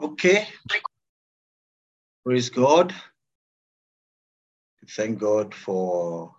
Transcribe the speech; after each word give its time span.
Okay. 0.00 0.46
Praise 2.24 2.50
God. 2.50 2.94
Thank 4.90 5.18
God 5.18 5.54
for 5.54 6.34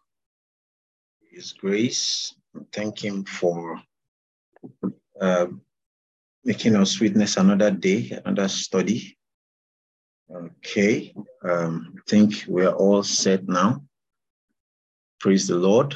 His 1.31 1.53
grace. 1.53 2.35
Thank 2.71 3.03
Him 3.03 3.23
for 3.25 3.81
uh, 5.19 5.47
making 6.43 6.75
us 6.75 6.99
witness 6.99 7.37
another 7.37 7.71
day, 7.71 8.19
another 8.25 8.47
study. 8.47 9.17
Okay. 10.31 11.13
Um, 11.43 11.95
I 11.97 12.01
think 12.09 12.45
we're 12.47 12.71
all 12.71 13.03
set 13.03 13.47
now. 13.47 13.81
Praise 15.19 15.47
the 15.47 15.55
Lord. 15.55 15.95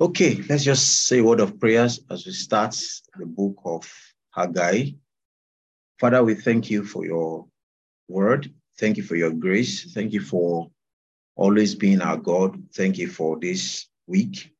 Okay, 0.00 0.42
let's 0.48 0.64
just 0.64 1.06
say 1.06 1.18
a 1.18 1.24
word 1.24 1.40
of 1.40 1.60
prayers 1.60 2.00
as 2.10 2.24
we 2.26 2.32
start 2.32 2.74
the 3.18 3.26
book 3.26 3.56
of 3.64 3.88
Haggai. 4.30 4.92
Father, 6.00 6.24
we 6.24 6.34
thank 6.34 6.70
you 6.70 6.82
for 6.82 7.04
your 7.04 7.46
word. 8.08 8.52
Thank 8.78 8.96
you 8.96 9.02
for 9.02 9.16
your 9.16 9.30
grace. 9.30 9.92
Thank 9.92 10.12
you 10.12 10.20
for 10.20 10.70
always 11.36 11.74
being 11.74 12.00
our 12.00 12.16
God. 12.16 12.60
Thank 12.74 12.98
you 12.98 13.08
for 13.08 13.38
this 13.38 13.86
week. 14.06 14.50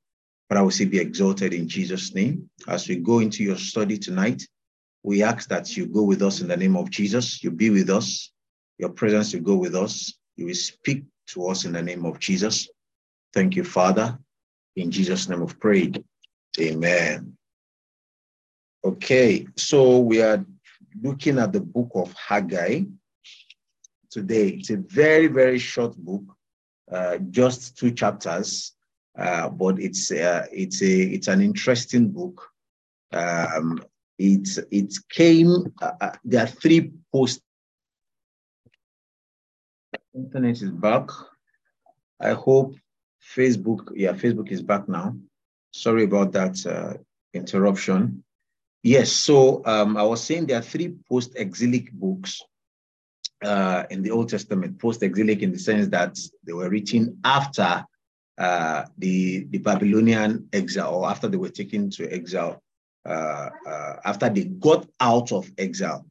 Father, 0.49 0.65
we 0.65 0.71
say 0.71 0.85
be 0.85 1.01
exalted 1.01 1.55
in 1.55 1.67
Jesus' 1.67 2.15
name. 2.15 2.49
As 2.69 2.87
we 2.87 2.97
go 2.97 3.21
into 3.21 3.43
your 3.43 3.57
study 3.57 3.99
tonight, 3.99 4.47
we 5.03 5.23
ask 5.23 5.49
that 5.49 5.77
you 5.77 5.87
go 5.87 6.03
with 6.03 6.23
us 6.23 6.41
in 6.41 6.49
the 6.49 6.57
name 6.57 6.77
of 6.77 6.91
Jesus. 6.91 7.43
You 7.43 7.51
be 7.51 7.71
with 7.71 7.89
us. 7.91 8.30
Your 8.79 8.91
presence 8.91 9.33
will 9.33 9.41
go 9.41 9.57
with 9.57 9.75
us. 9.75 10.13
You 10.37 10.47
will 10.47 10.55
speak 10.55 11.05
to 11.29 11.49
us 11.49 11.65
in 11.65 11.73
the 11.73 11.83
name 11.83 12.05
of 12.05 12.19
Jesus. 12.19 12.69
Thank 13.33 13.57
you, 13.57 13.65
Father. 13.65 14.19
In 14.77 14.91
Jesus' 14.91 15.29
name 15.29 15.43
of 15.43 15.59
prayed. 15.61 16.03
Amen. 16.60 17.37
Okay, 18.85 19.46
so 19.57 20.01
we 20.01 20.21
are 20.23 20.45
looking 21.01 21.38
at 21.38 21.52
the 21.52 21.60
book 21.60 21.91
of 21.95 22.13
Haggai 22.15 22.83
today. 24.11 24.49
It's 24.49 24.71
a 24.71 24.77
very, 24.77 25.29
very 25.29 25.59
short 25.59 25.96
book, 25.96 26.23
uh, 26.91 27.19
just 27.30 27.77
two 27.77 27.93
chapters, 27.93 28.73
uh, 29.19 29.49
but 29.51 29.79
it's 29.79 30.11
uh, 30.11 30.46
it's 30.51 30.83
a 30.83 31.01
it's 31.15 31.29
an 31.29 31.41
interesting 31.41 32.09
book. 32.09 32.43
Um, 33.13 33.83
it 34.18 34.49
it 34.71 34.95
came. 35.11 35.73
Uh, 35.80 35.93
uh, 36.01 36.13
there 36.24 36.45
are 36.45 36.49
three 36.49 36.93
posts. 37.13 37.43
Internet 40.15 40.63
is 40.63 40.71
back. 40.71 41.09
I 42.21 42.33
hope 42.33 42.74
Facebook. 43.23 43.92
Yeah, 43.95 44.12
Facebook 44.12 44.51
is 44.51 44.62
back 44.62 44.88
now. 44.88 45.16
Sorry 45.73 46.04
about 46.04 46.32
that 46.32 46.66
uh, 46.66 46.98
interruption. 47.32 48.24
Yes, 48.82 49.12
so 49.12 49.62
um, 49.65 49.96
I 49.96 50.02
was 50.02 50.23
saying 50.23 50.46
there 50.46 50.59
are 50.59 50.62
three 50.62 50.96
post-exilic 51.09 51.93
books 51.93 52.43
uh, 53.45 53.84
in 53.90 54.02
the 54.02 54.10
Old 54.10 54.28
Testament. 54.28 54.78
Post-exilic 54.80 55.40
in 55.43 55.52
the 55.52 55.59
sense 55.59 55.88
that 55.88 56.18
they 56.45 56.52
were 56.52 56.68
written 56.68 57.18
after 57.24 57.84
uh, 58.38 58.84
the 58.98 59.45
the 59.50 59.59
Babylonian 59.59 60.48
exile, 60.52 60.95
or 60.95 61.09
after 61.09 61.28
they 61.28 61.37
were 61.37 61.50
taken 61.50 61.90
to 61.90 62.10
exile, 62.12 62.60
uh, 63.06 63.50
uh 63.66 63.96
after 64.04 64.28
they 64.28 64.44
got 64.44 64.87
out 65.00 65.31
of 65.32 65.50
exile. 65.59 66.04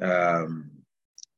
Um, 0.00 0.70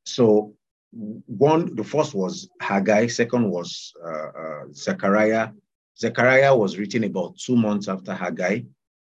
so 0.05 0.55
one, 0.93 1.75
the 1.75 1.85
first 1.85 2.15
was 2.15 2.49
Haggai. 2.61 3.07
Second 3.07 3.51
was 3.51 3.93
uh, 4.05 4.29
uh, 4.29 4.63
Zechariah. 4.73 5.51
Zechariah 5.99 6.55
was 6.57 6.79
written 6.79 7.05
about 7.05 7.37
two 7.39 7.57
months 7.57 7.89
after 7.89 8.15
Haggai 8.15 8.63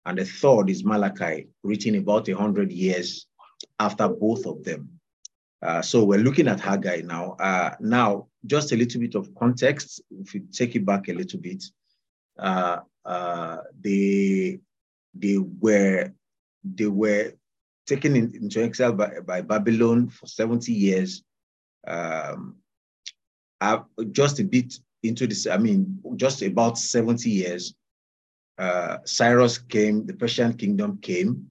and 0.08 0.16
the 0.16 0.24
third 0.24 0.70
is 0.70 0.84
Malachi, 0.84 1.48
written 1.62 1.94
about 1.96 2.26
100 2.26 2.72
years 2.72 3.26
after 3.78 4.08
both 4.08 4.46
of 4.46 4.64
them. 4.64 4.88
Uh, 5.60 5.82
so 5.82 6.02
we're 6.02 6.18
looking 6.18 6.48
at 6.48 6.60
Haggai 6.60 7.02
now. 7.04 7.32
Uh, 7.32 7.74
now, 7.78 8.28
just 8.46 8.72
a 8.72 8.76
little 8.76 9.02
bit 9.02 9.14
of 9.16 9.34
context, 9.34 10.00
if 10.10 10.32
you 10.34 10.46
take 10.50 10.74
it 10.76 10.86
back 10.86 11.08
a 11.08 11.12
little 11.12 11.38
bit, 11.38 11.62
uh, 12.38 12.78
uh 13.04 13.58
they, 13.78 14.58
they, 15.14 15.36
were, 15.36 16.10
they 16.64 16.86
were 16.86 17.32
taken 17.86 18.16
in, 18.16 18.34
into 18.34 18.62
exile 18.62 18.94
by, 18.94 19.20
by, 19.26 19.42
Babylon 19.42 20.08
for 20.08 20.26
70 20.26 20.72
years. 20.72 21.22
Um, 21.88 22.56
just 24.12 24.38
a 24.40 24.44
bit 24.44 24.74
into 25.02 25.26
this, 25.26 25.46
I 25.46 25.56
mean, 25.56 26.00
just 26.16 26.42
about 26.42 26.78
70 26.78 27.28
years 27.30 27.74
uh, 28.58 28.98
Cyrus 29.04 29.58
came, 29.58 30.04
the 30.06 30.14
Persian 30.14 30.52
kingdom 30.54 30.98
came, 31.00 31.50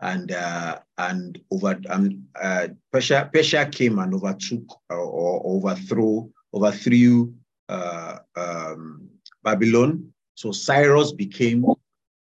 and 0.00 0.32
uh, 0.32 0.78
and 0.98 1.40
over 1.50 1.80
um, 1.88 2.24
uh, 2.40 2.68
Persia 2.92 3.30
Persia 3.32 3.66
came 3.66 3.98
and 3.98 4.14
overtook 4.14 4.64
or, 4.90 4.98
or 4.98 5.42
overthrew 5.46 6.30
overthrew 6.52 7.32
uh, 7.68 8.18
um, 8.36 9.08
Babylon. 9.42 10.12
So 10.34 10.52
Cyrus 10.52 11.12
became 11.12 11.62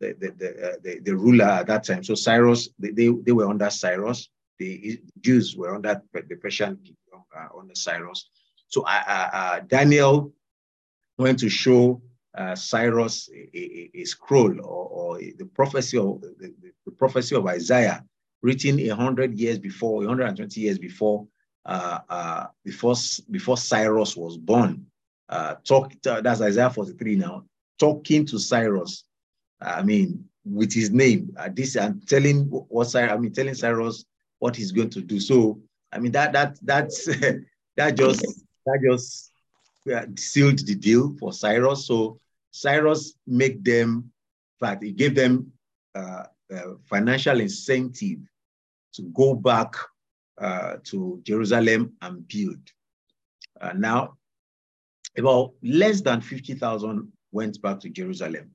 the 0.01 0.15
the, 0.19 0.33
the, 0.39 0.73
uh, 0.73 0.77
the, 0.83 1.01
the, 1.01 1.17
ruler 1.17 1.45
at 1.45 1.67
that 1.69 1.85
time. 1.85 2.05
So 2.05 2.15
Cyrus 2.15 2.69
they, 2.79 2.91
they, 2.91 3.09
they 3.09 3.33
were 3.33 3.49
under 3.49 3.71
Cyrus. 3.71 4.29
The 4.59 5.01
Jews 5.21 5.57
were 5.57 5.75
under 5.75 6.01
the 6.13 6.37
Persian 6.37 6.79
uh, 7.37 7.59
under 7.59 7.75
Cyrus. 7.75 8.29
So 8.69 8.85
Daniel 9.69 10.33
went 11.19 11.39
to 11.41 11.49
show 11.49 12.03
uh, 12.35 12.55
Cyrus 12.55 13.29
a, 13.31 13.59
a, 13.59 13.91
a 13.95 14.05
scroll 14.05 14.59
or, 14.61 14.89
or, 14.89 15.19
the 15.19 15.49
prophecy 15.55 15.99
of 15.99 16.21
the, 16.21 16.55
the, 16.85 16.93
prophecy 16.93 17.37
of 17.37 17.47
Isaiah 17.47 18.05
written 18.43 18.79
a 18.81 18.89
hundred 18.91 19.39
years 19.39 19.59
before, 19.59 19.99
120 19.99 20.61
years 20.61 20.79
before, 20.79 21.27
uh, 21.67 21.99
uh, 22.09 22.47
before 22.65 22.95
before 23.31 23.57
Cyrus 23.57 24.17
was 24.17 24.37
born. 24.37 24.87
Uh, 25.29 25.57
talk 25.65 25.93
that's 26.03 26.41
Isaiah 26.41 26.71
43 26.71 27.17
now. 27.17 27.45
Talking 27.79 28.27
to 28.27 28.39
Cyrus, 28.39 29.05
I 29.61 29.83
mean, 29.83 30.25
with 30.45 30.73
his 30.73 30.91
name. 30.91 31.35
Uh, 31.37 31.51
this 31.53 31.77
I'm 31.77 32.01
telling 32.01 32.45
what 32.47 32.89
Cyrus, 32.89 33.13
I 33.13 33.17
mean, 33.19 33.33
telling 33.33 33.55
Cyrus 33.55 34.05
what 34.39 34.57
he's 34.57 34.73
going 34.73 34.91
to 34.91 35.03
do. 35.03 35.21
So 35.21 35.61
I 35.93 35.99
mean 35.99 36.13
that 36.13 36.33
that 36.33 36.59
that's 36.63 37.07
that 37.77 37.97
just 37.97 38.25
that 38.67 38.79
just 38.89 39.33
sealed 40.17 40.59
the 40.61 40.75
deal 40.75 41.15
for 41.19 41.33
Cyrus. 41.33 41.87
So 41.87 42.21
Cyrus 42.53 43.15
made 43.27 43.65
them, 43.65 44.11
fact, 44.61 44.83
he 44.83 44.93
gave 44.93 45.15
them 45.15 45.53
uh, 45.95 46.25
uh, 46.55 46.75
financial 46.85 47.41
incentive 47.41 48.19
to 48.95 49.03
go 49.15 49.35
back 49.35 49.75
uh, 50.41 50.77
to 50.85 51.21
Jerusalem 51.25 51.95
and 52.03 52.27
build. 52.29 52.61
Uh, 53.61 53.73
now, 53.77 54.15
about 55.17 55.53
less 55.63 56.01
than 56.01 56.21
50,000 56.21 57.11
went 57.33 57.61
back 57.63 57.81
to 57.81 57.91
Jerusalem 57.91 58.51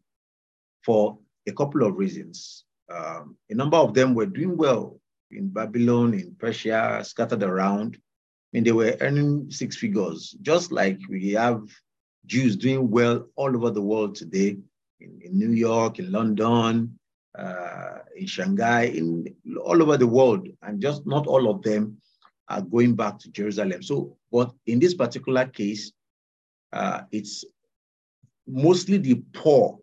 for 0.84 1.18
a 1.47 1.52
couple 1.52 1.84
of 1.84 1.97
reasons. 1.97 2.66
Um, 2.90 3.36
a 3.50 3.56
number 3.56 3.78
of 3.78 3.94
them 3.94 4.14
were 4.14 4.26
doing 4.26 4.58
well 4.58 5.00
in 5.32 5.50
Babylon, 5.50 6.14
in 6.14 6.36
Persia, 6.38 7.02
scattered 7.04 7.44
around. 7.44 7.96
I 7.96 8.50
mean, 8.54 8.64
they 8.64 8.72
were 8.72 8.98
earning 9.02 9.52
six 9.52 9.76
figures, 9.78 10.36
just 10.42 10.72
like 10.72 11.00
we 11.10 11.32
have 11.32 11.62
Jews 12.26 12.56
doing 12.56 12.90
well 12.90 13.28
all 13.36 13.56
over 13.56 13.70
the 13.70 13.82
world 13.82 14.16
today, 14.16 14.58
in, 15.00 15.22
in 15.24 15.38
New 15.38 15.52
York, 15.52 16.00
in 16.00 16.12
London, 16.12 16.98
uh, 17.38 18.00
in 18.16 18.26
Shanghai, 18.26 18.86
in 18.86 19.36
all 19.64 19.82
over 19.82 19.98
the 19.98 20.08
world, 20.08 20.48
and 20.64 20.82
just 20.82 21.06
not 21.06 21.28
all 21.28 21.50
of 21.50 21.62
them 21.62 21.98
are 22.50 22.62
going 22.62 22.96
back 22.96 23.20
to 23.20 23.30
Jerusalem. 23.30 23.84
So, 23.84 24.18
but 24.32 24.52
in 24.66 24.80
this 24.80 24.94
particular 24.94 25.46
case, 25.46 25.92
uh, 26.74 27.02
it's 27.12 27.44
mostly 28.47 28.97
the 28.97 29.16
poor 29.34 29.80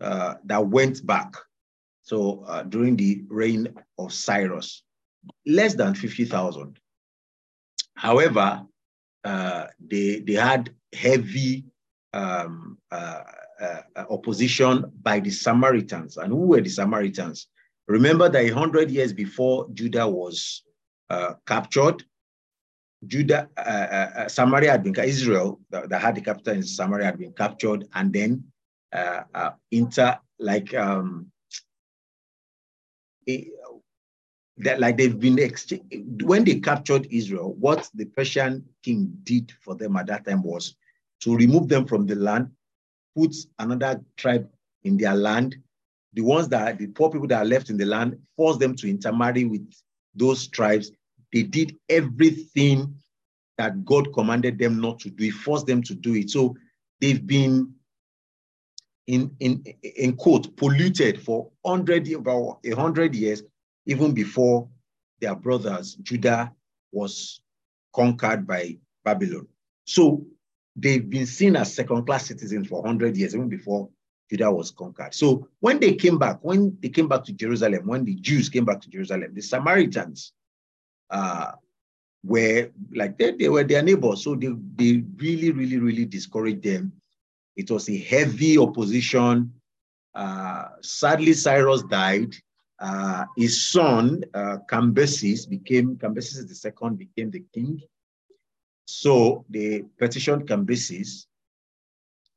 uh, 0.00 0.34
that 0.44 0.66
went 0.66 1.06
back. 1.06 1.34
So 2.02 2.44
uh, 2.46 2.64
during 2.64 2.96
the 2.96 3.22
reign 3.28 3.74
of 3.98 4.12
Cyrus, 4.12 4.82
less 5.46 5.74
than 5.74 5.94
50,000. 5.94 6.78
However, 7.94 8.62
uh, 9.24 9.66
they, 9.80 10.20
they 10.20 10.32
had 10.34 10.74
heavy 10.92 11.64
um, 12.12 12.78
uh, 12.90 13.22
uh, 13.60 13.82
uh, 13.96 14.04
opposition 14.10 14.84
by 15.02 15.20
the 15.20 15.30
Samaritans. 15.30 16.16
And 16.16 16.28
who 16.32 16.46
were 16.48 16.60
the 16.60 16.68
Samaritans? 16.68 17.46
Remember 17.86 18.28
that 18.28 18.44
a 18.44 18.48
hundred 18.48 18.90
years 18.90 19.12
before 19.12 19.68
Judah 19.72 20.08
was 20.08 20.62
uh, 21.10 21.34
captured, 21.46 22.02
Judah, 23.04 23.48
Samaria 24.28 24.70
had 24.70 24.84
been 24.84 24.94
Israel 25.04 25.60
that, 25.70 25.88
that, 25.88 26.00
had 26.00 26.14
the 26.14 26.20
capital 26.20 26.54
in 26.54 26.62
Samaria 26.62 27.06
had 27.06 27.18
been 27.18 27.32
captured, 27.32 27.84
and 27.94 28.12
then 28.12 28.44
inter 29.72 30.16
like 30.38 30.72
um, 30.74 31.26
that 34.58 34.80
like 34.80 34.96
they've 34.96 35.18
been 35.18 35.38
exchanged 35.38 36.22
when 36.22 36.44
they 36.44 36.60
captured 36.60 37.06
Israel. 37.10 37.54
What 37.54 37.88
the 37.94 38.04
Persian 38.04 38.64
king 38.82 39.12
did 39.22 39.52
for 39.60 39.74
them 39.74 39.96
at 39.96 40.06
that 40.06 40.24
time 40.26 40.42
was 40.42 40.76
to 41.20 41.36
remove 41.36 41.68
them 41.68 41.86
from 41.86 42.06
the 42.06 42.14
land, 42.14 42.50
put 43.16 43.34
another 43.58 44.02
tribe 44.16 44.48
in 44.84 44.96
their 44.96 45.14
land, 45.14 45.56
the 46.12 46.22
ones 46.22 46.48
that 46.48 46.78
the 46.78 46.88
poor 46.88 47.10
people 47.10 47.28
that 47.28 47.42
are 47.42 47.48
left 47.48 47.70
in 47.70 47.76
the 47.76 47.84
land, 47.84 48.18
forced 48.36 48.60
them 48.60 48.74
to 48.76 48.90
intermarry 48.90 49.44
with 49.44 49.72
those 50.14 50.48
tribes. 50.48 50.92
They 51.32 51.42
did 51.42 51.76
everything 51.88 52.94
that 53.58 53.84
God 53.84 54.12
commanded 54.12 54.58
them 54.58 54.80
not 54.80 54.98
to 55.00 55.10
do. 55.10 55.24
He 55.24 55.30
forced 55.30 55.66
them 55.66 55.82
to 55.84 55.94
do 55.94 56.14
it. 56.14 56.30
So 56.30 56.56
they've 57.00 57.24
been 57.26 57.72
in 59.06 59.34
in 59.40 59.64
in 59.82 60.14
quote 60.16 60.56
polluted 60.56 61.20
for 61.20 61.50
hundred 61.64 62.10
about 62.12 62.60
a 62.64 62.70
hundred 62.70 63.14
years, 63.14 63.42
even 63.86 64.12
before 64.12 64.68
their 65.20 65.34
brothers 65.34 65.94
Judah 66.02 66.52
was 66.92 67.40
conquered 67.94 68.46
by 68.46 68.78
Babylon. 69.04 69.46
So 69.84 70.24
they've 70.76 71.08
been 71.08 71.26
seen 71.26 71.56
as 71.56 71.74
second-class 71.74 72.26
citizens 72.26 72.68
for 72.68 72.86
hundred 72.86 73.16
years, 73.16 73.34
even 73.34 73.48
before 73.48 73.88
Judah 74.30 74.50
was 74.52 74.70
conquered. 74.70 75.14
So 75.14 75.48
when 75.60 75.80
they 75.80 75.94
came 75.94 76.18
back, 76.18 76.38
when 76.42 76.78
they 76.80 76.88
came 76.88 77.08
back 77.08 77.24
to 77.24 77.32
Jerusalem, 77.32 77.86
when 77.86 78.04
the 78.04 78.14
Jews 78.14 78.48
came 78.48 78.64
back 78.64 78.80
to 78.82 78.88
Jerusalem, 78.88 79.34
the 79.34 79.42
Samaritans 79.42 80.32
uh, 81.10 81.52
were 82.24 82.70
like 82.94 83.18
they, 83.18 83.32
they 83.32 83.48
were 83.48 83.64
their 83.64 83.82
neighbors. 83.82 84.24
So 84.24 84.34
they, 84.34 84.48
they 84.76 85.02
really, 85.16 85.50
really, 85.50 85.78
really 85.78 86.06
discouraged 86.06 86.62
them. 86.62 86.92
It 87.56 87.70
was 87.70 87.88
a 87.88 87.98
heavy 87.98 88.58
opposition. 88.58 89.52
Uh, 90.14 90.68
sadly, 90.80 91.32
Cyrus 91.32 91.82
died. 91.84 92.34
Uh, 92.78 93.24
his 93.36 93.66
son, 93.66 94.24
uh, 94.34 94.58
Cambyses, 94.70 95.48
became, 95.48 95.96
Cambyses 95.96 96.46
the 96.48 96.54
second 96.54 96.98
became 96.98 97.30
the 97.30 97.44
king. 97.54 97.80
So 98.86 99.44
they 99.48 99.84
petitioned 99.98 100.48
Cambyses 100.48 101.26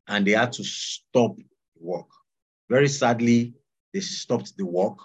and 0.07 0.25
they 0.25 0.31
had 0.31 0.51
to 0.53 0.63
stop 0.63 1.35
work. 1.79 2.07
Very 2.69 2.87
sadly, 2.87 3.53
they 3.93 3.99
stopped 4.01 4.55
the 4.57 4.65
work 4.65 4.97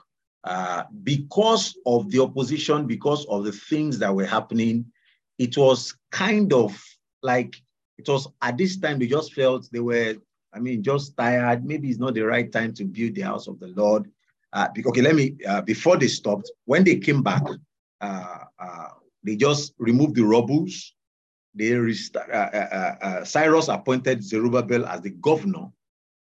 uh, 0.44 0.84
because 1.02 1.76
of 1.86 2.10
the 2.10 2.20
opposition, 2.20 2.86
because 2.86 3.24
of 3.26 3.44
the 3.44 3.52
things 3.52 3.98
that 3.98 4.14
were 4.14 4.26
happening. 4.26 4.86
It 5.38 5.56
was 5.56 5.94
kind 6.10 6.52
of 6.52 6.82
like 7.22 7.56
it 8.00 8.12
was 8.12 8.28
at 8.42 8.56
this 8.56 8.76
time 8.76 8.98
they 8.98 9.06
just 9.06 9.32
felt 9.34 9.68
they 9.72 9.80
were, 9.80 10.14
I 10.52 10.58
mean, 10.58 10.82
just 10.82 11.16
tired. 11.16 11.64
Maybe 11.64 11.88
it's 11.88 11.98
not 11.98 12.14
the 12.14 12.22
right 12.22 12.50
time 12.50 12.72
to 12.74 12.84
build 12.84 13.14
the 13.14 13.22
house 13.22 13.46
of 13.46 13.58
the 13.60 13.68
Lord. 13.68 14.10
Uh, 14.52 14.68
okay, 14.86 15.02
let 15.02 15.14
me, 15.14 15.36
uh, 15.46 15.60
before 15.62 15.96
they 15.96 16.08
stopped, 16.08 16.50
when 16.64 16.82
they 16.82 16.96
came 16.96 17.22
back, 17.22 17.42
uh, 18.00 18.38
uh, 18.58 18.88
they 19.22 19.36
just 19.36 19.74
removed 19.78 20.16
the 20.16 20.24
rubbles. 20.24 20.94
They 21.54 21.72
restart, 21.72 22.30
uh, 22.30 23.24
Cyrus 23.24 23.68
appointed 23.68 24.22
Zerubbabel 24.22 24.86
as 24.86 25.00
the 25.02 25.10
governor 25.10 25.68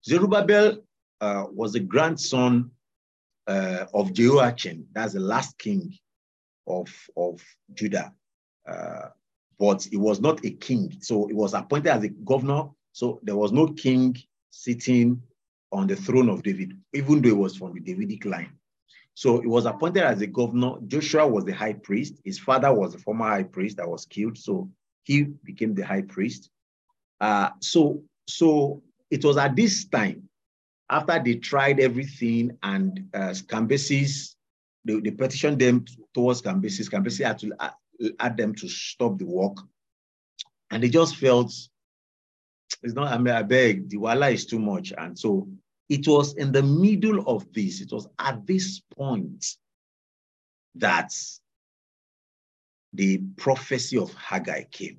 Zerubbabel 0.05 0.79
uh, 1.21 1.45
was 1.51 1.73
the 1.73 1.79
grandson 1.79 2.71
uh, 3.47 3.85
of 3.93 4.13
Jehoiachin. 4.13 4.85
That's 4.93 5.13
the 5.13 5.21
last 5.21 5.57
king 5.57 5.97
of, 6.67 6.89
of 7.15 7.41
Judah. 7.73 8.13
Uh, 9.59 9.65
but 9.71 9.83
he 9.89 9.97
was 9.97 10.19
not 10.19 10.43
a 10.45 10.51
king. 10.51 10.95
So 11.01 11.27
he 11.27 11.33
was 11.33 11.53
appointed 11.53 11.89
as 11.89 12.03
a 12.03 12.09
governor. 12.09 12.69
So 12.91 13.19
there 13.23 13.35
was 13.35 13.51
no 13.51 13.67
king 13.67 14.15
sitting 14.49 15.21
on 15.71 15.87
the 15.87 15.95
throne 15.95 16.29
of 16.29 16.43
David, 16.43 16.73
even 16.93 17.21
though 17.21 17.29
he 17.29 17.35
was 17.35 17.57
from 17.57 17.73
the 17.73 17.79
Davidic 17.79 18.25
line. 18.25 18.51
So 19.15 19.41
he 19.41 19.47
was 19.47 19.65
appointed 19.65 20.03
as 20.03 20.21
a 20.21 20.27
governor. 20.27 20.75
Joshua 20.87 21.27
was 21.27 21.45
the 21.45 21.53
high 21.53 21.73
priest. 21.73 22.19
His 22.23 22.39
father 22.39 22.73
was 22.73 22.95
a 22.95 22.99
former 22.99 23.25
high 23.25 23.43
priest 23.43 23.77
that 23.77 23.89
was 23.89 24.05
killed. 24.05 24.37
So 24.37 24.69
he 25.03 25.23
became 25.23 25.75
the 25.75 25.85
high 25.85 26.01
priest. 26.01 26.49
Uh, 27.19 27.49
so, 27.59 28.03
so 28.27 28.81
it 29.11 29.23
was 29.23 29.37
at 29.37 29.55
this 29.55 29.85
time, 29.85 30.29
after 30.89 31.21
they 31.23 31.35
tried 31.35 31.79
everything 31.79 32.57
and 32.63 33.07
uh, 33.13 33.33
Cambyses, 33.47 34.35
they, 34.85 34.99
they 34.99 35.11
petitioned 35.11 35.59
them 35.59 35.85
towards 36.13 36.41
Cambyses. 36.41 36.89
Cambyses 36.89 37.25
had 37.25 37.39
to 37.39 37.51
add 38.19 38.37
them 38.37 38.55
to 38.55 38.67
stop 38.67 39.17
the 39.17 39.25
work. 39.25 39.57
And 40.71 40.81
they 40.81 40.89
just 40.89 41.17
felt, 41.17 41.53
it's 42.81 42.93
not, 42.93 43.11
I 43.11 43.17
mean, 43.17 43.33
I 43.33 43.43
beg, 43.43 43.89
the 43.89 43.97
wala 43.97 44.29
is 44.29 44.45
too 44.45 44.59
much. 44.59 44.93
And 44.97 45.17
so 45.17 45.47
it 45.89 46.07
was 46.07 46.33
in 46.35 46.51
the 46.51 46.63
middle 46.63 47.23
of 47.27 47.51
this, 47.53 47.81
it 47.81 47.91
was 47.91 48.07
at 48.19 48.45
this 48.47 48.81
point 48.95 49.45
that 50.75 51.13
the 52.93 53.19
prophecy 53.37 53.97
of 53.97 54.13
Haggai 54.13 54.63
came. 54.71 54.97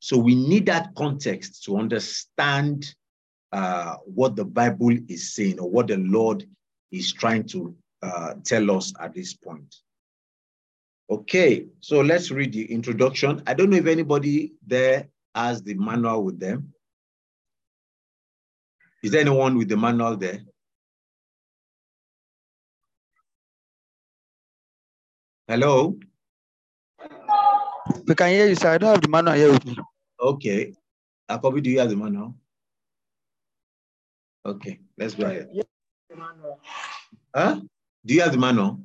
So 0.00 0.18
we 0.18 0.34
need 0.34 0.66
that 0.66 0.94
context 0.96 1.64
to 1.64 1.78
understand 1.78 2.94
uh, 3.52 3.96
what 4.04 4.36
the 4.36 4.44
Bible 4.44 4.96
is 5.08 5.34
saying 5.34 5.60
or 5.60 5.70
what 5.70 5.86
the 5.86 5.96
Lord 5.96 6.44
is 6.90 7.12
trying 7.12 7.44
to 7.48 7.74
uh, 8.02 8.34
tell 8.44 8.70
us 8.70 8.92
at 9.00 9.14
this 9.14 9.34
point. 9.34 9.74
Okay, 11.14 11.66
so 11.78 12.00
let's 12.00 12.32
read 12.32 12.52
the 12.52 12.64
introduction. 12.72 13.40
I 13.46 13.54
don't 13.54 13.70
know 13.70 13.76
if 13.76 13.86
anybody 13.86 14.54
there 14.66 15.08
has 15.32 15.62
the 15.62 15.74
manual 15.74 16.24
with 16.24 16.40
them. 16.40 16.72
Is 19.04 19.12
there 19.12 19.20
anyone 19.20 19.56
with 19.56 19.68
the 19.68 19.76
manual 19.76 20.16
there? 20.16 20.40
Hello? 25.46 25.96
We 28.08 28.14
can 28.16 28.30
hear 28.30 28.48
you, 28.48 28.56
sir. 28.56 28.72
I 28.74 28.78
don't 28.78 28.90
have 28.90 29.02
the 29.02 29.08
manual 29.08 29.36
here 29.36 29.52
with 29.52 29.64
me. 29.66 29.76
Okay. 30.18 30.74
Akobi, 31.30 31.62
do 31.62 31.70
you 31.70 31.78
have 31.78 31.90
the 31.90 31.96
manual? 31.96 32.34
Okay, 34.44 34.80
let's 34.98 35.14
go 35.14 35.26
ahead. 35.26 35.48
Yes, 35.52 35.66
the 36.10 36.16
manual. 36.16 36.58
Huh? 37.32 37.60
Do 38.04 38.14
you 38.14 38.20
have 38.22 38.32
the 38.32 38.38
manual? 38.38 38.80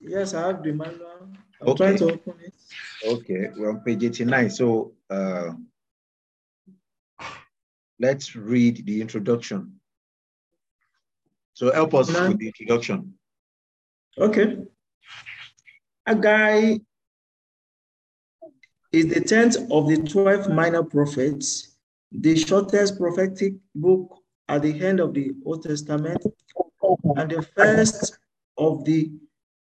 Yes, 0.00 0.34
I 0.34 0.46
have 0.48 0.62
the 0.62 0.72
manual. 0.72 1.28
I'm 1.60 1.68
Okay. 1.68 1.76
trying 1.76 1.96
to 1.98 2.12
open 2.12 2.34
it. 2.40 2.54
Okay, 3.04 3.48
we're 3.56 3.70
on 3.70 3.80
page 3.80 4.04
89. 4.04 4.50
So 4.50 4.92
uh, 5.10 5.52
let's 7.98 8.36
read 8.36 8.84
the 8.86 9.00
introduction. 9.00 9.80
So 11.54 11.72
help 11.72 11.94
us 11.94 12.10
Nine. 12.12 12.30
with 12.30 12.38
the 12.38 12.46
introduction. 12.46 13.14
Okay. 14.16 14.58
Haggai 16.06 16.78
is 18.92 19.06
the 19.08 19.20
tenth 19.20 19.56
of 19.70 19.88
the 19.88 19.96
12 19.98 20.48
minor 20.50 20.82
prophets, 20.82 21.76
the 22.12 22.36
shortest 22.36 22.98
prophetic 22.98 23.54
book 23.74 24.22
at 24.48 24.62
the 24.62 24.80
end 24.84 25.00
of 25.00 25.12
the 25.12 25.32
Old 25.44 25.62
Testament, 25.64 26.24
and 27.16 27.30
the 27.30 27.42
first 27.42 28.18
of 28.56 28.84
the 28.84 29.10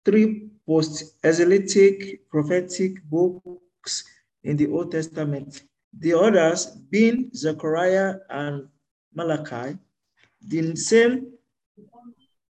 three 0.04 0.49
post-exilic 0.66 2.28
prophetic 2.30 3.02
books 3.04 4.04
in 4.45 4.57
the 4.57 4.66
Old 4.69 4.92
Testament. 4.92 5.62
The 5.99 6.14
others 6.14 6.66
being 6.90 7.30
Zechariah 7.35 8.14
and 8.28 8.69
Malachi, 9.14 9.76
the 10.47 10.76
same 10.76 11.33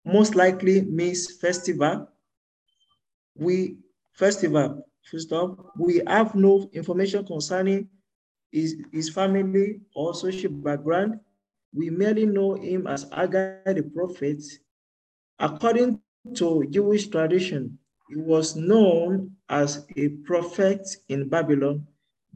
most 0.05 0.35
likely 0.35 0.81
means 0.81 1.37
festival. 1.39 2.09
We 3.35 3.77
festival, 4.13 4.85
full 5.09 5.19
stop. 5.19 5.71
We 5.77 6.01
have 6.05 6.35
no 6.35 6.69
information 6.73 7.25
concerning 7.25 7.87
his, 8.51 8.75
his 8.91 9.09
family 9.09 9.79
or 9.95 10.13
social 10.13 10.51
background. 10.51 11.19
We 11.73 11.89
merely 11.89 12.25
know 12.25 12.55
him 12.55 12.87
as 12.87 13.07
Haggai 13.11 13.73
the 13.73 13.83
prophet. 13.83 14.43
According 15.39 16.01
to 16.35 16.65
Jewish 16.69 17.07
tradition, 17.07 17.77
he 18.09 18.17
was 18.17 18.55
known 18.55 19.35
as 19.49 19.85
a 19.95 20.09
prophet 20.09 20.87
in 21.07 21.29
Babylon 21.29 21.85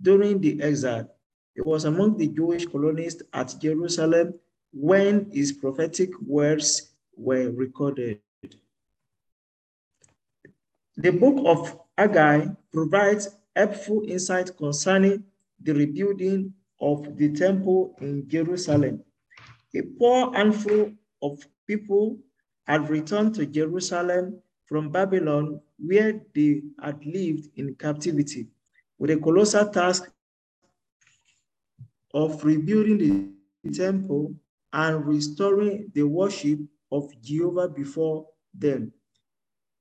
during 0.02 0.40
the 0.40 0.62
exile. 0.62 1.10
He 1.56 1.62
was 1.62 1.86
among 1.86 2.18
the 2.18 2.28
Jewish 2.28 2.66
colonists 2.66 3.24
at 3.34 3.56
Jerusalem 3.60 4.36
when 4.72 5.30
his 5.32 5.52
prophetic 5.52 6.10
words 6.22 6.94
were 7.16 7.52
recorded. 7.52 8.20
The 10.98 11.12
book 11.12 11.44
of 11.46 11.80
Haggai 11.98 12.48
provides 12.72 13.30
helpful 13.56 14.04
insight 14.08 14.56
concerning 14.58 15.24
the 15.62 15.74
rebuilding 15.74 16.54
of 16.80 17.18
the 17.18 17.32
temple 17.34 17.96
in 18.02 18.28
Jerusalem. 18.28 19.04
A 19.76 19.82
poor 19.82 20.34
handful 20.34 20.92
of 21.22 21.40
people 21.66 22.18
had 22.66 22.90
returned 22.90 23.36
to 23.36 23.46
Jerusalem 23.46 24.42
from 24.66 24.90
Babylon, 24.90 25.62
where 25.78 26.22
they 26.34 26.62
had 26.82 27.06
lived 27.06 27.50
in 27.56 27.76
captivity, 27.76 28.48
with 28.98 29.12
a 29.12 29.18
colossal 29.18 29.68
task 29.70 30.10
of 32.14 32.44
rebuilding 32.44 33.34
the 33.64 33.72
temple 33.72 34.34
and 34.72 35.06
restoring 35.06 35.92
the 35.94 36.04
worship 36.04 36.60
of 36.92 37.10
Jehovah 37.22 37.70
before 37.70 38.28
them. 38.54 38.94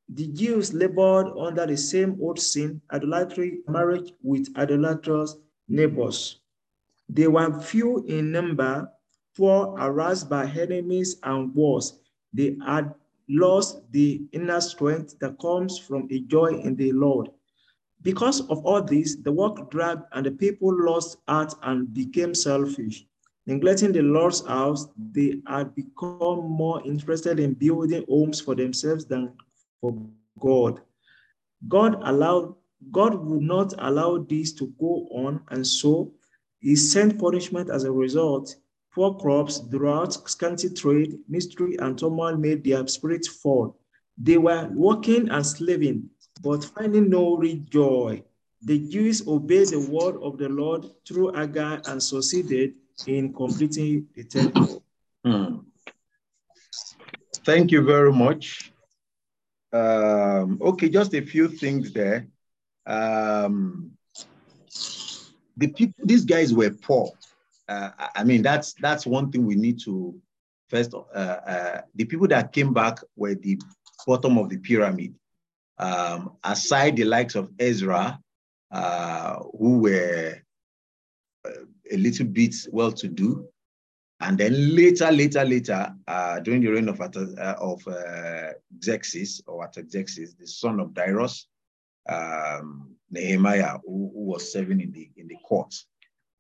The 0.09 0.29
Jews 0.29 0.75
labored 0.75 1.29
under 1.39 1.67
the 1.67 1.77
same 1.77 2.19
old 2.21 2.39
sin, 2.39 2.81
idolatry, 2.91 3.61
marriage 3.69 4.13
with 4.23 4.49
idolatrous 4.57 5.37
neighbors. 5.69 6.41
They 7.09 7.29
were 7.29 7.61
few 7.61 8.05
in 8.05 8.33
number, 8.33 8.91
poor, 9.37 9.77
harassed 9.79 10.29
by 10.29 10.47
enemies 10.47 11.17
and 11.23 11.55
wars. 11.55 12.02
They 12.33 12.57
had 12.67 12.95
lost 13.29 13.81
the 13.93 14.23
inner 14.33 14.61
strength 14.61 15.19
that 15.21 15.39
comes 15.39 15.79
from 15.79 16.09
a 16.11 16.21
joy 16.21 16.55
in 16.55 16.77
the 16.77 16.93
Lord. 16.93 17.29
Because 18.03 18.41
of 18.49 18.65
all 18.65 18.83
this, 18.83 19.17
the 19.17 19.31
work 19.31 19.71
dragged 19.71 20.03
and 20.13 20.27
the 20.27 20.33
people 20.33 20.75
lost 20.75 21.19
heart 21.29 21.55
and 21.63 21.93
became 21.95 22.35
selfish. 22.35 23.07
Neglecting 23.47 23.93
the 23.93 24.03
Lord's 24.03 24.47
house, 24.47 24.87
they 25.13 25.41
had 25.47 25.75
become 25.75 26.49
more 26.49 26.85
interested 26.85 27.41
in 27.41 27.55
building 27.55 28.05
homes 28.09 28.41
for 28.41 28.55
themselves 28.55 29.05
than 29.05 29.33
for 29.81 29.97
God. 30.39 30.81
God 31.69 32.01
allowed, 32.05 32.55
God 32.91 33.15
would 33.15 33.43
not 33.43 33.75
allow 33.79 34.19
this 34.19 34.53
to 34.55 34.67
go 34.81 35.09
on, 35.13 35.43
and 35.51 35.67
so 35.67 36.13
he 36.61 36.77
sent 36.77 37.19
punishment 37.19 37.71
as 37.71 37.85
a 37.85 37.93
result. 37.93 38.57
Poor 38.95 39.15
crops, 39.15 39.61
drought, 39.61 40.29
scanty 40.29 40.69
trade, 40.69 41.19
mystery, 41.29 41.77
and 41.79 41.99
turmoil 41.99 42.37
made 42.37 42.63
their 42.63 42.87
spirits 42.87 43.29
fall. 43.29 43.79
They 44.19 44.37
were 44.37 44.69
working 44.75 45.31
and 45.31 45.47
slaving, 45.47 46.11
but 46.43 46.65
finding 46.65 47.09
no 47.09 47.37
real 47.37 47.63
joy. 47.71 48.23
The 48.61 48.79
Jews 48.79 49.27
obeyed 49.27 49.69
the 49.69 49.81
word 49.81 50.17
of 50.23 50.37
the 50.37 50.49
Lord 50.49 50.87
through 51.09 51.33
Haggai 51.33 51.81
and 51.87 52.03
succeeded 52.03 52.75
in 53.07 53.33
completing 53.33 54.07
the 54.15 54.25
temple. 54.25 54.85
Hmm. 55.25 55.59
Thank 57.45 57.73
you 57.73 57.83
very 57.83 58.13
much. 58.13 58.73
Um, 59.73 60.59
okay, 60.61 60.91
just 60.91 61.15
a 61.15 61.23
few 61.23 61.49
things 61.49 61.93
there. 61.93 62.29
Um, 62.87 63.93
the 65.57 65.69
people, 65.69 66.05
these 66.05 66.25
guys 66.25 66.53
were 66.53 66.71
poor. 66.71 67.13
Uh, 67.73 67.91
I 68.15 68.25
mean, 68.25 68.43
that's 68.43 68.75
that's 68.75 69.07
one 69.07 69.31
thing 69.31 69.47
we 69.47 69.55
need 69.55 69.81
to 69.85 70.15
first. 70.69 70.95
Uh, 70.95 70.97
uh, 71.17 71.81
the 71.95 72.05
people 72.05 72.29
that 72.29 72.53
came 72.53 72.73
back 72.75 72.99
were 73.17 73.35
the 73.35 73.59
bottom 74.07 74.39
of 74.39 74.49
the 74.49 74.59
pyramid. 74.59 75.15
Um, 75.79 76.37
aside 76.45 76.97
the 76.97 77.05
likes 77.05 77.35
of 77.35 77.51
Ezra, 77.59 78.21
uh, 78.71 79.37
who 79.59 79.79
were 79.79 80.37
uh, 81.47 81.51
a 81.91 81.97
little 81.97 82.27
bit 82.27 82.55
well-to-do, 82.71 83.49
and 84.21 84.37
then 84.39 84.77
later, 84.77 85.11
later, 85.11 85.45
later, 85.45 85.95
uh, 86.07 86.41
during 86.41 86.61
the 86.61 86.69
reign 86.69 86.89
of 86.89 87.01
of 87.01 87.83
Xerxes 88.85 89.43
or 89.47 89.63
Artaxerxes, 89.63 90.35
the 90.35 90.47
son 90.47 90.79
of 90.79 90.93
Darius, 90.93 91.47
um, 92.09 92.97
Nehemiah, 93.11 93.79
who, 93.85 94.11
who, 94.15 94.25
was 94.33 94.53
serving 94.53 94.81
in 94.81 94.93
the 94.93 95.11
in 95.17 95.27
the 95.27 95.37
court. 95.49 95.75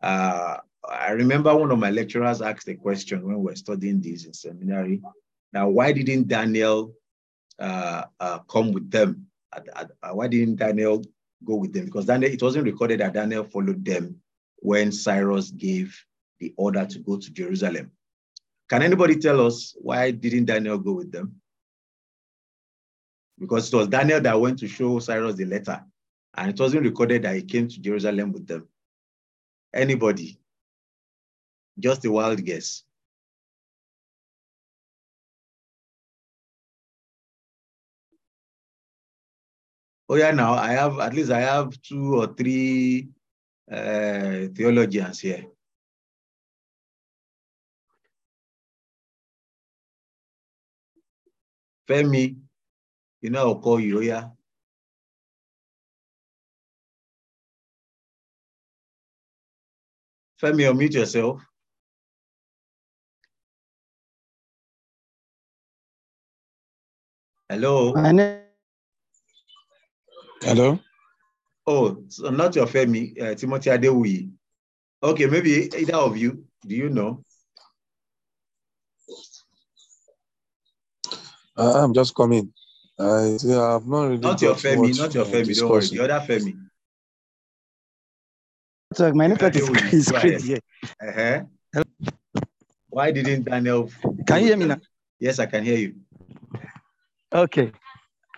Uh, 0.02 0.58
I 0.88 1.10
remember 1.12 1.54
one 1.56 1.70
of 1.70 1.78
my 1.78 1.90
lecturers 1.90 2.42
asked 2.42 2.68
a 2.68 2.74
question 2.74 3.24
when 3.24 3.36
we 3.38 3.44
were 3.50 3.56
studying 3.56 4.00
this 4.00 4.24
in 4.24 4.34
seminary. 4.34 5.00
Now, 5.52 5.68
why 5.68 5.92
didn't 5.92 6.28
Daniel 6.28 6.94
uh, 7.58 8.04
uh, 8.18 8.38
come 8.40 8.72
with 8.72 8.90
them? 8.90 9.26
Uh, 9.52 9.86
why 10.12 10.26
didn't 10.26 10.56
Daniel 10.56 11.04
go 11.44 11.56
with 11.56 11.72
them? 11.72 11.84
Because 11.84 12.06
Daniel, 12.06 12.32
it 12.32 12.42
wasn't 12.42 12.64
recorded 12.64 13.00
that 13.00 13.12
Daniel 13.12 13.44
followed 13.44 13.84
them 13.84 14.16
when 14.56 14.90
Cyrus 14.90 15.50
gave 15.50 15.96
the 16.40 16.52
order 16.56 16.84
to 16.86 16.98
go 16.98 17.16
to 17.16 17.32
Jerusalem. 17.32 17.92
Can 18.68 18.82
anybody 18.82 19.16
tell 19.16 19.46
us 19.46 19.76
why 19.80 20.10
didn't 20.10 20.46
Daniel 20.46 20.78
go 20.78 20.92
with 20.92 21.12
them? 21.12 21.36
Because 23.38 23.72
it 23.72 23.76
was 23.76 23.88
Daniel 23.88 24.20
that 24.20 24.40
went 24.40 24.58
to 24.60 24.68
show 24.68 24.98
Cyrus 24.98 25.36
the 25.36 25.44
letter, 25.44 25.84
and 26.36 26.50
it 26.50 26.58
wasn't 26.58 26.84
recorded 26.84 27.22
that 27.22 27.36
he 27.36 27.42
came 27.42 27.68
to 27.68 27.80
Jerusalem 27.80 28.32
with 28.32 28.46
them. 28.46 28.66
Anybody? 29.74 30.38
Just 31.78 32.04
a 32.04 32.10
wild 32.12 32.44
guess. 32.44 32.84
Oh 40.08 40.16
yeah, 40.16 40.30
now 40.32 40.52
I 40.54 40.72
have 40.72 40.98
at 40.98 41.14
least 41.14 41.30
I 41.30 41.40
have 41.40 41.80
two 41.80 42.20
or 42.20 42.34
three 42.34 43.08
uh, 43.70 44.48
theologians 44.54 45.20
here. 45.20 45.46
Femi, 51.88 52.36
you 53.22 53.30
know 53.30 53.38
I'll 53.40 53.60
call 53.60 53.80
you, 53.80 53.98
oh, 53.98 54.00
yeah. 54.00 54.28
Femi, 60.40 60.64
unmute 60.70 60.94
yourself. 60.94 61.40
Hello. 67.52 67.92
Hello. 70.40 70.78
Oh, 71.66 72.02
so 72.08 72.30
not 72.30 72.56
your 72.56 72.64
Femi, 72.64 73.12
uh, 73.20 73.34
Timothy 73.34 73.68
Adewuyi. 73.68 74.30
Okay, 75.02 75.26
maybe 75.26 75.68
either 75.76 75.96
of 75.96 76.16
you. 76.16 76.46
Do 76.66 76.74
you 76.74 76.88
know? 76.88 77.22
Uh, 81.54 81.84
I'm 81.84 81.92
just 81.92 82.14
coming. 82.14 82.54
I 82.98 83.36
have 83.44 83.86
not 83.86 84.04
really. 84.08 84.16
Not 84.16 84.40
your 84.40 84.54
Femi, 84.54 84.96
not 84.96 85.12
your 85.12 85.26
Femi. 85.26 85.54
Don't 85.54 85.68
worry, 85.68 85.86
the 85.86 86.00
other 86.04 86.24
Femi. 86.26 86.56
So 88.94 89.12
my 89.12 89.26
network 89.26 89.56
is, 89.56 89.68
is 89.92 90.10
crazy. 90.10 90.58
Uh-huh. 91.02 91.44
Why 92.88 93.12
didn't 93.12 93.44
Daniel? 93.44 93.90
Can 94.26 94.40
you 94.40 94.46
hear 94.46 94.56
me 94.56 94.66
now? 94.72 94.80
Yes, 95.20 95.38
I 95.38 95.44
can 95.44 95.64
hear 95.64 95.76
you. 95.76 95.96
Okay. 97.32 97.72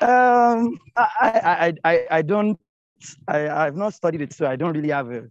Um, 0.00 0.78
I, 0.96 1.04
I, 1.20 1.74
I, 1.84 2.06
I 2.10 2.22
don't, 2.22 2.58
I, 3.28 3.48
I've 3.48 3.76
not 3.76 3.94
studied 3.94 4.22
it, 4.22 4.32
so 4.32 4.46
I 4.46 4.56
don't 4.56 4.74
really 4.74 4.90
have 4.90 5.10
a. 5.10 5.24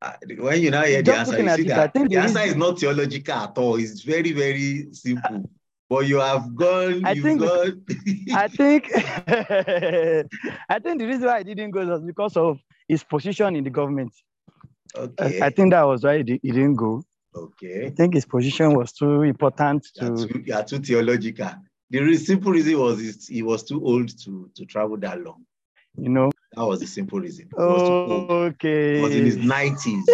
Uh, 0.00 0.12
when 0.38 0.62
you 0.62 0.70
now 0.70 0.82
hear 0.82 1.02
the 1.02 1.14
answer, 1.16 1.42
you 1.42 1.48
see 1.56 1.62
that 1.64 1.92
the 1.92 2.16
answer 2.16 2.40
is 2.40 2.54
not 2.56 2.78
theological 2.78 3.34
at 3.34 3.58
all. 3.58 3.76
It's 3.76 4.02
very, 4.02 4.32
very 4.32 4.88
simple. 4.92 5.50
But 5.88 6.06
you 6.06 6.18
have 6.18 6.54
gone. 6.54 7.04
I 7.04 7.14
think. 7.14 7.40
Gone. 7.40 7.84
I 8.32 8.48
think. 8.58 8.90
I 10.68 10.78
think 10.78 10.98
the 10.98 11.06
reason 11.06 11.24
why 11.24 11.38
I 11.38 11.42
didn't 11.42 11.70
go 11.70 11.84
was 11.86 12.02
because 12.02 12.36
of 12.36 12.60
his 12.86 13.02
position 13.02 13.56
in 13.56 13.64
the 13.64 13.70
government. 13.70 14.12
Okay. 14.94 15.40
I, 15.40 15.46
I 15.46 15.50
think 15.50 15.72
that 15.72 15.82
was 15.82 16.04
why 16.04 16.18
he 16.18 16.38
didn't 16.38 16.76
go. 16.76 17.02
Okay. 17.44 17.86
I 17.86 17.90
think 17.90 18.14
his 18.14 18.26
position 18.26 18.74
was 18.74 18.92
too 18.92 19.22
important 19.22 19.86
to. 19.96 20.28
You 20.44 20.54
are 20.54 20.64
too, 20.64 20.78
too 20.78 20.84
theological. 20.84 21.50
The 21.90 22.16
simple 22.16 22.52
reason 22.52 22.78
was 22.78 23.26
he 23.26 23.42
was 23.42 23.64
too 23.64 23.84
old 23.84 24.08
to, 24.24 24.50
to 24.54 24.66
travel 24.66 24.96
that 24.98 25.22
long. 25.22 25.44
You 25.96 26.10
know. 26.10 26.30
That 26.52 26.64
was 26.64 26.80
the 26.80 26.86
simple 26.86 27.20
reason. 27.20 27.48
Oh, 27.56 28.44
okay. 28.44 28.96
He 28.96 29.02
was 29.02 29.14
in 29.14 29.24
his 29.24 29.36
90s. 29.36 30.04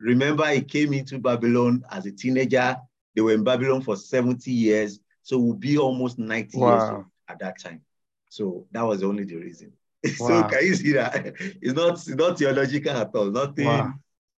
Remember, 0.00 0.46
he 0.46 0.62
came 0.62 0.92
into 0.92 1.18
Babylon 1.18 1.84
as 1.90 2.06
a 2.06 2.12
teenager. 2.12 2.76
They 3.14 3.22
were 3.22 3.32
in 3.32 3.44
Babylon 3.44 3.82
for 3.82 3.96
70 3.96 4.50
years. 4.50 4.98
So 5.22 5.38
we'll 5.38 5.54
be 5.54 5.78
almost 5.78 6.18
90 6.18 6.58
wow. 6.58 6.68
years 6.68 6.90
old 6.90 7.04
at 7.28 7.38
that 7.40 7.60
time. 7.60 7.82
So 8.28 8.66
that 8.72 8.82
was 8.82 9.02
only 9.02 9.24
the 9.24 9.36
reason. 9.36 9.72
Wow. 10.18 10.28
so 10.28 10.48
can 10.48 10.64
you 10.64 10.74
see 10.74 10.92
that? 10.92 11.34
It's 11.60 11.74
not, 11.74 11.92
it's 11.92 12.08
not 12.08 12.38
theological 12.38 12.96
at 12.96 13.14
all. 13.14 13.30
Nothing, 13.30 13.66
wow. 13.66 13.92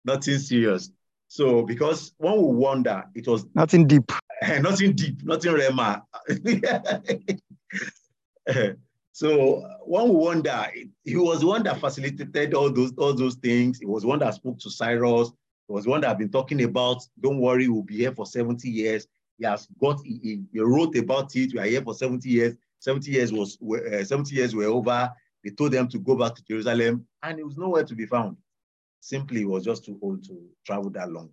nothing 0.04 0.38
serious. 0.38 0.90
So 1.30 1.62
because 1.62 2.12
one 2.18 2.38
will 2.38 2.54
wonder, 2.54 3.04
it 3.14 3.28
was 3.28 3.46
nothing 3.54 3.86
deep. 3.86 4.10
nothing 4.62 4.94
deep, 4.94 5.22
nothing 5.22 5.52
Rhema. 5.52 6.02
so 9.12 9.62
one 9.84 10.08
will 10.08 10.24
wonder, 10.24 10.66
he 11.04 11.16
was 11.16 11.44
one 11.44 11.62
that 11.62 11.78
facilitated 11.78 12.52
all 12.52 12.72
those 12.72 12.92
all 12.98 13.14
those 13.14 13.36
things. 13.36 13.78
He 13.78 13.86
was 13.86 14.04
one 14.04 14.18
that 14.18 14.34
spoke 14.34 14.58
to 14.58 14.70
Cyrus. 14.70 15.30
He 15.68 15.72
was 15.72 15.86
one 15.86 16.00
that 16.00 16.10
I've 16.10 16.18
been 16.18 16.32
talking 16.32 16.64
about. 16.64 17.06
Don't 17.20 17.38
worry, 17.38 17.68
we'll 17.68 17.84
be 17.84 17.98
here 17.98 18.12
for 18.12 18.26
70 18.26 18.68
years. 18.68 19.06
He 19.38 19.44
has 19.44 19.68
got, 19.80 20.00
he, 20.04 20.42
he 20.52 20.58
wrote 20.58 20.96
about 20.96 21.36
it. 21.36 21.54
We 21.54 21.60
are 21.60 21.64
here 21.64 21.82
for 21.82 21.94
70 21.94 22.28
years. 22.28 22.56
70 22.80 23.08
years 23.08 23.32
was 23.32 23.56
uh, 23.62 24.02
70 24.02 24.34
years 24.34 24.52
were 24.52 24.64
over. 24.64 25.12
They 25.44 25.50
told 25.50 25.70
them 25.70 25.86
to 25.90 26.00
go 26.00 26.16
back 26.16 26.34
to 26.34 26.42
Jerusalem, 26.42 27.06
and 27.22 27.38
it 27.38 27.46
was 27.46 27.56
nowhere 27.56 27.84
to 27.84 27.94
be 27.94 28.06
found 28.06 28.36
simply 29.00 29.44
was 29.44 29.64
just 29.64 29.84
too 29.84 29.98
old 30.02 30.24
to 30.24 30.38
travel 30.64 30.90
that 30.90 31.10
long. 31.10 31.30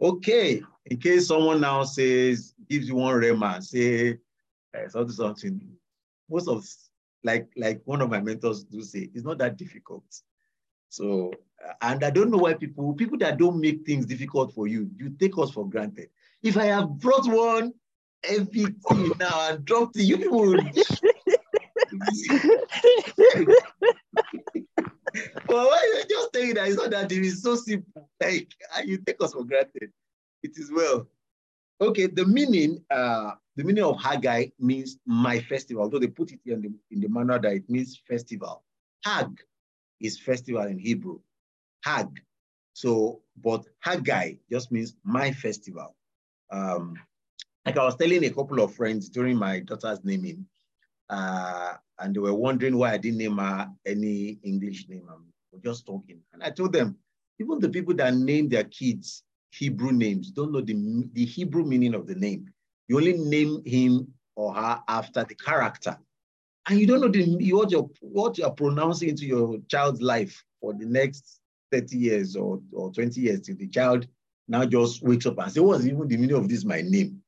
Okay, 0.00 0.62
in 0.86 0.96
case 0.98 1.28
someone 1.28 1.60
now 1.60 1.84
says, 1.84 2.54
gives 2.68 2.88
you 2.88 2.96
one 2.96 3.14
Rhema, 3.14 3.62
say 3.62 4.18
uh, 4.76 4.88
something, 4.88 5.14
something, 5.14 5.60
most 6.28 6.48
of, 6.48 6.66
like, 7.22 7.48
like 7.56 7.80
one 7.84 8.00
of 8.00 8.10
my 8.10 8.20
mentors 8.20 8.64
do 8.64 8.82
say, 8.82 9.08
it's 9.14 9.24
not 9.24 9.38
that 9.38 9.56
difficult. 9.56 10.04
So, 10.88 11.32
and 11.80 12.04
I 12.04 12.10
don't 12.10 12.30
know 12.30 12.38
why 12.38 12.54
people, 12.54 12.92
people 12.94 13.18
that 13.18 13.38
don't 13.38 13.60
make 13.60 13.86
things 13.86 14.06
difficult 14.06 14.52
for 14.52 14.66
you, 14.66 14.90
you 14.96 15.10
take 15.18 15.38
us 15.38 15.50
for 15.50 15.68
granted. 15.68 16.08
If 16.42 16.56
I 16.56 16.66
have 16.66 16.98
brought 16.98 17.26
one 17.26 17.72
MVP 18.24 19.18
now 19.18 19.50
and 19.50 19.64
dropped 19.64 19.96
it, 19.96 20.04
you 20.04 20.18
people 20.18 20.54
well, 25.54 25.66
why 25.66 25.94
you 25.94 26.04
just 26.08 26.34
saying 26.34 26.54
that 26.54 26.68
it's 26.68 26.76
not 26.76 26.90
that? 26.90 27.12
It's 27.12 27.42
so 27.42 27.54
simple. 27.54 28.08
Like 28.20 28.52
you 28.84 28.98
take 28.98 29.22
us 29.22 29.32
for 29.32 29.44
granted. 29.44 29.92
It 30.42 30.58
is 30.58 30.72
well. 30.72 31.06
Okay, 31.80 32.06
the 32.06 32.26
meaning, 32.26 32.82
uh, 32.90 33.32
the 33.56 33.64
meaning 33.64 33.84
of 33.84 34.00
Haggai 34.00 34.46
means 34.58 34.98
my 35.06 35.40
festival, 35.40 35.82
although 35.82 35.98
they 35.98 36.08
put 36.08 36.32
it 36.32 36.40
in 36.46 36.62
the, 36.62 36.72
in 36.90 37.00
the 37.00 37.08
manner 37.08 37.38
that 37.38 37.52
it 37.52 37.68
means 37.68 38.00
festival. 38.08 38.64
Hag 39.04 39.40
is 40.00 40.18
festival 40.18 40.62
in 40.62 40.78
Hebrew. 40.78 41.20
Hag. 41.84 42.20
So, 42.72 43.20
but 43.36 43.64
Haggai 43.80 44.34
just 44.50 44.72
means 44.72 44.96
my 45.04 45.30
festival. 45.30 45.94
Um, 46.50 46.96
like 47.64 47.78
I 47.78 47.84
was 47.84 47.96
telling 47.96 48.24
a 48.24 48.30
couple 48.30 48.60
of 48.60 48.74
friends 48.74 49.08
during 49.08 49.36
my 49.36 49.60
daughter's 49.60 50.04
naming, 50.04 50.46
uh, 51.10 51.74
and 51.98 52.14
they 52.14 52.20
were 52.20 52.34
wondering 52.34 52.76
why 52.76 52.92
I 52.92 52.96
didn't 52.98 53.18
name 53.18 53.38
her 53.38 53.70
any 53.86 54.38
English 54.42 54.88
name. 54.88 55.08
I'm 55.12 55.33
just 55.62 55.86
talking. 55.86 56.20
And 56.32 56.42
I 56.42 56.50
told 56.50 56.72
them, 56.72 56.96
even 57.40 57.58
the 57.58 57.68
people 57.68 57.94
that 57.94 58.14
name 58.14 58.48
their 58.48 58.64
kids 58.64 59.24
Hebrew 59.50 59.92
names 59.92 60.30
don't 60.30 60.52
know 60.52 60.60
the, 60.60 61.08
the 61.12 61.24
Hebrew 61.24 61.64
meaning 61.64 61.94
of 61.94 62.06
the 62.06 62.14
name. 62.14 62.50
You 62.88 62.96
only 62.96 63.12
name 63.12 63.62
him 63.64 64.08
or 64.34 64.52
her 64.54 64.80
after 64.88 65.24
the 65.24 65.34
character. 65.36 65.96
And 66.68 66.80
you 66.80 66.86
don't 66.86 67.00
know 67.00 67.08
the, 67.08 67.52
what, 67.52 67.70
you're, 67.70 67.88
what 68.00 68.36
you're 68.38 68.50
pronouncing 68.50 69.10
into 69.10 69.26
your 69.26 69.58
child's 69.68 70.00
life 70.00 70.42
for 70.60 70.72
the 70.72 70.86
next 70.86 71.40
30 71.70 71.96
years 71.96 72.36
or, 72.36 72.60
or 72.72 72.90
20 72.90 73.20
years 73.20 73.42
till 73.42 73.56
the 73.56 73.68
child 73.68 74.06
now 74.48 74.64
just 74.64 75.02
wakes 75.02 75.26
up 75.26 75.38
and 75.38 75.52
says, 75.52 75.62
what's 75.62 75.86
even 75.86 76.08
the 76.08 76.16
meaning 76.16 76.36
of 76.36 76.48
this, 76.48 76.64
my 76.64 76.82
name? 76.82 77.20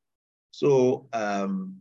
So 0.50 1.06
um, 1.12 1.76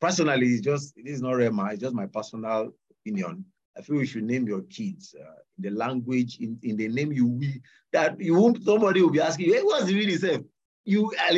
personally, 0.00 0.46
it's 0.46 0.60
just, 0.60 0.96
it 0.96 1.06
is 1.06 1.20
not 1.20 1.34
Rhema, 1.34 1.72
it's 1.72 1.82
just 1.82 1.94
my 1.94 2.06
personal 2.06 2.72
opinion. 2.90 3.44
I 3.76 3.82
feel 3.82 3.96
we 3.96 4.06
should 4.06 4.24
name 4.24 4.46
your 4.46 4.62
kids 4.62 5.14
uh, 5.20 5.34
the 5.58 5.70
language, 5.70 6.38
in, 6.40 6.58
in 6.62 6.76
the 6.76 6.88
name 6.88 7.12
you 7.12 7.26
will, 7.26 7.52
that 7.92 8.20
you 8.20 8.34
won't, 8.34 8.62
somebody 8.62 9.02
will 9.02 9.10
be 9.10 9.20
asking 9.20 9.46
you, 9.46 9.54
hey, 9.54 9.62
what's 9.62 9.86
meaning 9.86 10.16
self? 10.16 10.42
You, 10.84 11.12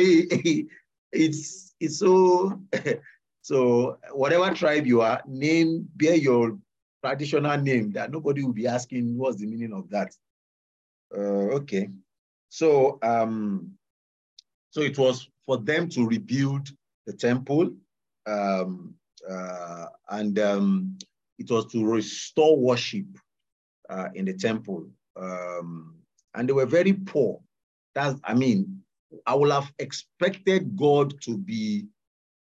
it's, 1.11 1.73
it's 1.79 1.99
so, 1.99 2.61
so 3.41 3.97
whatever 4.11 4.53
tribe 4.53 4.85
you 4.85 5.01
are, 5.01 5.21
name, 5.27 5.87
bear 5.95 6.15
your 6.15 6.57
traditional 7.03 7.57
name 7.57 7.91
that 7.91 8.11
nobody 8.11 8.43
will 8.43 8.53
be 8.53 8.67
asking 8.67 9.17
what's 9.17 9.37
the 9.37 9.45
meaning 9.45 9.73
of 9.73 9.89
that. 9.89 10.13
Uh, 11.15 11.55
okay. 11.57 11.89
So, 12.49 12.99
um, 13.01 13.71
so 14.71 14.81
it 14.81 14.97
was 14.97 15.27
for 15.45 15.57
them 15.57 15.89
to 15.89 16.05
rebuild 16.05 16.69
the 17.05 17.13
temple, 17.13 17.71
um, 18.25 18.93
uh, 19.27 19.85
and 20.09 20.37
um, 20.39 20.97
it 21.37 21.49
was 21.49 21.65
to 21.67 21.85
restore 21.85 22.57
worship 22.57 23.05
uh, 23.89 24.09
in 24.15 24.25
the 24.25 24.33
temple. 24.33 24.87
Um, 25.15 25.95
and 26.35 26.47
they 26.47 26.53
were 26.53 26.65
very 26.65 26.93
poor. 26.93 27.39
That's, 27.95 28.19
I 28.23 28.33
mean, 28.33 28.81
I 29.25 29.35
would 29.35 29.51
have 29.51 29.71
expected 29.79 30.75
God 30.75 31.19
to 31.21 31.37
be, 31.37 31.87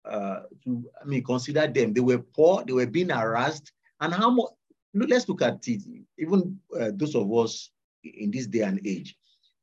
uh, 0.05 0.41
to, 0.65 0.85
I 1.01 1.05
mean, 1.05 1.25
consider 1.25 1.67
them. 1.67 1.93
They 1.93 2.01
were 2.01 2.19
poor, 2.19 2.65
they 2.65 2.73
were 2.73 2.87
being 2.87 3.11
harassed. 3.11 3.73
And 4.01 4.13
how 4.13 4.31
much, 4.31 4.51
let's 4.95 5.29
look 5.29 5.43
at 5.43 5.67
it, 5.67 5.83
even 6.19 6.59
uh, 6.79 6.93
those 6.95 7.15
of 7.15 7.33
us 7.33 7.71
in 8.05 8.31
this 8.31 8.47
day 8.47 8.61
and 8.61 8.81
age, 8.87 9.17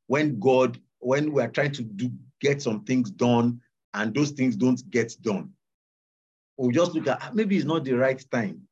when 0.06 0.38
God, 0.38 0.78
when 0.98 1.32
we 1.32 1.42
are 1.42 1.48
trying 1.48 1.72
to 1.72 1.82
do, 1.82 2.10
get 2.40 2.60
some 2.60 2.84
things 2.84 3.10
done 3.10 3.60
and 3.94 4.14
those 4.14 4.30
things 4.30 4.56
don't 4.56 4.82
get 4.90 5.14
done, 5.22 5.50
we 6.58 6.72
just 6.72 6.94
look 6.94 7.06
at, 7.08 7.18
ah, 7.22 7.30
maybe 7.32 7.56
it's 7.56 7.64
not 7.64 7.84
the 7.84 7.94
right 7.94 8.24
time 8.30 8.62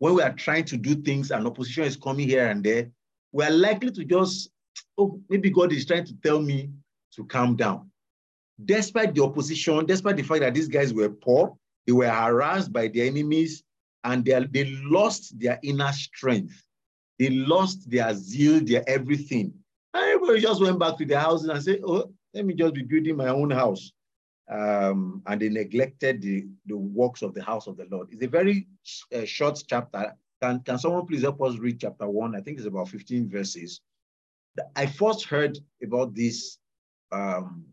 when 0.00 0.14
we 0.14 0.22
are 0.22 0.32
trying 0.32 0.64
to 0.64 0.76
do 0.76 0.96
things 0.96 1.30
and 1.30 1.46
opposition 1.46 1.84
is 1.84 1.94
coming 1.94 2.26
here 2.26 2.48
and 2.48 2.64
there, 2.64 2.90
we 3.32 3.44
are 3.44 3.50
likely 3.50 3.90
to 3.92 4.04
just, 4.04 4.50
oh, 4.98 5.20
maybe 5.28 5.50
God 5.50 5.72
is 5.72 5.84
trying 5.84 6.06
to 6.06 6.14
tell 6.24 6.40
me 6.40 6.70
to 7.14 7.24
calm 7.26 7.54
down. 7.54 7.90
Despite 8.64 9.14
the 9.14 9.22
opposition, 9.22 9.84
despite 9.84 10.16
the 10.16 10.22
fact 10.22 10.40
that 10.40 10.54
these 10.54 10.68
guys 10.68 10.92
were 10.92 11.10
poor, 11.10 11.54
they 11.86 11.92
were 11.92 12.08
harassed 12.08 12.72
by 12.72 12.88
their 12.88 13.06
enemies, 13.06 13.62
and 14.02 14.24
they, 14.24 14.42
they 14.50 14.70
lost 14.84 15.38
their 15.38 15.60
inner 15.62 15.92
strength. 15.92 16.64
They 17.18 17.28
lost 17.28 17.90
their 17.90 18.14
zeal, 18.14 18.64
their 18.64 18.82
everything. 18.88 19.52
Everybody 19.94 20.40
just 20.40 20.62
went 20.62 20.78
back 20.78 20.96
to 20.96 21.04
their 21.04 21.20
houses 21.20 21.48
and 21.50 21.62
said, 21.62 21.80
oh, 21.86 22.10
let 22.32 22.46
me 22.46 22.54
just 22.54 22.74
be 22.74 22.82
building 22.82 23.16
my 23.16 23.28
own 23.28 23.50
house 23.50 23.92
um, 24.50 25.22
and 25.26 25.40
they 25.40 25.48
neglected 25.48 26.20
the, 26.20 26.46
the 26.66 26.76
works 26.76 27.22
of 27.22 27.34
the 27.34 27.42
house 27.42 27.66
of 27.66 27.76
the 27.76 27.86
Lord. 27.90 28.08
It's 28.10 28.24
a 28.24 28.28
very 28.28 28.66
uh, 29.14 29.24
short 29.24 29.62
chapter. 29.66 30.14
Can, 30.42 30.60
can 30.60 30.78
someone 30.78 31.06
please 31.06 31.22
help 31.22 31.40
us 31.42 31.58
read 31.58 31.80
chapter 31.80 32.08
one? 32.08 32.34
I 32.34 32.40
think 32.40 32.58
it's 32.58 32.66
about 32.66 32.88
15 32.88 33.28
verses. 33.28 33.80
I 34.74 34.86
first 34.86 35.24
heard 35.24 35.58
about 35.82 36.14
this, 36.14 36.58
um, 37.12 37.64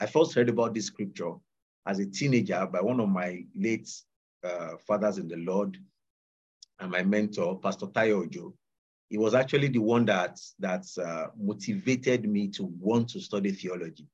I 0.00 0.06
first 0.06 0.34
heard 0.34 0.48
about 0.48 0.72
this 0.72 0.86
scripture 0.86 1.32
as 1.86 1.98
a 1.98 2.06
teenager 2.06 2.66
by 2.66 2.80
one 2.80 3.00
of 3.00 3.10
my 3.10 3.44
late 3.54 3.90
uh, 4.42 4.76
fathers 4.86 5.18
in 5.18 5.28
the 5.28 5.36
Lord 5.36 5.76
and 6.80 6.90
my 6.90 7.02
mentor, 7.02 7.60
Pastor 7.60 7.86
Tayo 7.86 8.24
Ojo. 8.24 8.54
He 9.10 9.18
was 9.18 9.34
actually 9.34 9.68
the 9.68 9.78
one 9.78 10.06
that, 10.06 10.40
that 10.58 10.86
uh, 10.98 11.26
motivated 11.38 12.26
me 12.26 12.48
to 12.48 12.64
want 12.64 13.10
to 13.10 13.20
study 13.20 13.52
theology. 13.52 14.06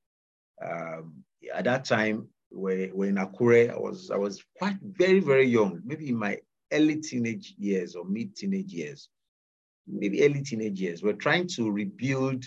Um, 0.60 1.24
at 1.54 1.64
that 1.64 1.84
time, 1.84 2.28
when, 2.50 2.90
when 2.90 3.10
in 3.10 3.14
Akure, 3.16 3.70
I 3.70 3.78
was, 3.78 4.10
I 4.10 4.16
was 4.16 4.42
quite 4.58 4.76
very, 4.82 5.20
very 5.20 5.46
young, 5.46 5.80
maybe 5.84 6.08
in 6.08 6.16
my 6.16 6.38
early 6.72 6.96
teenage 6.96 7.54
years 7.58 7.94
or 7.94 8.04
mid 8.04 8.36
teenage 8.36 8.72
years, 8.72 9.08
maybe 9.86 10.24
early 10.24 10.42
teenage 10.42 10.80
years. 10.80 11.02
We're 11.02 11.12
trying 11.14 11.48
to 11.48 11.70
rebuild 11.70 12.44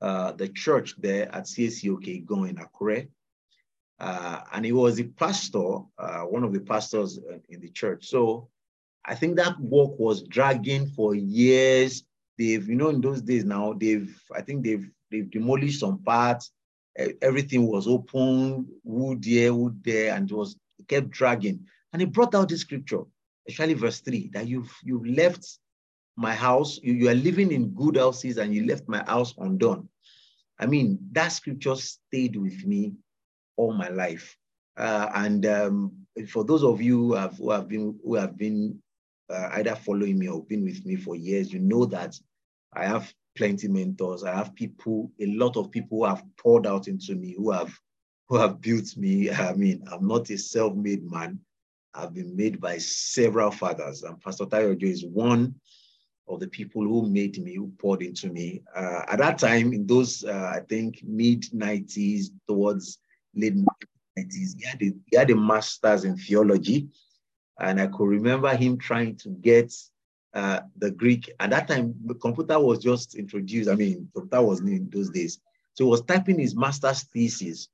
uh, 0.00 0.32
the 0.32 0.48
church 0.48 0.94
there 0.98 1.34
at 1.34 1.44
CACOK 1.44 2.26
going 2.26 2.50
in 2.50 2.56
Akure. 2.56 3.08
Uh, 4.00 4.40
and 4.52 4.64
he 4.64 4.72
was 4.72 4.98
a 4.98 5.04
pastor, 5.04 5.78
uh, 5.98 6.22
one 6.22 6.42
of 6.42 6.52
the 6.52 6.60
pastors 6.60 7.20
in 7.48 7.60
the 7.60 7.68
church. 7.68 8.06
So 8.06 8.48
I 9.04 9.14
think 9.14 9.36
that 9.36 9.60
work 9.60 9.98
was 9.98 10.22
dragging 10.22 10.88
for 10.88 11.14
years. 11.14 12.02
They've, 12.36 12.66
you 12.66 12.74
know, 12.74 12.88
in 12.88 13.00
those 13.00 13.22
days 13.22 13.44
now, 13.44 13.74
they've, 13.74 14.12
I 14.34 14.40
think 14.40 14.64
they've, 14.64 14.88
they've 15.10 15.30
demolished 15.30 15.78
some 15.80 16.02
parts 16.02 16.50
everything 16.96 17.66
was 17.66 17.86
open, 17.86 18.66
wood 18.84 19.24
here, 19.24 19.54
wood 19.54 19.82
there, 19.84 20.14
and 20.14 20.30
it 20.30 20.34
was 20.34 20.56
it 20.78 20.88
kept 20.88 21.10
dragging. 21.10 21.66
And 21.92 22.00
he 22.00 22.06
brought 22.06 22.34
out 22.34 22.48
this 22.48 22.60
scripture, 22.60 23.02
especially 23.48 23.74
verse 23.74 24.00
3, 24.00 24.30
that 24.34 24.46
you've 24.46 24.74
you've 24.82 25.06
left 25.06 25.58
my 26.16 26.34
house, 26.34 26.78
you, 26.82 26.92
you 26.92 27.08
are 27.08 27.14
living 27.14 27.52
in 27.52 27.70
good 27.70 27.96
houses, 27.96 28.38
and 28.38 28.54
you 28.54 28.66
left 28.66 28.88
my 28.88 29.02
house 29.04 29.34
undone. 29.38 29.88
I 30.58 30.66
mean, 30.66 30.98
that 31.12 31.28
scripture 31.28 31.74
stayed 31.74 32.36
with 32.36 32.64
me 32.64 32.94
all 33.56 33.72
my 33.72 33.88
life. 33.88 34.36
Uh, 34.76 35.10
and 35.14 35.44
um, 35.46 35.92
for 36.28 36.44
those 36.44 36.62
of 36.62 36.80
you 36.80 36.98
who 36.98 37.14
have, 37.14 37.36
who 37.36 37.50
have 37.50 37.68
been 37.68 37.98
who 38.04 38.14
have 38.14 38.36
been 38.36 38.80
uh, 39.30 39.48
either 39.52 39.74
following 39.74 40.18
me 40.18 40.28
or 40.28 40.44
been 40.44 40.64
with 40.64 40.84
me 40.84 40.96
for 40.96 41.16
years, 41.16 41.52
you 41.52 41.58
know 41.58 41.84
that 41.86 42.18
I 42.74 42.86
have 42.86 43.12
plenty 43.36 43.68
mentors. 43.68 44.24
I 44.24 44.34
have 44.34 44.54
people, 44.54 45.10
a 45.20 45.26
lot 45.26 45.56
of 45.56 45.70
people 45.70 45.98
who 45.98 46.04
have 46.04 46.24
poured 46.36 46.66
out 46.66 46.88
into 46.88 47.14
me, 47.14 47.34
who 47.36 47.50
have 47.50 47.72
who 48.28 48.36
have 48.38 48.60
built 48.60 48.96
me. 48.96 49.30
I 49.48 49.52
mean, 49.54 49.84
I'm 49.90 50.06
not 50.06 50.30
a 50.30 50.38
self-made 50.38 51.10
man. 51.10 51.38
I've 51.94 52.14
been 52.14 52.34
made 52.34 52.60
by 52.60 52.78
several 52.78 53.50
fathers, 53.50 54.02
and 54.02 54.20
Pastor 54.20 54.46
Tayo 54.46 54.82
is 54.82 55.04
one 55.04 55.54
of 56.28 56.40
the 56.40 56.48
people 56.48 56.82
who 56.82 57.08
made 57.08 57.38
me, 57.42 57.56
who 57.56 57.72
poured 57.78 58.02
into 58.02 58.28
me. 58.28 58.62
Uh, 58.74 59.02
at 59.08 59.18
that 59.18 59.38
time, 59.38 59.72
in 59.72 59.86
those, 59.86 60.24
uh, 60.24 60.52
I 60.54 60.60
think, 60.60 61.02
mid 61.02 61.42
90s 61.52 62.28
towards 62.48 62.98
late 63.34 63.56
90s, 63.56 64.56
he 64.56 64.64
had, 64.64 64.82
a, 64.82 64.92
he 65.10 65.16
had 65.16 65.30
a 65.30 65.36
master's 65.36 66.04
in 66.04 66.16
theology. 66.16 66.88
And 67.60 67.80
I 67.80 67.88
could 67.88 68.08
remember 68.08 68.54
him 68.56 68.78
trying 68.78 69.16
to 69.16 69.28
get 69.28 69.74
uh, 70.34 70.60
the 70.76 70.90
Greek. 70.90 71.30
At 71.40 71.50
that 71.50 71.68
time, 71.68 71.94
the 72.06 72.14
computer 72.14 72.58
was 72.58 72.78
just 72.78 73.14
introduced. 73.14 73.68
I 73.68 73.74
mean, 73.74 74.08
computer 74.14 74.42
was 74.42 74.60
in 74.60 74.88
those 74.90 75.10
days. 75.10 75.40
So 75.74 75.84
he 75.84 75.90
was 75.90 76.02
typing 76.02 76.38
his 76.38 76.54
master's 76.54 77.02
thesis. 77.04 77.68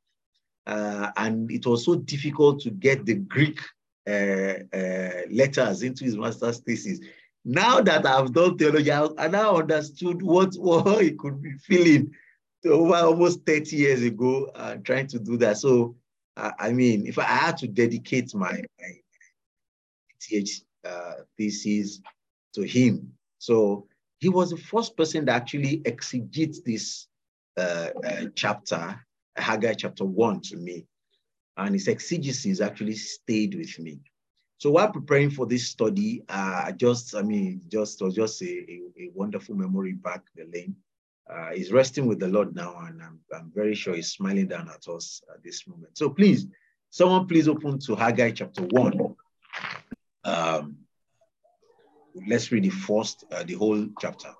Uh, 0.66 1.10
and 1.16 1.50
it 1.50 1.66
was 1.66 1.84
so 1.84 1.96
difficult 1.96 2.60
to 2.60 2.70
get 2.70 3.06
the 3.06 3.14
Greek 3.14 3.60
uh, 4.06 4.54
uh 4.74 5.22
letters 5.30 5.82
into 5.82 6.04
his 6.04 6.16
master's 6.16 6.58
thesis. 6.58 7.00
Now 7.44 7.80
that 7.80 8.04
I've 8.04 8.32
done 8.32 8.58
theology, 8.58 8.92
I 8.92 9.28
now 9.28 9.56
understood 9.56 10.22
what, 10.22 10.54
what 10.56 11.02
he 11.02 11.12
could 11.12 11.40
be 11.40 11.52
feeling 11.52 12.12
over 12.66 12.96
almost 12.96 13.46
30 13.46 13.76
years 13.76 14.02
ago, 14.02 14.50
uh, 14.54 14.76
trying 14.84 15.06
to 15.08 15.18
do 15.18 15.36
that. 15.38 15.58
So, 15.58 15.96
I 16.36 16.72
mean, 16.72 17.06
if 17.06 17.18
I 17.18 17.24
had 17.24 17.56
to 17.58 17.68
dedicate 17.68 18.34
my, 18.34 18.62
my 18.80 18.92
PhD 20.20 20.62
thesis 21.36 22.00
to 22.54 22.62
him. 22.62 23.12
So 23.38 23.86
he 24.18 24.28
was 24.28 24.50
the 24.50 24.56
first 24.56 24.96
person 24.96 25.24
that 25.26 25.36
actually 25.36 25.82
exegetes 25.84 26.60
this 26.60 27.06
uh, 27.56 27.90
uh, 28.04 28.24
chapter, 28.34 28.98
Haggai 29.36 29.74
chapter 29.74 30.04
one 30.04 30.40
to 30.42 30.56
me. 30.56 30.86
And 31.56 31.74
his 31.74 31.88
exegesis 31.88 32.60
actually 32.60 32.94
stayed 32.94 33.54
with 33.54 33.78
me. 33.78 34.00
So 34.58 34.72
while 34.72 34.90
preparing 34.90 35.30
for 35.30 35.46
this 35.46 35.68
study, 35.68 36.22
uh, 36.28 36.72
just, 36.72 37.14
I 37.14 37.22
mean, 37.22 37.62
just 37.68 38.02
was 38.02 38.14
just 38.14 38.42
a, 38.42 38.46
a, 38.46 38.80
a, 39.00 39.10
wonderful 39.14 39.54
memory 39.54 39.92
back 39.92 40.22
the 40.34 40.44
lane. 40.52 40.74
uh, 41.30 41.50
he's 41.52 41.70
resting 41.72 42.06
with 42.06 42.18
the 42.18 42.26
Lord 42.28 42.54
now, 42.56 42.76
and 42.86 43.02
I'm, 43.02 43.20
I'm 43.34 43.52
very 43.54 43.74
sure 43.74 43.94
he's 43.94 44.12
smiling 44.12 44.48
down 44.48 44.68
at 44.68 44.88
us 44.88 45.22
at 45.32 45.42
this 45.44 45.66
moment. 45.66 45.96
So 45.96 46.10
please, 46.10 46.46
someone 46.90 47.26
please 47.26 47.48
open 47.48 47.78
to 47.80 47.94
Haggai 47.94 48.32
chapter 48.32 48.62
1. 48.62 49.14
Um, 50.24 50.76
let's 52.26 52.50
read 52.52 52.64
the 52.64 52.70
first, 52.70 53.24
uh, 53.30 53.42
the 53.44 53.54
whole 53.54 53.86
chapter. 54.00 54.30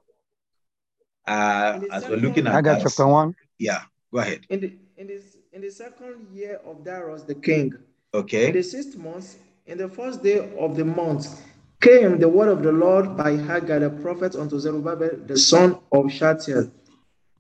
Uh, 1.27 1.81
as 1.91 2.09
we're 2.09 2.17
looking 2.17 2.47
at 2.47 2.53
Haggai 2.55 2.75
that, 2.75 2.83
chapter 2.83 3.07
1. 3.07 3.35
yeah, 3.59 3.83
go 4.13 4.19
ahead. 4.21 4.41
In 4.49 4.61
the 4.61 4.73
in 4.97 5.07
this 5.07 5.37
in 5.53 5.61
the 5.61 5.71
second 5.71 6.27
year 6.33 6.61
of 6.67 6.85
Darius 6.85 7.23
the 7.23 7.35
king, 7.35 7.75
Okay. 8.15 8.49
in 8.49 8.55
the 8.55 8.63
sixth 8.63 8.97
month, 8.97 9.37
in 9.67 9.77
the 9.79 9.89
first 9.89 10.23
day 10.23 10.51
of 10.59 10.77
the 10.77 10.85
month, 10.85 11.43
came 11.83 12.19
the 12.19 12.29
word 12.29 12.49
of 12.49 12.63
the 12.63 12.73
Lord 12.73 13.17
by 13.17 13.37
Haggai 13.37 13.79
the 13.81 13.91
prophet 13.91 14.35
unto 14.37 14.59
Zerubbabel 14.59 15.11
the 15.27 15.37
son 15.37 15.79
of 15.93 16.11
Shealtiel, 16.11 16.71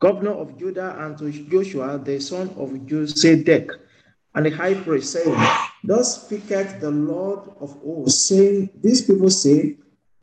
governor 0.01 0.33
of 0.33 0.59
Judah, 0.59 0.94
and 1.05 1.16
to 1.18 1.31
Joshua 1.33 1.98
the 1.98 2.20
son 2.20 2.51
of 2.59 2.70
Josedek, 2.87 3.70
and 4.35 4.44
the 4.46 4.51
high 4.51 4.74
priest, 4.74 5.12
saying, 5.12 5.35
Thus 5.83 6.22
speaketh 6.27 6.81
the 6.81 6.90
Lord 6.90 7.48
of 7.61 7.72
hosts, 7.83 8.29
saying, 8.29 8.68
These 8.83 9.03
people 9.03 9.31
say, 9.31 9.77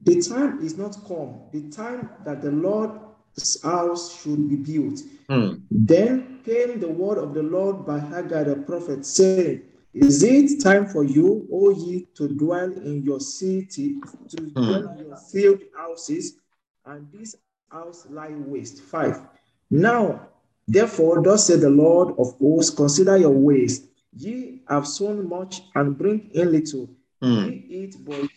The 0.05 0.21
time 0.21 0.63
is 0.63 0.77
not 0.77 0.95
come, 1.07 1.41
the 1.51 1.67
time 1.71 2.11
that 2.25 2.43
the 2.43 2.51
Lord's 2.51 3.61
house 3.63 4.21
should 4.21 4.47
be 4.47 4.55
built. 4.55 4.99
Hmm. 5.27 5.55
Then 5.71 6.41
came 6.45 6.79
the 6.79 6.87
word 6.87 7.17
of 7.17 7.33
the 7.33 7.41
Lord 7.41 7.87
by 7.87 7.97
Haggai 7.97 8.43
the 8.43 8.55
prophet, 8.57 9.03
saying, 9.03 9.63
Is 9.95 10.21
it 10.21 10.61
time 10.61 10.85
for 10.85 11.03
you, 11.03 11.47
O 11.51 11.71
ye, 11.71 12.07
to 12.13 12.27
dwell 12.27 12.71
in 12.71 13.01
your 13.01 13.19
city, 13.19 13.95
to 14.29 14.37
dwell 14.37 14.89
in 14.89 15.07
your 15.07 15.17
field 15.17 15.61
houses, 15.75 16.37
and 16.85 17.11
this 17.11 17.35
house 17.71 18.05
lie 18.07 18.29
waste? 18.29 18.81
Five. 18.81 19.21
Now, 19.71 20.29
therefore, 20.67 21.23
thus 21.23 21.47
said 21.47 21.61
the 21.61 21.71
Lord 21.71 22.13
of 22.19 22.37
hosts, 22.37 22.75
consider 22.75 23.17
your 23.17 23.31
ways. 23.31 23.87
Ye 24.15 24.61
have 24.69 24.87
sown 24.87 25.27
much 25.27 25.63
and 25.73 25.97
bring 25.97 26.29
in 26.35 26.51
little. 26.51 26.91
Hmm. 27.23 27.45
Ye 27.45 27.65
eat, 27.69 27.95
but 28.05 28.29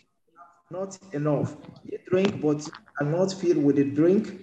not 0.71 0.97
enough. 1.13 1.55
Ye 1.83 1.97
drink, 2.09 2.41
but 2.41 2.67
are 2.99 3.05
not 3.05 3.33
filled 3.33 3.63
with 3.63 3.77
the 3.77 3.85
drink. 3.85 4.41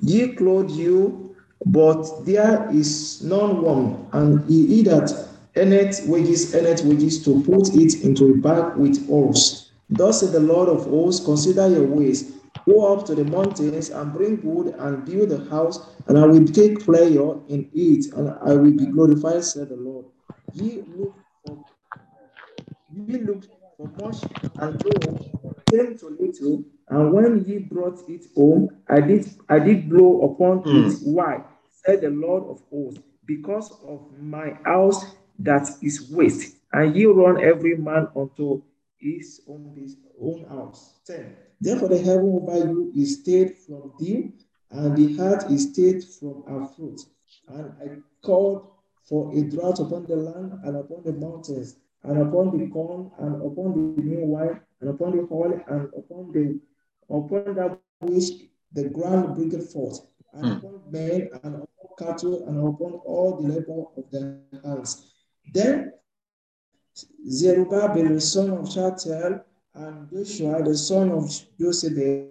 Ye 0.00 0.34
clothe 0.34 0.70
you, 0.70 1.36
but 1.66 2.04
there 2.24 2.68
is 2.70 3.22
none 3.22 3.62
warm, 3.62 4.06
and 4.12 4.48
ye 4.48 4.82
that 4.82 5.10
earneth 5.56 6.06
wages, 6.06 6.54
earneth 6.54 6.84
wages 6.84 7.24
to 7.24 7.42
put 7.42 7.74
it 7.74 8.04
into 8.04 8.32
a 8.32 8.36
bag 8.36 8.76
with 8.76 9.04
oars. 9.08 9.72
Thus 9.90 10.20
said 10.20 10.32
the 10.32 10.40
Lord 10.40 10.68
of 10.68 10.84
hosts, 10.86 11.24
consider 11.24 11.68
your 11.68 11.86
ways. 11.86 12.32
Go 12.66 12.92
up 12.92 13.04
to 13.06 13.14
the 13.14 13.24
mountains 13.24 13.90
and 13.90 14.12
bring 14.12 14.40
wood 14.42 14.74
and 14.78 15.04
build 15.04 15.32
a 15.32 15.50
house, 15.50 15.80
and 16.06 16.16
I 16.18 16.26
will 16.26 16.46
take 16.46 16.84
pleasure 16.84 17.34
in 17.48 17.68
it, 17.74 18.12
and 18.14 18.30
I 18.30 18.54
will 18.54 18.72
be 18.72 18.86
glorified, 18.86 19.44
said 19.44 19.70
the 19.70 19.76
Lord. 19.76 20.06
Ye 20.52 20.84
look 20.96 21.16
for 21.44 21.64
ye 22.92 23.18
looked 23.18 23.48
for 23.82 24.06
much, 24.06 24.16
and 24.58 24.84
lo, 24.84 25.18
came 25.70 25.96
to 25.98 26.16
little, 26.20 26.64
and 26.88 27.12
when 27.12 27.44
ye 27.44 27.58
brought 27.58 28.08
it 28.08 28.26
home, 28.34 28.68
I 28.88 29.00
did 29.00 29.28
I 29.48 29.58
did 29.58 29.88
blow 29.88 30.22
upon 30.22 30.58
Hmm. 30.60 30.86
it. 30.86 30.98
Why? 31.04 31.44
Said 31.84 32.00
the 32.02 32.10
Lord 32.10 32.44
of 32.44 32.62
hosts, 32.70 33.00
because 33.26 33.72
of 33.86 34.00
my 34.20 34.50
house 34.64 35.04
that 35.40 35.68
is 35.82 36.10
waste, 36.10 36.56
and 36.72 36.94
ye 36.94 37.06
run 37.06 37.42
every 37.42 37.76
man 37.76 38.08
unto 38.14 38.62
his 38.98 39.40
own 39.48 39.72
his 39.74 39.96
own 40.20 40.44
house. 40.44 40.94
10. 41.06 41.36
Therefore 41.60 41.88
the 41.88 41.98
heaven 41.98 42.40
over 42.40 42.58
you 42.68 42.92
is 42.96 43.20
stayed 43.20 43.56
from 43.56 43.92
dew, 43.98 44.32
and 44.70 44.96
the 44.96 45.16
heart 45.16 45.50
is 45.50 45.72
stayed 45.72 46.04
from 46.04 46.44
our 46.46 46.66
fruit. 46.68 47.00
And 47.48 47.72
I 47.82 47.96
called 48.24 48.68
for 49.08 49.32
a 49.36 49.42
drought 49.42 49.80
upon 49.80 50.06
the 50.06 50.16
land 50.16 50.52
and 50.64 50.76
upon 50.76 51.02
the 51.02 51.12
mountains, 51.12 51.76
and 52.04 52.18
upon 52.22 52.58
the 52.58 52.66
corn, 52.68 53.10
and 53.18 53.36
upon 53.42 53.94
the 53.96 54.02
new 54.02 54.24
wine, 54.26 54.60
and 54.80 54.90
upon 54.90 55.12
the 55.16 55.26
oil, 55.30 55.60
and 55.68 55.88
upon 55.96 56.32
the 56.32 56.60
upon 57.08 57.54
that 57.54 57.78
which 58.00 58.28
the 58.72 58.88
ground 58.88 59.34
bringeth 59.36 59.72
forth, 59.72 60.00
and 60.34 60.44
Hmm. 60.44 60.66
upon 60.66 60.80
men, 60.90 61.28
and 61.42 61.54
upon 61.62 61.88
cattle, 61.98 62.44
and 62.48 62.56
upon 62.58 62.92
all 63.04 63.40
the 63.40 63.48
labor 63.48 63.84
of 63.96 64.04
their 64.10 64.40
hands. 64.64 65.12
Then 65.52 65.92
Zerubbabel, 67.28 68.08
the 68.14 68.20
son 68.20 68.50
of 68.50 68.70
Shealtiel, 68.70 69.40
and 69.74 70.10
Joshua, 70.10 70.62
the 70.62 70.76
son 70.76 71.10
of 71.10 71.24
Josedek, 71.58 72.28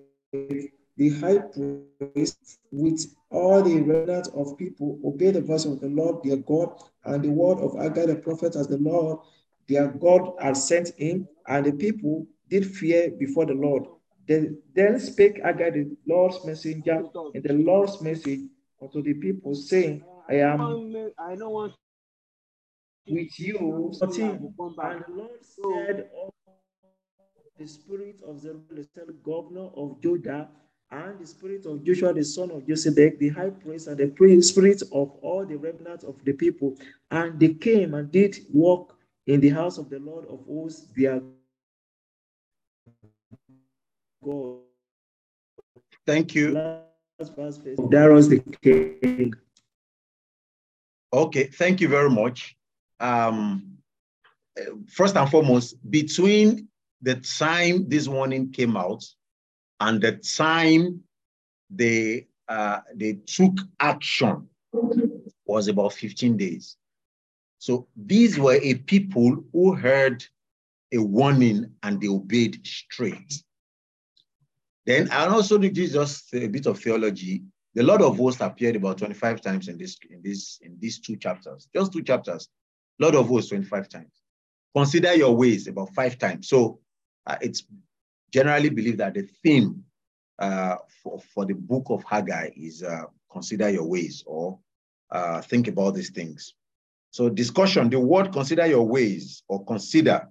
the 0.97 1.09
high 1.21 1.39
priest, 1.39 2.59
with 2.71 3.05
all 3.31 3.63
the 3.63 3.81
remnant 3.81 4.27
of 4.35 4.57
people, 4.57 4.99
obey 5.03 5.31
the 5.31 5.41
voice 5.41 5.65
of 5.65 5.79
the 5.79 5.87
Lord 5.89 6.23
their 6.23 6.37
God 6.37 6.69
and 7.05 7.23
the 7.23 7.29
word 7.29 7.59
of 7.59 7.73
Haggai 7.75 8.05
the 8.05 8.15
prophet 8.15 8.55
as 8.55 8.67
the 8.67 8.77
Lord 8.77 9.19
their 9.67 9.87
God 9.87 10.33
had 10.39 10.57
sent 10.57 10.89
him, 10.97 11.27
and 11.47 11.65
the 11.65 11.71
people 11.71 12.25
did 12.49 12.65
fear 12.65 13.11
before 13.11 13.45
the 13.45 13.53
Lord. 13.53 13.83
Then, 14.27 14.61
then 14.75 14.99
spake 14.99 15.41
Haggai 15.43 15.71
the 15.71 15.97
Lord's 16.07 16.45
messenger 16.45 17.03
and 17.33 17.43
the 17.43 17.53
Lord's 17.53 18.01
message 18.01 18.41
unto 18.81 19.01
the 19.01 19.13
people, 19.15 19.55
saying, 19.55 20.03
I 20.29 20.35
am 20.35 20.61
I 21.17 21.35
don't 21.35 21.51
want 21.51 21.73
with 23.07 23.39
you. 23.39 23.91
And 24.01 24.11
the 24.13 25.05
Lord 25.09 25.39
said, 25.41 26.09
"Oh, 26.15 26.29
The 27.59 27.67
spirit 27.67 28.21
of 28.25 28.39
Zerubbabel, 28.39 28.85
the 28.95 29.13
governor 29.23 29.69
of 29.75 30.01
Judah, 30.01 30.49
and 30.89 31.19
the 31.19 31.25
spirit 31.27 31.65
of 31.65 31.83
Joshua, 31.83 32.13
the 32.13 32.23
son 32.23 32.51
of 32.51 32.63
Josedek, 32.63 33.19
the 33.19 33.29
high 33.29 33.49
priest, 33.49 33.87
and 33.87 33.97
the 33.97 34.41
spirit 34.41 34.81
of 34.81 35.11
all 35.21 35.45
the 35.45 35.57
remnant 35.57 36.03
of 36.03 36.23
the 36.25 36.33
people. 36.33 36.75
And 37.09 37.39
they 37.39 37.53
came 37.53 37.93
and 37.93 38.11
did 38.11 38.37
walk 38.51 38.90
in 39.27 39.39
the 39.39 39.49
house 39.49 39.77
of 39.77 39.89
the 39.89 39.99
Lord 39.99 40.25
of 40.27 40.45
hosts, 40.45 40.87
their 40.95 41.21
God. 44.23 44.59
Thank 46.05 46.35
you. 46.35 46.51
Last 46.51 47.35
verse, 47.35 47.59
Darius 47.89 48.27
the 48.27 48.39
king. 48.61 49.33
Okay, 51.13 51.43
thank 51.45 51.81
you 51.81 51.87
very 51.87 52.09
much. 52.09 52.55
Um, 52.99 53.77
first 54.87 55.15
and 55.15 55.29
foremost, 55.29 55.75
between 55.89 56.67
the 57.01 57.15
time 57.15 57.87
this 57.89 58.07
warning 58.07 58.51
came 58.51 58.77
out 58.77 59.03
and 59.79 60.01
the 60.01 60.13
time 60.13 61.01
they 61.69 62.27
uh, 62.47 62.79
they 62.95 63.13
took 63.25 63.53
action 63.79 64.47
was 65.45 65.67
about 65.67 65.93
15 65.93 66.37
days. 66.37 66.77
So 67.61 67.87
these 67.95 68.39
were 68.39 68.55
a 68.59 68.73
people 68.73 69.43
who 69.53 69.75
heard 69.75 70.25
a 70.91 70.97
warning 70.97 71.71
and 71.83 72.01
they 72.01 72.07
obeyed 72.07 72.65
straight. 72.65 73.43
Then 74.87 75.11
I 75.11 75.27
also 75.27 75.59
need 75.59 75.75
just 75.75 76.33
a 76.33 76.47
bit 76.47 76.65
of 76.65 76.79
theology. 76.79 77.43
The 77.75 77.83
Lord 77.83 78.01
of 78.01 78.17
hosts 78.17 78.41
appeared 78.41 78.77
about 78.77 78.97
25 78.97 79.41
times 79.41 79.67
in 79.67 79.77
this 79.77 79.99
in 80.09 80.23
this 80.23 80.57
in 80.63 80.75
these 80.79 80.99
two 80.99 81.17
chapters, 81.17 81.69
just 81.71 81.93
two 81.93 82.01
chapters. 82.01 82.49
Lord 82.97 83.13
of 83.13 83.27
hosts 83.27 83.51
25 83.51 83.89
times. 83.89 84.23
Consider 84.75 85.13
your 85.13 85.35
ways 85.35 85.67
about 85.67 85.93
five 85.93 86.17
times. 86.17 86.47
So 86.47 86.79
uh, 87.27 87.37
it's 87.41 87.63
generally 88.33 88.69
believed 88.69 88.97
that 88.97 89.13
the 89.13 89.29
theme 89.43 89.83
uh, 90.39 90.77
for, 91.03 91.21
for 91.31 91.45
the 91.45 91.53
book 91.53 91.85
of 91.91 92.03
Haggai 92.05 92.49
is 92.55 92.81
uh, 92.81 93.03
consider 93.31 93.69
your 93.69 93.85
ways 93.85 94.23
or 94.25 94.57
uh, 95.11 95.41
think 95.41 95.67
about 95.67 95.93
these 95.93 96.09
things. 96.09 96.55
So 97.11 97.29
discussion, 97.29 97.89
the 97.89 97.99
word 97.99 98.31
consider 98.31 98.65
your 98.65 98.87
ways 98.87 99.43
or 99.47 99.63
consider 99.65 100.27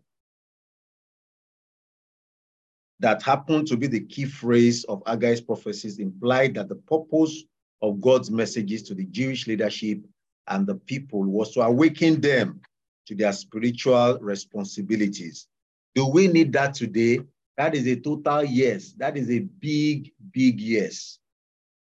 that 3.01 3.23
happened 3.23 3.67
to 3.69 3.77
be 3.77 3.87
the 3.87 4.01
key 4.01 4.27
phrase 4.27 4.85
of 4.85 5.03
Haggai's 5.05 5.41
prophecies 5.41 5.99
implied 5.99 6.55
that 6.55 6.69
the 6.69 6.75
purpose 6.75 7.45
of 7.83 8.01
God's 8.01 8.31
messages 8.31 8.83
to 8.85 8.95
the 8.95 9.07
Jewish 9.07 9.47
leadership 9.47 10.01
and 10.49 10.67
the 10.67 10.75
people 10.75 11.23
was 11.25 11.53
to 11.53 11.63
awaken 11.63 12.21
them 12.21 12.61
to 13.07 13.15
their 13.15 13.33
spiritual 13.33 14.19
responsibilities. 14.21 15.49
Do 15.95 16.07
we 16.07 16.29
need 16.29 16.53
that 16.53 16.75
today? 16.75 17.21
That 17.57 17.75
is 17.75 17.87
a 17.87 17.97
total 17.97 18.45
yes. 18.45 18.93
That 18.99 19.17
is 19.17 19.31
a 19.31 19.41
big, 19.41 20.13
big 20.33 20.61
yes. 20.61 21.19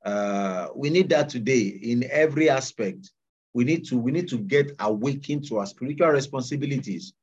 Uh, 0.04 0.68
we 0.76 0.90
need 0.90 1.10
that 1.10 1.30
today 1.30 1.62
in 1.62 2.04
every 2.12 2.50
aspect. 2.50 3.12
We 3.54 3.64
need 3.64 3.86
to 3.88 3.98
we 3.98 4.12
need 4.12 4.28
to 4.30 4.38
get 4.38 4.72
awakened 4.80 5.48
to 5.48 5.60
our 5.60 5.66
spiritual 5.66 6.10
responsibilities. 6.10 7.14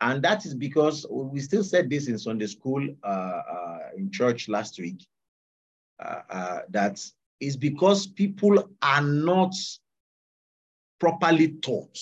And 0.00 0.22
that 0.22 0.44
is 0.44 0.54
because 0.54 1.06
we 1.10 1.40
still 1.40 1.62
said 1.62 1.88
this 1.88 2.08
in 2.08 2.18
Sunday 2.18 2.46
school, 2.46 2.86
uh, 3.04 3.06
uh, 3.06 3.78
in 3.96 4.10
church 4.10 4.48
last 4.48 4.78
week, 4.78 5.06
uh, 6.00 6.20
uh, 6.28 6.58
that 6.70 7.00
is 7.40 7.56
because 7.56 8.06
people 8.06 8.68
are 8.82 9.02
not 9.02 9.54
properly 10.98 11.48
taught. 11.62 11.98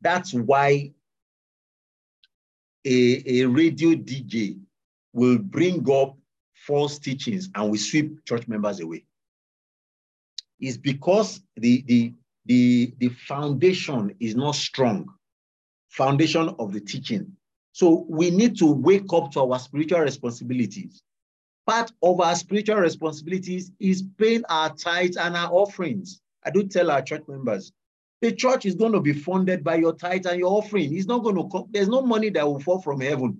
That's 0.00 0.32
why 0.32 0.92
a, 2.84 3.40
a 3.40 3.46
radio 3.46 3.90
DJ 3.90 4.58
will 5.12 5.38
bring 5.38 5.88
up 5.90 6.16
false 6.54 6.98
teachings 6.98 7.50
and 7.54 7.70
we 7.70 7.78
sweep 7.78 8.24
church 8.24 8.48
members 8.48 8.80
away. 8.80 9.04
is 10.60 10.78
because 10.78 11.40
the, 11.56 11.82
the, 11.86 12.12
the, 12.46 12.94
the 12.98 13.08
foundation 13.08 14.14
is 14.20 14.34
not 14.36 14.54
strong, 14.54 15.08
foundation 15.88 16.54
of 16.58 16.72
the 16.72 16.80
teaching. 16.80 17.32
So 17.72 18.06
we 18.08 18.30
need 18.30 18.56
to 18.58 18.66
wake 18.66 19.12
up 19.12 19.32
to 19.32 19.40
our 19.40 19.58
spiritual 19.58 20.00
responsibilities. 20.00 21.02
Part 21.66 21.92
of 22.02 22.20
our 22.20 22.34
spiritual 22.36 22.76
responsibilities 22.76 23.72
is 23.80 24.04
paying 24.18 24.44
our 24.48 24.74
tithes 24.74 25.16
and 25.16 25.34
our 25.34 25.50
offerings. 25.50 26.20
I 26.44 26.50
do 26.50 26.64
tell 26.64 26.90
our 26.90 27.02
church 27.02 27.24
members, 27.26 27.72
the 28.20 28.32
church 28.32 28.64
is 28.64 28.74
going 28.74 28.92
to 28.92 29.00
be 29.00 29.12
funded 29.12 29.64
by 29.64 29.76
your 29.76 29.94
tithe 29.94 30.26
and 30.26 30.38
your 30.38 30.52
offering. 30.52 30.96
It's 30.96 31.06
not 31.06 31.22
going 31.22 31.36
to 31.36 31.48
come, 31.48 31.66
there's 31.70 31.88
no 31.88 32.02
money 32.02 32.30
that 32.30 32.46
will 32.46 32.60
fall 32.60 32.80
from 32.80 33.00
heaven. 33.00 33.38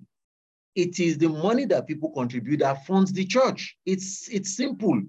It 0.75 0.99
is 0.99 1.19
the 1.19 1.29
money 1.29 1.65
that 1.67 1.87
people 1.87 2.11
contribute 2.11 2.59
that 2.59 2.85
funds 2.87 3.13
the 3.13 3.25
church. 3.25 3.77
It's, 3.87 4.29
it's 4.29 4.57
simple. 4.57 5.01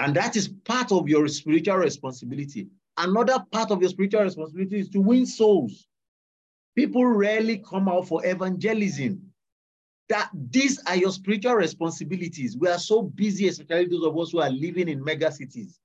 And 0.00 0.16
that 0.16 0.34
is 0.34 0.48
part 0.48 0.92
of 0.92 1.08
your 1.08 1.28
spiritual 1.28 1.76
responsibility. 1.76 2.68
Another 2.96 3.38
part 3.52 3.70
of 3.70 3.82
your 3.82 3.90
spiritual 3.90 4.22
responsibility 4.22 4.80
is 4.80 4.88
to 4.90 4.98
win 5.00 5.26
souls. 5.26 5.86
People 6.74 7.04
rarely 7.04 7.58
come 7.58 7.88
out 7.88 8.08
for 8.08 8.24
evangelism. 8.24 9.20
That 10.08 10.30
these 10.32 10.82
are 10.86 10.96
your 10.96 11.12
spiritual 11.12 11.54
responsibilities. 11.54 12.56
We 12.56 12.68
are 12.68 12.78
so 12.78 13.02
busy, 13.02 13.48
especially 13.48 13.86
those 13.86 14.04
of 14.04 14.18
us 14.18 14.32
who 14.32 14.40
are 14.40 14.50
living 14.50 14.88
in 14.88 15.04
mega 15.04 15.30
cities. 15.30 15.78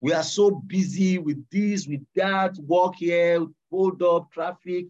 We 0.00 0.12
are 0.12 0.24
so 0.24 0.50
busy 0.50 1.18
with 1.18 1.48
this, 1.50 1.86
with 1.86 2.04
that, 2.16 2.56
work 2.58 2.96
here, 2.96 3.46
hold 3.70 4.02
up, 4.02 4.32
traffic, 4.32 4.86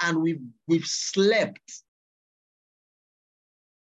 and 0.00 0.20
we've 0.20 0.42
we've 0.66 0.86
slept 0.86 1.82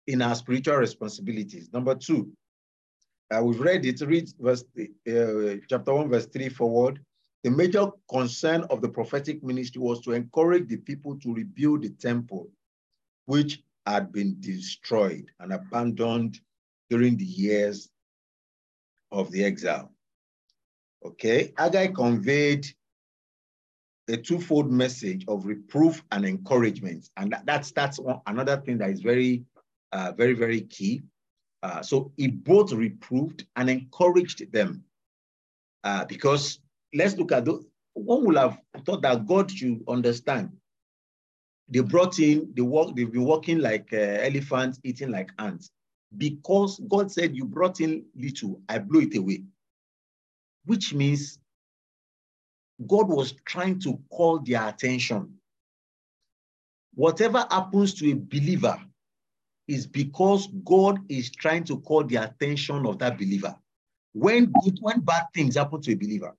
in 0.06 0.20
our 0.20 0.34
spiritual 0.34 0.76
responsibilities. 0.76 1.70
Number 1.72 1.94
two, 1.94 2.30
we've 3.40 3.60
read 3.60 3.84
it, 3.84 4.00
read 4.00 4.28
verse, 4.38 4.64
uh, 4.78 5.56
chapter 5.68 5.94
1, 5.94 6.08
verse 6.08 6.26
3 6.26 6.48
forward. 6.50 7.00
The 7.42 7.50
major 7.50 7.88
concern 8.10 8.64
of 8.70 8.80
the 8.80 8.88
prophetic 8.88 9.42
ministry 9.42 9.80
was 9.80 10.00
to 10.02 10.12
encourage 10.12 10.68
the 10.68 10.78
people 10.78 11.18
to 11.20 11.34
rebuild 11.34 11.82
the 11.82 11.90
temple, 11.90 12.48
which 13.26 13.62
had 13.86 14.12
been 14.12 14.36
destroyed 14.40 15.30
and 15.40 15.52
abandoned 15.52 16.40
during 16.88 17.16
the 17.16 17.24
years 17.24 17.90
of 19.10 19.30
the 19.30 19.44
exile. 19.44 19.92
Okay, 21.04 21.52
Haggai 21.58 21.88
conveyed 21.88 22.66
a 24.08 24.16
twofold 24.16 24.70
message 24.70 25.24
of 25.28 25.46
reproof 25.46 26.02
and 26.12 26.24
encouragement. 26.24 27.10
And 27.16 27.32
that, 27.32 27.46
that's, 27.46 27.72
that's 27.72 27.98
one, 27.98 28.20
another 28.26 28.56
thing 28.58 28.78
that 28.78 28.90
is 28.90 29.00
very, 29.00 29.44
uh, 29.92 30.12
very, 30.16 30.34
very 30.34 30.62
key. 30.62 31.02
Uh, 31.64 31.80
so 31.80 32.12
he 32.18 32.26
both 32.28 32.72
reproved 32.72 33.46
and 33.56 33.70
encouraged 33.70 34.52
them 34.52 34.84
uh, 35.82 36.04
because 36.04 36.58
let's 36.92 37.16
look 37.16 37.32
at 37.32 37.46
the, 37.46 37.58
one 37.94 38.22
would 38.26 38.36
have 38.36 38.58
thought 38.84 39.00
that 39.00 39.26
God 39.26 39.50
should 39.50 39.82
understand. 39.88 40.52
They 41.70 41.80
brought 41.80 42.18
in, 42.18 42.52
they 42.54 42.60
work, 42.60 42.94
they've 42.94 43.10
been 43.10 43.24
working 43.24 43.60
like 43.60 43.88
uh, 43.94 43.96
elephants, 43.96 44.78
eating 44.84 45.10
like 45.10 45.30
ants. 45.38 45.70
Because 46.18 46.78
God 46.86 47.10
said, 47.10 47.34
You 47.34 47.46
brought 47.46 47.80
in 47.80 48.04
little, 48.14 48.60
I 48.68 48.78
blew 48.78 49.00
it 49.00 49.16
away. 49.16 49.44
Which 50.66 50.92
means 50.92 51.38
God 52.86 53.08
was 53.08 53.32
trying 53.46 53.80
to 53.80 53.98
call 54.10 54.38
their 54.40 54.68
attention. 54.68 55.32
Whatever 56.94 57.46
happens 57.50 57.94
to 57.94 58.10
a 58.10 58.14
believer 58.14 58.78
is 59.66 59.86
because 59.86 60.48
God 60.64 60.98
is 61.08 61.30
trying 61.30 61.64
to 61.64 61.78
call 61.80 62.04
the 62.04 62.16
attention 62.16 62.86
of 62.86 62.98
that 62.98 63.16
believer. 63.16 63.54
When 64.12 64.52
good, 64.62 64.78
when 64.80 65.00
bad 65.00 65.24
things 65.34 65.56
happen 65.56 65.80
to 65.82 65.92
a 65.92 65.96
believer, 65.96 66.34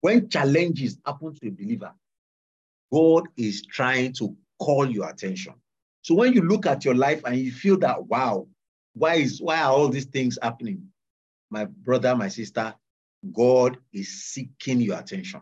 when 0.00 0.28
challenges 0.28 0.98
happen 1.04 1.34
to 1.34 1.48
a 1.48 1.50
believer, 1.50 1.92
God 2.92 3.24
is 3.36 3.64
trying 3.66 4.12
to 4.14 4.36
call 4.58 4.88
your 4.88 5.08
attention. 5.08 5.54
So 6.02 6.14
when 6.14 6.34
you 6.34 6.42
look 6.42 6.66
at 6.66 6.84
your 6.84 6.94
life 6.94 7.22
and 7.24 7.36
you 7.36 7.50
feel 7.50 7.78
that, 7.78 8.06
wow, 8.06 8.46
why 8.94 9.14
is 9.16 9.40
why 9.40 9.60
are 9.60 9.72
all 9.72 9.88
these 9.88 10.06
things 10.06 10.38
happening? 10.40 10.86
My 11.50 11.64
brother, 11.64 12.14
my 12.14 12.28
sister, 12.28 12.74
God 13.32 13.78
is 13.92 14.24
seeking 14.24 14.80
your 14.80 14.98
attention. 14.98 15.40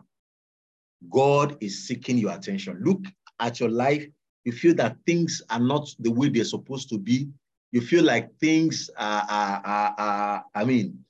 God 1.09 1.57
is 1.61 1.87
seeking 1.87 2.17
your 2.17 2.33
attention. 2.33 2.81
Look 2.83 3.05
at 3.39 3.59
your 3.59 3.69
life 3.69 4.07
you 4.45 4.51
feel 4.51 4.75
that 4.75 4.95
things 5.05 5.41
are 5.49 5.59
not 5.59 5.89
the 5.99 6.11
way 6.11 6.29
they're 6.29 6.43
supposed 6.45 6.87
to 6.89 6.97
be, 6.97 7.27
you 7.71 7.81
feel 7.81 8.03
like 8.03 8.33
things 8.37 8.89
are, 8.95 9.25
are, 9.27 9.61
are, 9.65 9.95
are 9.97 10.45
I 10.53 10.63
mean, 10.63 11.03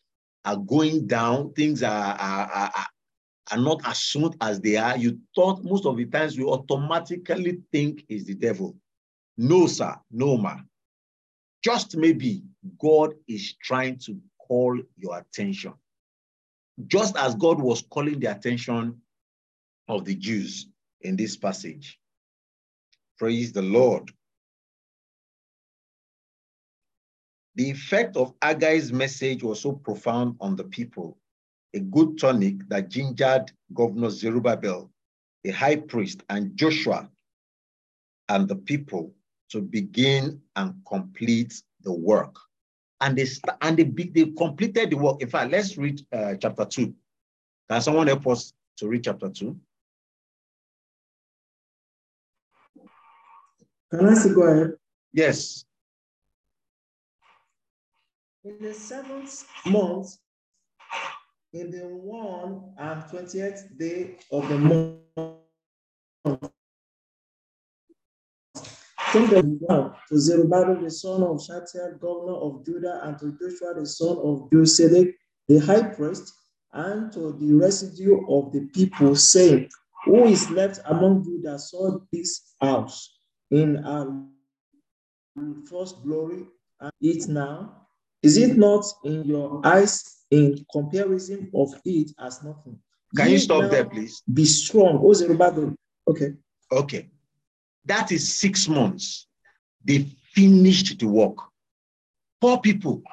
are 0.45 0.56
going 0.56 1.06
down, 1.06 1.54
things 1.54 1.84
are, 1.84 2.15
are, 2.15 2.71
are, 3.52 3.58
not 3.58 3.82
as 3.86 4.02
smooth 4.02 4.36
as 4.41 4.62
they 4.62 4.78
are, 4.78 4.98
you 4.98 5.19
thought 5.36 5.63
most 5.63 5.86
of 5.86 5.98
the 5.98 6.06
times 6.06 6.36
you 6.36 6.50
automatically 6.50 7.62
think 7.71 8.06
is 8.10 8.26
the 8.26 8.34
devil. 8.34 8.76
No, 9.38 9.67
sir, 9.67 9.95
no, 10.12 10.38
ma. 10.38 10.58
Just 11.63 11.98
maybe 11.98 12.43
God 12.80 13.13
is 13.28 13.54
trying 13.62 13.98
to 14.06 14.17
call 14.39 14.80
your 14.98 15.17
attention. 15.17 15.74
Just 16.88 17.17
as 17.17 17.36
God 17.36 17.60
was 17.60 17.84
calling 17.89 18.19
the 18.19 18.32
attention 18.32 19.02
of 19.88 20.06
the 20.06 20.15
Jews 20.15 20.67
in 21.02 21.15
this 21.15 21.36
passage. 21.36 22.00
Praise 23.17 23.54
the 23.54 23.62
Lord. 23.62 24.12
The 27.56 27.69
effect 27.71 28.17
of 28.17 28.38
Haggai's 28.41 28.91
message 28.91 29.41
was 29.41 29.62
so 29.62 29.71
profound 29.71 30.36
on 30.41 30.58
the 30.58 30.65
people, 30.65 31.17
a 31.73 31.80
good 31.80 32.17
tonic 32.17 32.67
that 32.67 32.89
gingered 32.89 33.51
Governor 33.73 34.10
Zerubbabel, 34.10 34.91
the 35.43 35.51
high 35.51 35.78
priest, 35.78 36.23
and 36.30 36.56
Joshua 36.58 37.10
and 38.28 38.47
the 38.47 38.56
people 38.56 39.13
to 39.51 39.62
begin 39.62 40.41
and 40.58 40.73
complete 40.86 41.62
the 41.82 41.93
work. 41.93 42.36
And 42.99 43.17
they, 43.17 43.28
and 43.62 43.78
they, 43.78 43.84
they 43.84 44.32
completed 44.32 44.89
the 44.89 44.97
work. 44.97 45.21
In 45.21 45.30
fact, 45.30 45.51
let's 45.51 45.78
read 45.78 46.01
uh, 46.12 46.36
chapter 46.36 46.65
2. 46.65 46.93
Can 47.69 47.82
someone 47.82 48.08
help 48.08 48.28
us 48.28 48.54
to 48.78 48.88
read 48.88 49.04
chapter 49.04 49.30
2? 49.30 49.58
See 53.96 54.34
go 54.34 54.44
ahead? 54.44 54.74
Yes. 55.14 55.66
In 58.44 58.58
the 58.62 58.74
seventh 58.74 59.46
month, 59.66 60.18
in 61.54 61.72
the 61.72 61.88
one 61.88 62.74
and 62.78 63.10
twentieth 63.10 63.70
day 63.78 64.18
of 64.32 64.48
the 64.50 64.58
month, 64.58 65.00
the 69.14 69.60
down 69.70 69.96
to 70.10 70.20
Zerubbabel 70.20 70.82
the 70.84 70.92
son 70.92 71.24
of 71.24 71.42
Shealtiel, 71.42 71.98
governor 72.02 72.36
of 72.36 72.66
Judah, 72.66 73.00
and 73.04 73.18
to 73.20 73.32
Joshua 73.40 73.74
the 73.80 73.86
son 73.86 74.18
of 74.18 74.50
Josedek, 74.52 75.14
the 75.48 75.60
high 75.60 75.84
priest, 75.84 76.34
and 76.74 77.12
to 77.14 77.32
the 77.40 77.54
residue 77.54 78.20
of 78.30 78.52
the 78.52 78.68
people, 78.74 79.16
saying, 79.16 79.70
Who 80.04 80.26
is 80.26 80.50
left 80.52 80.82
among 80.86 81.24
you 81.24 81.42
that 81.44 81.60
saw 81.62 81.98
this 82.12 82.56
house? 82.62 83.14
In 83.56 83.84
our 83.86 84.08
first 85.70 86.04
glory 86.04 86.46
and 86.82 86.91
it 87.02 87.28
now? 87.28 87.88
Is 88.22 88.38
it 88.38 88.58
not 88.58 88.84
in 89.04 89.24
your 89.24 89.62
eyes 89.63 90.26
in 90.32 90.65
comparison 90.72 91.50
of 91.54 91.74
it 91.86 92.12
as 92.20 92.44
nothing? 92.44 92.80
Can 93.15 93.30
you 93.30 93.39
stop 93.39 93.70
there, 93.72 93.86
please? 93.86 94.22
Be 94.34 94.46
strong. 94.46 95.00
Oh, 95.02 95.13
Zerubbabel. 95.13 95.74
Okay. 96.08 96.34
Okay. 96.72 97.10
That 97.86 98.12
is 98.12 98.34
six 98.34 98.68
months. 98.68 99.28
They 99.84 100.00
finished 100.34 101.00
the 101.00 101.08
work. 101.08 101.38
Four 102.41 102.60
people. 102.60 103.04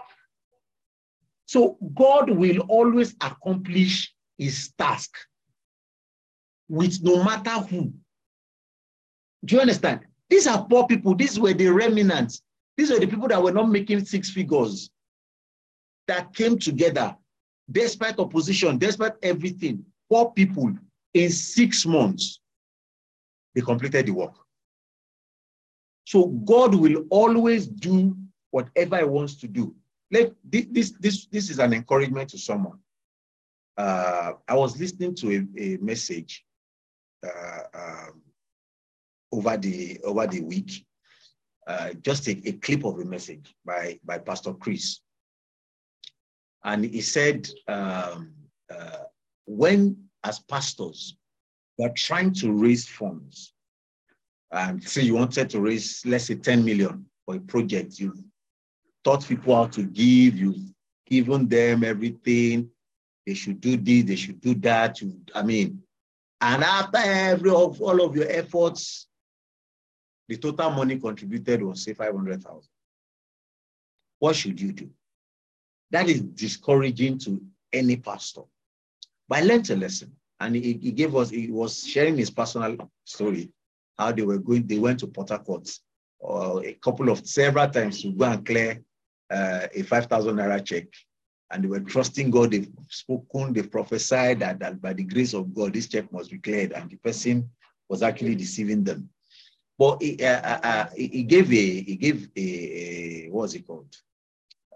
So 1.46 1.76
God 1.94 2.30
will 2.30 2.60
always 2.60 3.14
accomplish 3.20 4.12
his 4.38 4.72
task 4.78 5.14
with 6.68 6.98
no 7.02 7.22
matter 7.22 7.50
who. 7.50 7.92
Do 9.44 9.56
you 9.56 9.60
understand? 9.60 10.00
These 10.32 10.46
are 10.46 10.64
poor 10.64 10.86
people. 10.86 11.14
These 11.14 11.38
were 11.38 11.52
the 11.52 11.68
remnants. 11.68 12.40
These 12.78 12.90
were 12.90 12.98
the 12.98 13.06
people 13.06 13.28
that 13.28 13.42
were 13.42 13.52
not 13.52 13.68
making 13.68 14.06
six 14.06 14.30
figures 14.30 14.88
that 16.08 16.32
came 16.32 16.58
together 16.58 17.14
despite 17.70 18.18
opposition, 18.18 18.78
despite 18.78 19.12
everything. 19.22 19.84
Poor 20.08 20.30
people 20.30 20.72
in 21.12 21.28
six 21.28 21.84
months, 21.84 22.40
they 23.54 23.60
completed 23.60 24.06
the 24.06 24.12
work. 24.12 24.32
So 26.06 26.28
God 26.28 26.76
will 26.76 27.04
always 27.10 27.66
do 27.66 28.16
whatever 28.52 28.96
He 28.96 29.04
wants 29.04 29.34
to 29.34 29.46
do. 29.46 29.74
Let 30.10 30.32
this 30.42 30.94
this 30.98 31.26
this 31.26 31.50
is 31.50 31.58
an 31.58 31.74
encouragement 31.74 32.30
to 32.30 32.38
someone. 32.38 32.78
Uh, 33.76 34.32
I 34.48 34.54
was 34.54 34.80
listening 34.80 35.14
to 35.16 35.46
a, 35.58 35.62
a 35.62 35.76
message 35.76 36.42
uh, 37.22 37.64
um, 37.74 38.22
over 39.32 39.56
the 39.56 39.98
over 40.04 40.26
the 40.26 40.40
week. 40.40 40.84
Uh, 41.66 41.92
just 42.02 42.26
a, 42.26 42.32
a, 42.48 42.52
clip 42.54 42.84
of 42.84 42.98
a 42.98 43.04
message 43.04 43.54
by 43.64 43.98
by 44.04 44.18
Pastor 44.18 44.52
Chris, 44.54 45.00
and 46.64 46.84
he 46.84 47.00
said 47.00 47.48
um, 47.68 48.32
uh, 48.70 49.04
when, 49.46 49.96
as 50.24 50.38
pastors, 50.40 51.16
we're 51.78 51.92
trying 51.96 52.32
to 52.34 52.52
raise 52.52 52.88
funds, 52.88 53.54
and 54.50 54.82
say 54.82 55.02
you 55.02 55.14
wanted 55.14 55.50
to 55.50 55.60
raise, 55.60 56.02
let's 56.06 56.24
say, 56.24 56.34
10 56.34 56.64
million 56.64 57.04
for 57.24 57.36
a 57.36 57.40
project, 57.40 57.98
you 57.98 58.14
taught 59.04 59.26
people 59.26 59.54
how 59.54 59.66
to 59.66 59.82
give, 59.82 60.36
you've 60.36 60.72
given 61.06 61.48
them 61.48 61.84
everything. 61.84 62.68
They 63.26 63.34
should 63.34 63.60
do 63.60 63.76
this, 63.76 64.04
they 64.04 64.16
should 64.16 64.40
do 64.40 64.54
that. 64.56 65.00
You, 65.00 65.20
I 65.34 65.42
mean, 65.42 65.82
and 66.40 66.64
after 66.64 66.98
every 66.98 67.50
of 67.50 67.80
all 67.80 68.04
of 68.04 68.16
your 68.16 68.28
efforts, 68.28 69.08
the 70.28 70.36
total 70.36 70.70
money 70.70 70.98
contributed 70.98 71.62
was 71.62 71.82
say 71.82 71.94
500,000. 71.94 72.62
What 74.18 74.36
should 74.36 74.60
you 74.60 74.72
do? 74.72 74.90
That 75.90 76.08
is 76.08 76.20
discouraging 76.20 77.18
to 77.18 77.42
any 77.72 77.96
pastor. 77.96 78.42
But 79.28 79.38
I 79.38 79.42
learned 79.42 79.70
a 79.70 79.76
lesson, 79.76 80.12
and 80.40 80.54
he, 80.54 80.74
he 80.74 80.92
gave 80.92 81.14
us, 81.16 81.30
he 81.30 81.48
was 81.50 81.86
sharing 81.86 82.16
his 82.16 82.30
personal 82.30 82.76
story, 83.04 83.50
how 83.98 84.12
they 84.12 84.22
were 84.22 84.38
going, 84.38 84.66
they 84.66 84.78
went 84.78 85.00
to 85.00 85.06
Port 85.06 85.30
Harcourt 85.30 85.68
uh, 86.26 86.60
a 86.64 86.72
couple 86.74 87.10
of 87.10 87.26
several 87.26 87.68
times 87.68 88.02
to 88.02 88.12
go 88.12 88.24
and 88.26 88.46
clear 88.46 88.80
uh, 89.30 89.66
a 89.74 89.82
5,000 89.82 90.36
naira 90.36 90.64
check. 90.64 90.84
And 91.50 91.64
they 91.64 91.68
were 91.68 91.80
trusting 91.80 92.30
God. 92.30 92.52
They've 92.52 92.68
spoken, 92.88 93.52
they've 93.52 93.70
prophesied 93.70 94.40
that, 94.40 94.58
that 94.60 94.80
by 94.80 94.94
the 94.94 95.04
grace 95.04 95.34
of 95.34 95.54
God, 95.54 95.74
this 95.74 95.88
check 95.88 96.10
must 96.12 96.30
be 96.30 96.38
cleared. 96.38 96.72
And 96.72 96.88
the 96.88 96.96
person 96.96 97.50
was 97.88 98.02
actually 98.02 98.36
deceiving 98.36 98.84
them. 98.84 99.10
But 99.78 100.02
he, 100.02 100.22
uh, 100.22 100.40
uh, 100.40 100.60
uh 100.62 100.86
he 100.96 101.22
gave 101.22 101.50
a, 101.50 101.80
he 101.82 101.96
gave 101.96 102.28
a, 102.36 102.40
a 102.40 103.28
what's 103.30 103.54
it 103.54 103.66
called? 103.66 103.96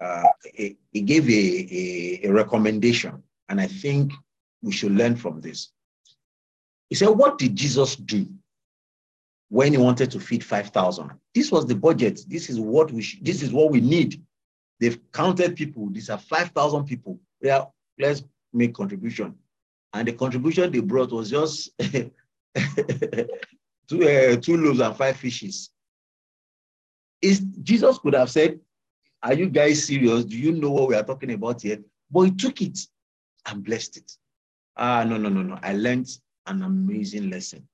Uh, 0.01 0.25
he, 0.55 0.77
he 0.93 1.01
gave 1.01 1.29
a, 1.29 1.33
a, 1.33 2.29
a 2.29 2.33
recommendation. 2.33 3.23
And 3.49 3.61
I 3.61 3.67
think 3.67 4.13
we 4.63 4.73
should 4.73 4.93
learn 4.93 5.17
from 5.17 5.41
this. 5.41 5.71
He 6.89 6.95
said, 6.97 7.09
What 7.09 7.39
did 7.39 7.57
Jesus 7.57 7.97
do 7.97 8.27
when 9.49 9.73
he 9.73 9.79
wanted 9.79 10.11
to 10.13 10.21
feed 10.21 10.45
5,000? 10.45 11.11
This 11.35 11.51
was 11.53 11.67
the 11.67 11.75
budget. 11.75 12.21
This 12.29 12.51
is 12.51 12.61
what 12.61 12.91
we 12.91 13.03
sh- 13.03 13.19
this 13.23 13.43
is 13.43 13.53
what 13.53 13.71
we 13.71 13.81
need. 13.81 14.23
They've 14.81 14.99
counted 15.13 15.57
people. 15.57 15.89
These 15.91 16.11
are 16.11 16.19
5,000 16.19 16.85
people. 16.85 17.19
Yeah, 17.41 17.65
let's 17.99 18.23
make 18.53 18.75
contribution. 18.75 19.35
And 19.93 20.07
the 20.07 20.13
contribution 20.13 20.71
they 20.71 20.81
brought 20.81 21.13
was 21.13 21.31
just 21.31 21.71
two, 23.89 24.03
uh, 24.03 24.37
two 24.37 24.57
loaves 24.57 24.81
and 24.81 24.97
five 24.97 25.17
fishes. 25.17 25.71
Is 27.23 27.41
Jesus 27.63 27.99
could 27.99 28.15
have 28.15 28.31
said, 28.31 28.61
Are 29.23 29.35
you 29.35 29.49
guys 29.49 29.87
serious? 29.87 30.25
Do 30.25 30.37
you 30.37 30.53
know 30.53 30.71
what 30.71 30.89
we 30.89 30.95
are 30.95 31.03
talking 31.03 31.33
about 31.33 31.63
here? 31.63 31.79
But 32.11 32.23
he 32.23 32.31
took 32.33 32.61
it 32.63 32.79
and 33.47 33.65
blessed 33.65 33.99
it. 33.99 34.13
Ah, 34.77 35.05
no, 35.05 35.17
no, 35.17 35.29
no, 35.29 35.43
no. 35.43 35.59
I 35.63 35.73
learned 35.73 36.09
an 36.47 36.63
amazing 36.63 37.31
lesson. 37.31 37.67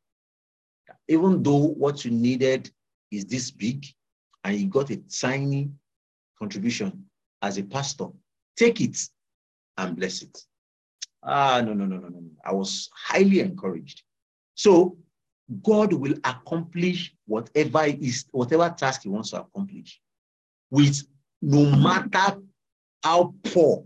Even 1.09 1.43
though 1.43 1.57
what 1.57 2.05
you 2.05 2.11
needed 2.11 2.71
is 3.11 3.27
this 3.27 3.51
big, 3.51 3.85
and 4.45 4.57
you 4.57 4.69
got 4.69 4.91
a 4.91 4.97
tiny 4.97 5.71
contribution 6.39 7.05
as 7.43 7.59
a 7.59 7.63
pastor, 7.63 8.07
take 8.57 8.81
it 8.81 8.97
and 9.79 9.97
bless 9.97 10.23
it. 10.23 10.39
Ah, 11.23 11.61
no, 11.65 11.73
no, 11.73 11.85
no, 11.85 11.97
no, 11.97 12.09
no. 12.09 12.23
I 12.45 12.53
was 12.53 12.89
highly 12.95 13.41
encouraged. 13.41 14.03
So 14.55 14.97
God 15.63 15.93
will 15.93 16.15
accomplish 16.25 17.15
whatever 17.27 17.85
is 17.85 18.27
whatever 18.31 18.75
task 18.77 19.03
He 19.03 19.09
wants 19.09 19.31
to 19.31 19.41
accomplish, 19.41 20.01
with 20.71 21.03
no 21.41 21.65
matter 21.77 22.41
how 23.03 23.35
poor 23.45 23.85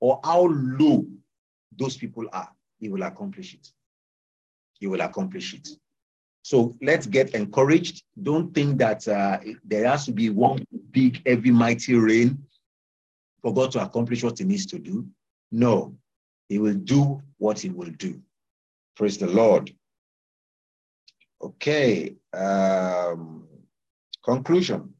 or 0.00 0.20
how 0.24 0.46
low 0.46 1.06
those 1.76 1.96
people 1.96 2.26
are, 2.32 2.48
He 2.78 2.88
will 2.88 3.02
accomplish 3.02 3.54
it. 3.54 3.68
He 4.78 4.86
will 4.86 5.00
accomplish 5.00 5.54
it. 5.54 5.68
So 6.42 6.76
let's 6.80 7.06
get 7.06 7.34
encouraged. 7.34 8.02
Don't 8.22 8.54
think 8.54 8.78
that 8.78 9.06
uh, 9.06 9.38
there 9.64 9.86
has 9.86 10.06
to 10.06 10.12
be 10.12 10.30
one 10.30 10.64
big, 10.90 11.26
heavy, 11.26 11.50
mighty 11.50 11.94
rain 11.94 12.38
for 13.42 13.52
God 13.52 13.72
to 13.72 13.82
accomplish 13.82 14.24
what 14.24 14.38
He 14.38 14.44
needs 14.44 14.66
to 14.66 14.78
do. 14.78 15.06
No, 15.52 15.94
He 16.48 16.58
will 16.58 16.74
do 16.74 17.20
what 17.38 17.60
He 17.60 17.70
will 17.70 17.90
do. 17.90 18.20
Praise 18.96 19.18
the 19.18 19.26
Lord. 19.26 19.70
Okay. 21.42 22.14
Um, 22.32 23.46
conclusion. 24.24 24.94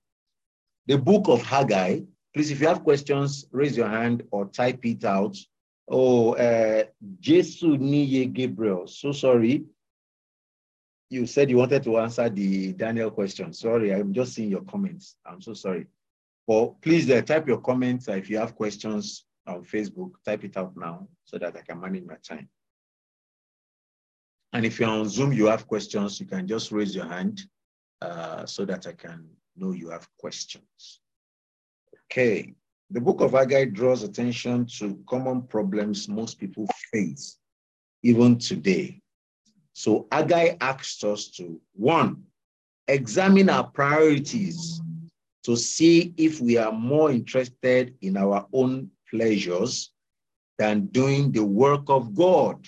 The 0.87 0.99
book 0.99 1.29
of 1.29 1.43
Haggai. 1.43 2.01
Please, 2.35 2.51
if 2.51 2.61
you 2.61 2.69
have 2.69 2.85
questions, 2.85 3.47
raise 3.53 3.77
your 3.77 3.89
hand 3.89 4.23
or 4.31 4.47
type 4.47 4.85
it 4.85 5.05
out. 5.05 5.37
Oh, 5.89 6.35
uh, 6.35 6.85
Jesu 7.19 7.77
Niye 7.77 8.33
Gabriel. 8.33 8.87
So 8.87 9.11
sorry 9.13 9.65
you 11.11 11.27
said 11.27 11.51
you 11.51 11.57
wanted 11.57 11.83
to 11.83 11.99
answer 11.99 12.29
the 12.29 12.73
Daniel 12.73 13.11
question. 13.11 13.53
Sorry, 13.53 13.93
I'm 13.93 14.15
just 14.15 14.33
seeing 14.33 14.49
your 14.49 14.63
comments. 14.63 15.17
I'm 15.27 15.43
so 15.43 15.55
sorry. 15.55 15.87
But 16.47 16.81
please 16.81 17.11
uh, 17.11 17.21
type 17.21 17.49
your 17.49 17.61
comments. 17.61 18.09
Uh, 18.09 18.13
if 18.13 18.31
you 18.31 18.39
have 18.39 18.55
questions 18.55 19.25
on 19.47 19.65
Facebook, 19.65 20.13
type 20.25 20.45
it 20.45 20.57
out 20.57 20.73
now 20.77 21.09
so 21.25 21.37
that 21.39 21.57
I 21.57 21.63
can 21.63 21.81
manage 21.81 22.05
my 22.05 22.15
time. 22.23 22.49
And 24.53 24.67
if 24.67 24.81
you're 24.81 24.89
on 24.89 25.09
Zoom, 25.09 25.33
you 25.33 25.47
have 25.47 25.67
questions, 25.67 26.19
you 26.21 26.27
can 26.27 26.47
just 26.47 26.73
raise 26.73 26.95
your 26.95 27.07
hand 27.07 27.43
uh, 28.03 28.45
so 28.47 28.65
that 28.65 28.87
I 28.87 28.93
can 28.93 29.29
know 29.57 29.73
you 29.73 29.91
have 29.91 30.09
questions. 30.19 31.01
Okay. 32.07 32.55
The 32.91 33.01
book 33.01 33.21
of 33.21 33.33
Haggai 33.33 33.67
draws 33.67 34.03
attention 34.03 34.67
to 34.79 34.99
common 35.09 35.43
problems 35.43 36.09
most 36.09 36.41
people 36.41 36.67
face, 36.93 37.39
even 38.03 38.37
today. 38.39 39.01
So 39.75 40.09
Haggai 40.11 40.57
asks 40.61 41.05
us 41.05 41.31
to, 41.37 41.61
one, 41.73 42.25
examine 42.89 43.49
our 43.49 43.69
priorities 43.69 44.81
to 45.45 45.57
see 45.57 46.13
if 46.17 46.41
we 46.41 46.59
are 46.59 46.73
more 46.73 47.13
interested 47.13 47.95
in 48.01 48.17
our 48.17 48.47
own 48.53 48.91
pleasures 49.09 49.93
than 50.59 50.87
doing 50.87 51.31
the 51.31 51.45
work 51.45 51.89
of 51.89 52.15
God. 52.15 52.67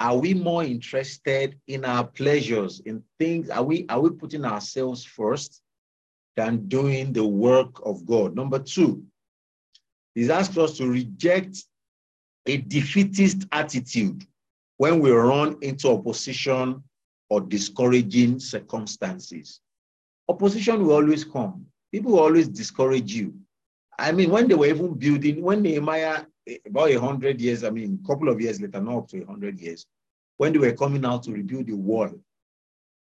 Are 0.00 0.16
we 0.16 0.32
more 0.32 0.64
interested 0.64 1.60
in 1.68 1.84
our 1.84 2.04
pleasures, 2.04 2.80
in 2.86 3.04
things? 3.18 3.50
Are 3.50 3.62
we, 3.62 3.84
are 3.90 4.00
we 4.00 4.10
putting 4.10 4.46
ourselves 4.46 5.04
first 5.04 5.60
than 6.36 6.66
doing 6.68 7.12
the 7.12 7.24
work 7.24 7.84
of 7.84 8.06
God? 8.06 8.34
Number 8.34 8.58
two, 8.58 9.04
he's 10.14 10.30
asked 10.30 10.56
us 10.56 10.78
to 10.78 10.88
reject 10.88 11.64
a 12.46 12.56
defeatist 12.56 13.46
attitude 13.52 14.26
when 14.78 15.00
we 15.00 15.10
run 15.10 15.58
into 15.60 15.90
opposition 15.90 16.82
or 17.28 17.42
discouraging 17.42 18.40
circumstances. 18.40 19.60
Opposition 20.30 20.82
will 20.82 20.94
always 20.94 21.24
come. 21.24 21.66
People 21.92 22.12
will 22.12 22.20
always 22.20 22.48
discourage 22.48 23.12
you. 23.12 23.34
I 23.98 24.12
mean, 24.12 24.30
when 24.30 24.48
they 24.48 24.54
were 24.54 24.66
even 24.66 24.94
building, 24.94 25.42
when 25.42 25.60
Nehemiah, 25.60 26.24
about 26.66 26.90
a 26.90 27.00
hundred 27.00 27.40
years, 27.40 27.64
I 27.64 27.70
mean, 27.70 28.00
a 28.02 28.06
couple 28.06 28.28
of 28.28 28.40
years 28.40 28.60
later, 28.60 28.80
not 28.80 28.96
up 28.96 29.08
to 29.08 29.22
a 29.22 29.26
hundred 29.26 29.58
years, 29.60 29.86
when 30.36 30.52
they 30.52 30.58
were 30.58 30.72
coming 30.72 31.04
out 31.04 31.22
to 31.24 31.32
rebuild 31.32 31.66
the 31.66 31.74
wall, 31.74 32.10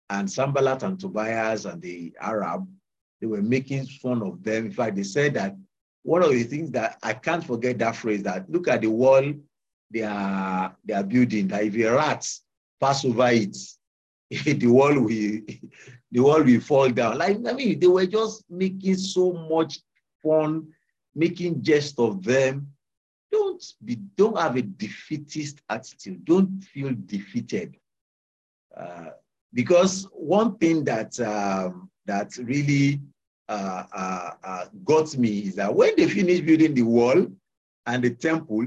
and 0.10 0.30
Sanballat 0.30 0.84
and 0.84 1.00
Tobias 1.00 1.66
and 1.66 1.82
the 1.82 2.14
Arab, 2.20 2.68
they 3.20 3.28
were 3.28 3.42
making 3.42 3.86
fun 3.86 4.22
of 4.22 4.44
them. 4.44 4.66
In 4.66 4.72
fact, 4.72 4.96
they 4.96 5.04
said 5.04 5.34
that 5.36 5.56
one 6.04 6.22
of 6.22 6.32
the 6.32 6.44
things 6.44 6.70
that 6.72 6.98
I 7.02 7.14
can't 7.14 7.44
forget 7.44 7.80
that 7.80 7.96
phrase 7.96 8.24
that 8.24 8.50
look 8.50 8.68
at 8.68 8.82
the 8.82 8.90
wall 8.90 9.34
they 9.94 10.02
are 10.02 10.76
they 10.84 10.94
are 10.94 11.04
building 11.04 11.48
that 11.48 11.64
if 11.64 11.76
a 11.76 11.86
rat 11.86 12.28
pass 12.82 13.06
over 13.06 13.30
it, 13.30 13.56
the 14.60 14.68
wall 14.68 15.00
will 15.00 15.08
the 16.12 16.20
wall 16.20 16.44
will 16.44 16.60
fall 16.60 16.90
down. 16.90 17.18
Like 17.18 17.38
I 17.48 17.54
mean, 17.54 17.80
they 17.80 17.88
were 17.88 18.06
just 18.06 18.44
making 18.50 18.98
so 18.98 19.34
much 19.50 19.80
fun, 20.22 20.68
making 21.16 21.62
jest 21.62 22.00
of 22.00 22.24
them. 22.24 22.68
Don't 23.64 23.86
be 23.86 23.96
don't 24.18 24.38
have 24.38 24.56
a 24.58 24.62
defeatist 24.62 25.62
attitude. 25.70 26.26
Don't 26.26 26.62
feel 26.64 26.94
defeated. 27.06 27.78
Uh, 28.76 29.12
because 29.54 30.08
one 30.12 30.58
thing 30.58 30.84
that 30.84 31.20
um, 31.20 31.90
that 32.06 32.36
really 32.38 33.02
uh, 33.50 33.84
uh, 33.94 34.32
uh 34.44 34.66
got 34.84 35.16
me 35.18 35.40
is 35.40 35.56
that 35.56 35.74
when 35.74 35.96
they 35.96 36.08
finished 36.10 36.46
building 36.46 36.74
the 36.74 36.82
wall 36.82 37.28
and 37.86 38.04
the 38.04 38.10
temple, 38.12 38.66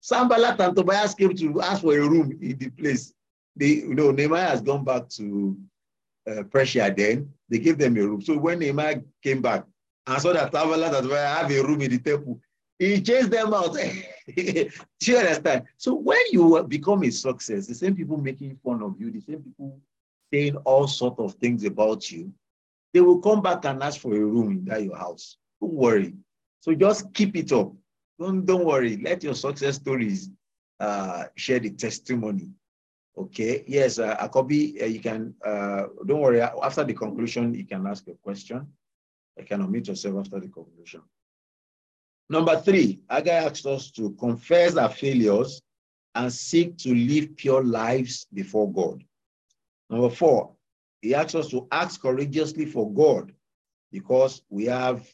Sanballat 0.00 0.60
and 0.60 0.76
Tobias 0.76 1.14
came 1.14 1.34
to 1.34 1.60
ask 1.60 1.82
for 1.82 1.98
a 1.98 2.08
room 2.08 2.38
in 2.40 2.56
the 2.58 2.70
place. 2.70 3.12
They, 3.56 3.82
you 3.82 3.94
know, 3.94 4.12
Nehemiah 4.12 4.50
has 4.50 4.60
gone 4.60 4.84
back 4.84 5.08
to 5.10 5.58
uh, 6.30 6.42
Persia 6.44 6.94
then. 6.96 7.32
They 7.48 7.58
gave 7.58 7.78
them 7.78 7.96
a 7.96 8.00
room. 8.00 8.22
So 8.22 8.38
when 8.38 8.60
Nehemiah 8.60 9.00
came 9.22 9.42
back 9.42 9.64
and 10.06 10.22
saw 10.22 10.32
that 10.32 10.52
Sanballat 10.52 10.94
and 10.94 11.02
Tobias 11.02 11.38
have 11.38 11.50
a 11.50 11.62
room 11.62 11.80
in 11.80 11.90
the 11.90 11.98
temple, 11.98 12.40
he 12.78 13.00
chased 13.02 13.30
them 13.30 13.52
out. 13.52 13.74
Do 14.36 14.70
you 15.02 15.16
understand? 15.18 15.64
So 15.76 15.94
when 15.94 16.20
you 16.30 16.62
become 16.68 17.02
a 17.02 17.10
success, 17.10 17.66
the 17.66 17.74
same 17.74 17.96
people 17.96 18.16
making 18.16 18.56
fun 18.64 18.82
of 18.82 19.00
you, 19.00 19.10
the 19.10 19.20
same 19.20 19.42
people 19.42 19.80
saying 20.32 20.56
all 20.58 20.86
sort 20.86 21.18
of 21.18 21.34
things 21.34 21.64
about 21.64 22.10
you, 22.10 22.32
they 22.94 23.00
will 23.00 23.20
come 23.20 23.42
back 23.42 23.64
and 23.64 23.82
ask 23.82 24.00
for 24.00 24.14
a 24.14 24.20
room 24.20 24.50
in 24.52 24.64
that 24.66 24.82
your 24.82 24.96
house. 24.96 25.36
Don't 25.60 25.72
worry. 25.74 26.14
So 26.60 26.74
just 26.74 27.12
keep 27.14 27.36
it 27.36 27.52
up. 27.52 27.72
Don't, 28.18 28.44
don't 28.44 28.64
worry. 28.64 28.96
Let 28.96 29.22
your 29.22 29.34
success 29.34 29.76
stories 29.76 30.30
uh, 30.80 31.24
share 31.36 31.58
the 31.58 31.70
testimony. 31.70 32.50
Okay. 33.16 33.64
Yes, 33.66 33.98
uh, 33.98 34.16
Akobi, 34.16 34.80
uh, 34.80 34.86
you 34.86 35.00
can, 35.00 35.34
uh, 35.44 35.86
don't 36.06 36.20
worry. 36.20 36.40
After 36.40 36.84
the 36.84 36.94
conclusion, 36.94 37.54
you 37.54 37.64
can 37.64 37.86
ask 37.86 38.06
a 38.08 38.14
question. 38.14 38.66
You 39.36 39.44
can 39.44 39.66
unmute 39.66 39.88
yourself 39.88 40.18
after 40.18 40.40
the 40.40 40.48
conclusion. 40.48 41.02
Number 42.30 42.60
three, 42.60 43.00
Haggai 43.08 43.32
asks 43.32 43.64
us 43.64 43.90
to 43.92 44.10
confess 44.12 44.76
our 44.76 44.90
failures 44.90 45.62
and 46.14 46.32
seek 46.32 46.76
to 46.78 46.94
live 46.94 47.36
pure 47.36 47.64
lives 47.64 48.26
before 48.34 48.70
God. 48.70 49.02
Number 49.88 50.10
four, 50.10 50.54
he 51.00 51.14
asks 51.14 51.34
us 51.34 51.48
to 51.48 51.66
ask 51.72 52.02
courageously 52.02 52.66
for 52.66 52.92
God 52.92 53.32
because 53.90 54.42
we 54.50 54.66
have 54.66 55.08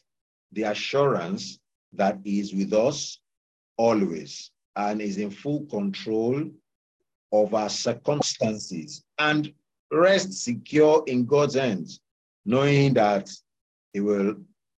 the 0.51 0.63
assurance 0.63 1.59
that 1.93 2.19
he 2.23 2.39
is 2.39 2.53
with 2.53 2.73
us 2.73 3.19
always 3.77 4.51
and 4.75 5.01
is 5.01 5.17
in 5.17 5.31
full 5.31 5.65
control 5.65 6.43
of 7.31 7.53
our 7.53 7.69
circumstances 7.69 9.03
and 9.19 9.53
rest 9.91 10.33
secure 10.33 11.03
in 11.07 11.25
God's 11.25 11.55
hands, 11.55 12.01
knowing 12.45 12.93
that 12.95 13.29
he 13.93 14.01
will 14.01 14.35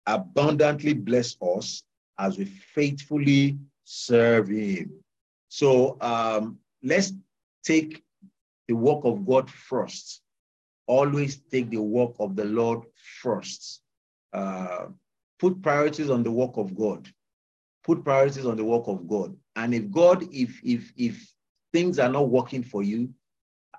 abundantly 0.06 0.94
bless 0.94 1.38
us 1.42 1.84
as 2.18 2.38
we 2.38 2.46
faithfully 2.46 3.58
serve 3.84 4.48
him. 4.50 4.92
So 5.50 5.98
um, 6.02 6.60
let's 6.84 7.14
take 7.64 8.04
the 8.68 8.76
work 8.76 9.04
of 9.04 9.26
God 9.26 9.50
first. 9.50 10.22
Always 10.88 11.38
take 11.52 11.70
the 11.70 11.82
work 11.82 12.16
of 12.20 12.36
the 12.36 12.46
Lord 12.46 12.84
first. 13.22 13.82
Uh, 14.34 14.88
put 15.40 15.62
priorities 15.62 16.10
on 16.10 16.24
the 16.24 16.32
work 16.32 16.58
of 16.58 16.76
God. 16.76 17.08
Put 17.84 18.04
priorities 18.04 18.46
on 18.46 18.58
the 18.58 18.64
work 18.64 18.88
of 18.88 19.08
God. 19.08 19.36
And 19.56 19.74
if 19.74 19.90
God, 19.92 20.24
if 20.32 20.60
if 20.64 20.92
if 20.96 21.34
things 21.72 22.00
are 22.00 22.10
not 22.10 22.30
working 22.30 22.64
for 22.64 22.84
you, 22.84 23.14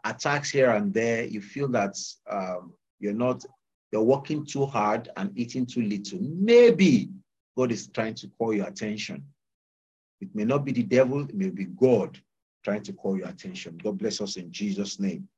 attacks 0.04 0.50
here 0.50 0.70
and 0.70 0.92
there, 0.92 1.24
you 1.24 1.40
feel 1.40 1.68
that 1.68 1.96
um, 2.30 2.72
you're 2.98 3.12
not, 3.12 3.44
you're 3.92 4.02
working 4.02 4.44
too 4.44 4.66
hard 4.66 5.08
and 5.16 5.36
eating 5.36 5.66
too 5.66 5.82
little. 5.82 6.18
Maybe 6.20 7.10
God 7.56 7.72
is 7.72 7.88
trying 7.88 8.14
to 8.14 8.28
call 8.38 8.52
your 8.52 8.66
attention. 8.66 9.24
It 10.20 10.28
may 10.34 10.44
not 10.44 10.64
be 10.64 10.72
the 10.72 10.82
devil, 10.82 11.22
it 11.22 11.34
may 11.34 11.50
be 11.50 11.64
God 11.64 12.18
trying 12.64 12.82
to 12.82 12.92
call 12.92 13.16
your 13.16 13.28
attention. 13.28 13.78
God 13.82 13.98
bless 13.98 14.20
us 14.20 14.36
in 14.36 14.50
Jesus' 14.50 14.98
name. 14.98 15.28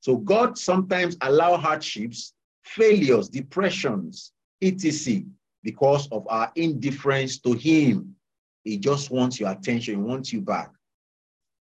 So 0.00 0.16
God 0.16 0.56
sometimes 0.56 1.16
allow 1.20 1.56
hardships, 1.56 2.32
failures, 2.64 3.28
depressions, 3.28 4.32
etc., 4.62 5.22
because 5.62 6.08
of 6.12 6.26
our 6.28 6.50
indifference 6.54 7.38
to 7.40 7.52
Him. 7.52 8.14
He 8.64 8.78
just 8.78 9.10
wants 9.10 9.40
your 9.40 9.50
attention, 9.50 9.96
He 9.96 10.00
wants 10.00 10.32
you 10.32 10.40
back. 10.40 10.70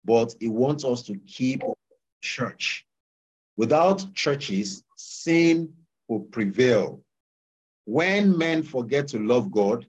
But 0.04 0.34
He 0.40 0.48
wants 0.48 0.84
us 0.84 1.02
to 1.04 1.16
keep 1.26 1.62
church. 2.20 2.86
Without 3.56 4.14
churches, 4.14 4.84
sin 4.96 5.72
will 6.06 6.20
prevail. 6.20 7.02
When 7.86 8.36
men 8.36 8.62
forget 8.62 9.08
to 9.08 9.18
love 9.18 9.50
God, 9.50 9.86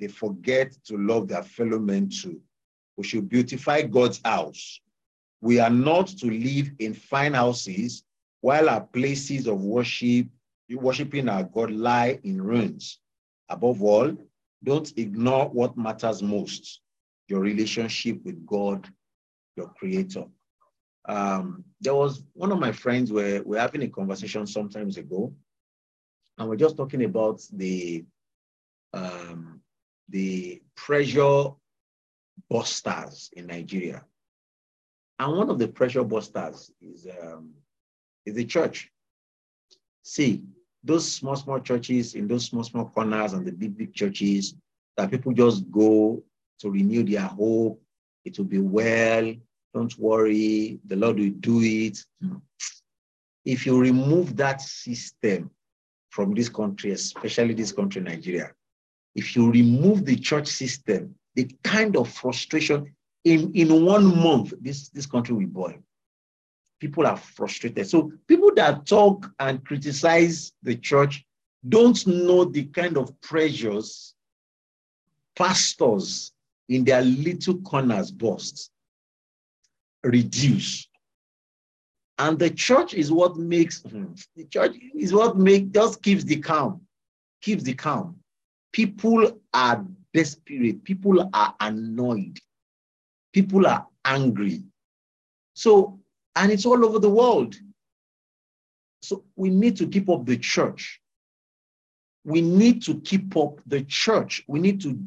they 0.00 0.08
forget 0.08 0.72
to 0.86 0.96
love 0.96 1.28
their 1.28 1.42
fellow 1.42 1.78
men 1.78 2.08
too. 2.08 2.40
We 2.96 3.04
should 3.04 3.28
beautify 3.28 3.82
God's 3.82 4.20
house. 4.24 4.80
We 5.40 5.60
are 5.60 5.70
not 5.70 6.08
to 6.08 6.26
live 6.26 6.70
in 6.78 6.94
fine 6.94 7.34
houses 7.34 8.04
while 8.40 8.68
our 8.68 8.80
places 8.80 9.46
of 9.46 9.62
worship, 9.62 10.26
worshiping 10.70 11.28
our 11.28 11.44
God, 11.44 11.70
lie 11.70 12.18
in 12.24 12.42
ruins. 12.42 12.98
Above 13.48 13.82
all, 13.82 14.16
don't 14.62 14.92
ignore 14.96 15.48
what 15.48 15.76
matters 15.76 16.22
most 16.22 16.80
your 17.28 17.40
relationship 17.40 18.20
with 18.24 18.44
God, 18.44 18.88
your 19.56 19.68
creator. 19.68 20.24
Um, 21.08 21.64
there 21.80 21.94
was 21.94 22.22
one 22.34 22.52
of 22.52 22.58
my 22.58 22.72
friends 22.72 23.12
where 23.12 23.42
we're 23.42 23.60
having 23.60 23.82
a 23.82 23.88
conversation 23.88 24.46
sometimes 24.46 24.96
ago, 24.96 25.32
and 26.36 26.48
we're 26.48 26.56
just 26.56 26.76
talking 26.76 27.04
about 27.04 27.40
the 27.52 28.04
um, 28.92 29.59
the 30.10 30.60
pressure 30.74 31.44
busters 32.48 33.30
in 33.32 33.46
Nigeria. 33.46 34.04
And 35.18 35.36
one 35.36 35.50
of 35.50 35.58
the 35.58 35.68
pressure 35.68 36.04
busters 36.04 36.70
is, 36.80 37.06
um, 37.22 37.52
is 38.26 38.34
the 38.34 38.44
church. 38.44 38.90
See, 40.02 40.44
those 40.82 41.10
small, 41.10 41.36
small 41.36 41.60
churches 41.60 42.14
in 42.14 42.26
those 42.26 42.46
small, 42.46 42.64
small 42.64 42.86
corners 42.86 43.32
and 43.34 43.46
the 43.46 43.52
big, 43.52 43.76
big 43.76 43.94
churches 43.94 44.54
that 44.96 45.10
people 45.10 45.32
just 45.32 45.70
go 45.70 46.22
to 46.60 46.70
renew 46.70 47.02
their 47.02 47.20
hope. 47.20 47.80
It 48.24 48.38
will 48.38 48.46
be 48.46 48.58
well. 48.58 49.34
Don't 49.74 49.98
worry. 49.98 50.80
The 50.86 50.96
Lord 50.96 51.18
will 51.18 51.30
do 51.30 51.60
it. 51.62 51.98
If 53.44 53.66
you 53.66 53.80
remove 53.80 54.36
that 54.36 54.60
system 54.60 55.50
from 56.10 56.34
this 56.34 56.48
country, 56.48 56.90
especially 56.92 57.54
this 57.54 57.72
country, 57.72 58.02
Nigeria, 58.02 58.52
if 59.14 59.34
you 59.36 59.50
remove 59.50 60.04
the 60.04 60.16
church 60.16 60.46
system, 60.46 61.14
the 61.34 61.50
kind 61.64 61.96
of 61.96 62.08
frustration 62.08 62.94
in, 63.24 63.52
in 63.54 63.84
one 63.84 64.04
month, 64.04 64.54
this, 64.60 64.88
this 64.88 65.06
country 65.06 65.34
will 65.34 65.46
boil. 65.46 65.74
People 66.80 67.06
are 67.06 67.16
frustrated. 67.16 67.86
So 67.88 68.12
people 68.26 68.54
that 68.54 68.86
talk 68.86 69.30
and 69.38 69.64
criticize 69.64 70.52
the 70.62 70.76
church 70.76 71.24
don't 71.68 72.06
know 72.06 72.44
the 72.44 72.64
kind 72.64 72.96
of 72.96 73.20
pressures 73.20 74.14
pastors 75.40 76.32
in 76.68 76.84
their 76.84 77.02
little 77.02 77.58
corners 77.62 78.10
bust, 78.10 78.70
reduce. 80.04 80.86
And 82.18 82.38
the 82.38 82.50
church 82.50 82.92
is 82.92 83.10
what 83.10 83.36
makes 83.36 83.80
hmm, 83.80 84.12
the 84.36 84.44
church 84.44 84.76
is 84.94 85.14
what 85.14 85.38
make 85.38 85.72
just 85.72 86.02
keeps 86.02 86.24
the 86.24 86.36
calm, 86.36 86.82
keeps 87.40 87.62
the 87.62 87.74
calm. 87.74 88.16
People 88.72 89.40
are 89.52 89.84
desperate. 90.14 90.84
People 90.84 91.28
are 91.32 91.54
annoyed. 91.60 92.38
People 93.32 93.66
are 93.66 93.86
angry. 94.04 94.62
So, 95.54 96.00
and 96.36 96.50
it's 96.50 96.66
all 96.66 96.84
over 96.84 96.98
the 96.98 97.10
world. 97.10 97.56
So 99.02 99.24
we 99.36 99.50
need 99.50 99.76
to 99.76 99.86
keep 99.86 100.08
up 100.08 100.26
the 100.26 100.36
church. 100.36 101.00
We 102.24 102.40
need 102.40 102.82
to 102.84 103.00
keep 103.00 103.36
up 103.36 103.60
the 103.66 103.82
church. 103.82 104.44
We 104.46 104.60
need 104.60 104.80
to, 104.82 104.98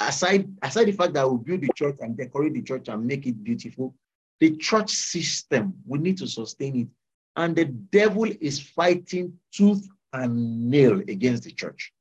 aside, 0.00 0.50
aside 0.62 0.86
the 0.86 0.92
fact 0.92 1.12
that 1.14 1.30
we 1.30 1.38
build 1.38 1.60
the 1.60 1.70
church 1.76 1.96
and 2.00 2.16
decorate 2.16 2.54
the 2.54 2.62
church 2.62 2.88
and 2.88 3.06
make 3.06 3.26
it 3.26 3.44
beautiful, 3.44 3.94
the 4.40 4.56
church 4.56 4.90
system, 4.90 5.74
we 5.86 5.98
need 5.98 6.18
to 6.18 6.26
sustain 6.26 6.76
it. 6.76 6.88
And 7.36 7.54
the 7.54 7.66
devil 7.66 8.30
is 8.40 8.58
fighting 8.58 9.34
tooth 9.52 9.86
and 10.12 10.70
nail 10.70 10.98
against 11.00 11.44
the 11.44 11.52
church 11.52 11.92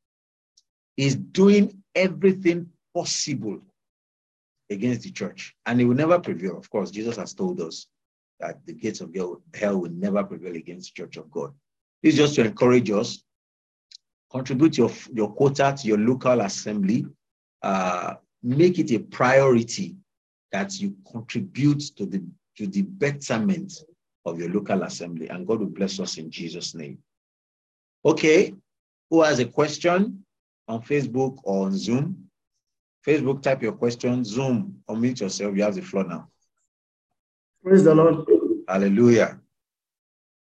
is 1.02 1.16
doing 1.16 1.82
everything 1.96 2.70
possible 2.94 3.60
against 4.70 5.02
the 5.02 5.12
church. 5.12 5.56
And 5.66 5.82
it 5.82 5.86
will 5.86 5.96
never 5.96 6.20
prevail. 6.20 6.56
Of 6.60 6.70
course, 6.70 6.92
Jesus 6.92 7.18
has 7.18 7.34
told 7.34 7.60
us 7.60 7.88
that 8.40 8.64
the 8.68 8.74
gates 8.74 9.02
of 9.02 9.12
hell 9.56 9.80
will 9.80 9.90
never 9.90 10.24
prevail 10.24 10.56
against 10.56 10.94
the 10.94 11.02
church 11.02 11.18
of 11.18 11.32
God. 11.32 11.54
This 12.04 12.14
is 12.14 12.20
just 12.20 12.36
to 12.36 12.46
encourage 12.46 12.92
us. 12.92 13.24
Contribute 14.32 14.78
your, 14.78 14.92
your 15.12 15.34
quota 15.34 15.76
to 15.76 15.88
your 15.88 15.98
local 15.98 16.40
assembly. 16.42 17.08
Uh, 17.64 18.14
make 18.44 18.78
it 18.78 18.92
a 18.92 19.00
priority 19.00 19.96
that 20.52 20.80
you 20.80 20.96
contribute 21.12 21.82
to 21.96 22.06
the, 22.06 22.24
to 22.58 22.68
the 22.68 22.84
betterment 22.84 23.74
of 24.26 24.40
your 24.40 24.52
local 24.52 24.84
assembly. 24.84 25.30
And 25.30 25.48
God 25.48 25.62
will 25.62 25.66
bless 25.66 26.00
us 26.00 26.20
in 26.20 26.30
Jesus' 26.30 26.76
name. 26.76 27.00
Okay, 28.06 28.54
who 29.10 29.24
has 29.24 29.40
a 29.40 29.46
question? 29.46 30.24
On 30.72 30.82
Facebook 30.82 31.38
or 31.44 31.66
on 31.66 31.78
Zoom. 31.78 32.30
Facebook, 33.06 33.42
type 33.42 33.62
your 33.62 33.74
question. 33.74 34.24
Zoom, 34.24 34.76
unmute 34.90 35.22
yourself. 35.22 35.56
You 35.56 35.64
have 35.64 35.76
the 35.76 35.82
floor 35.82 36.06
now. 36.06 36.30
Praise 37.64 37.84
the 37.84 37.94
Lord. 37.94 38.26
Hallelujah. 38.68 39.40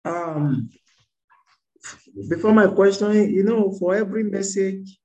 Um, 0.05 0.71
before 2.29 2.53
my 2.53 2.67
question, 2.69 3.31
you 3.33 3.43
know, 3.43 3.73
for 3.73 3.95
every 3.95 4.23
message 4.23 4.99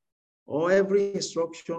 or 0.46 0.72
every 0.72 1.14
instruction 1.16 1.76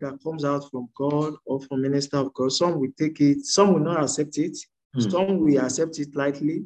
that 0.00 0.18
comes 0.22 0.44
out 0.44 0.70
from 0.70 0.88
God 0.96 1.34
or 1.44 1.60
from 1.60 1.82
minister 1.82 2.18
of 2.18 2.32
God, 2.32 2.52
some 2.52 2.78
will 2.78 2.92
take 2.98 3.20
it, 3.20 3.44
some 3.44 3.74
will 3.74 3.80
not 3.80 4.02
accept 4.02 4.38
it, 4.38 4.56
hmm. 4.94 5.00
some 5.00 5.38
will 5.40 5.64
accept 5.64 5.98
it 5.98 6.14
lightly, 6.14 6.64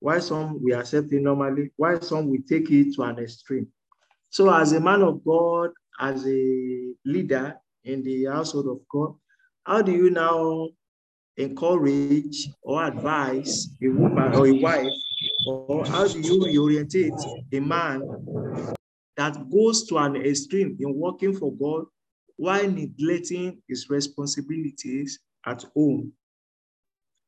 while 0.00 0.20
some 0.20 0.62
will 0.62 0.78
accept 0.78 1.12
it 1.12 1.22
normally, 1.22 1.70
while 1.76 2.00
some 2.00 2.28
will 2.28 2.42
take 2.48 2.70
it 2.70 2.94
to 2.94 3.02
an 3.02 3.18
extreme. 3.18 3.68
So, 4.36 4.52
as 4.52 4.72
a 4.72 4.80
man 4.80 5.00
of 5.00 5.24
God, 5.24 5.70
as 5.98 6.26
a 6.26 6.92
leader 7.06 7.58
in 7.84 8.02
the 8.02 8.26
household 8.26 8.66
of 8.68 8.80
God, 8.86 9.14
how 9.64 9.80
do 9.80 9.92
you 9.92 10.10
now 10.10 10.68
encourage 11.38 12.46
or 12.60 12.84
advise 12.84 13.70
a 13.82 13.88
woman 13.88 14.34
or 14.34 14.46
a 14.46 14.52
wife, 14.52 14.92
or 15.46 15.86
how 15.86 16.06
do 16.06 16.20
you 16.20 16.38
reorientate 16.40 17.18
a 17.50 17.60
man 17.60 18.02
that 19.16 19.48
goes 19.50 19.86
to 19.86 19.96
an 19.96 20.16
extreme 20.16 20.76
in 20.80 20.94
working 20.94 21.34
for 21.34 21.50
God 21.56 21.86
while 22.36 22.70
neglecting 22.70 23.62
his 23.66 23.88
responsibilities 23.88 25.18
at 25.46 25.64
home? 25.74 26.12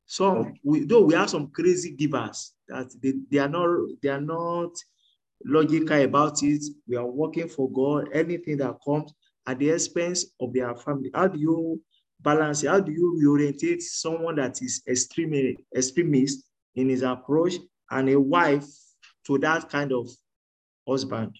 So 0.05 0.51
we 0.63 0.85
though 0.85 1.05
we 1.05 1.15
have 1.15 1.31
some 1.31 1.49
crazy 1.49 1.89
givers 1.89 2.53
that 2.67 2.93
they, 3.01 3.13
they 3.31 3.39
are 3.39 3.49
not 3.49 3.67
they 3.99 4.09
are 4.09 4.21
not 4.21 4.75
logical 5.45 6.01
about 6.01 6.43
it. 6.43 6.63
We 6.87 6.95
are 6.95 7.05
working 7.05 7.47
for 7.47 7.71
God. 7.71 8.09
Anything 8.13 8.57
that 8.57 8.77
comes 8.85 9.13
at 9.47 9.59
the 9.59 9.69
expense 9.69 10.25
of 10.39 10.53
their 10.53 10.75
family. 10.75 11.09
How 11.13 11.27
do 11.27 11.39
you 11.39 11.81
balance? 12.19 12.65
How 12.65 12.79
do 12.79 12.91
you 12.91 13.19
reorientate 13.21 13.81
someone 13.81 14.35
that 14.35 14.61
is 14.61 14.81
extreme, 14.87 15.55
extremist 15.75 16.43
in 16.75 16.89
his 16.89 17.01
approach 17.01 17.55
and 17.89 18.09
a 18.09 18.19
wife 18.19 18.65
to 19.25 19.37
that 19.39 19.69
kind 19.69 19.91
of 19.91 20.09
husband? 20.87 21.35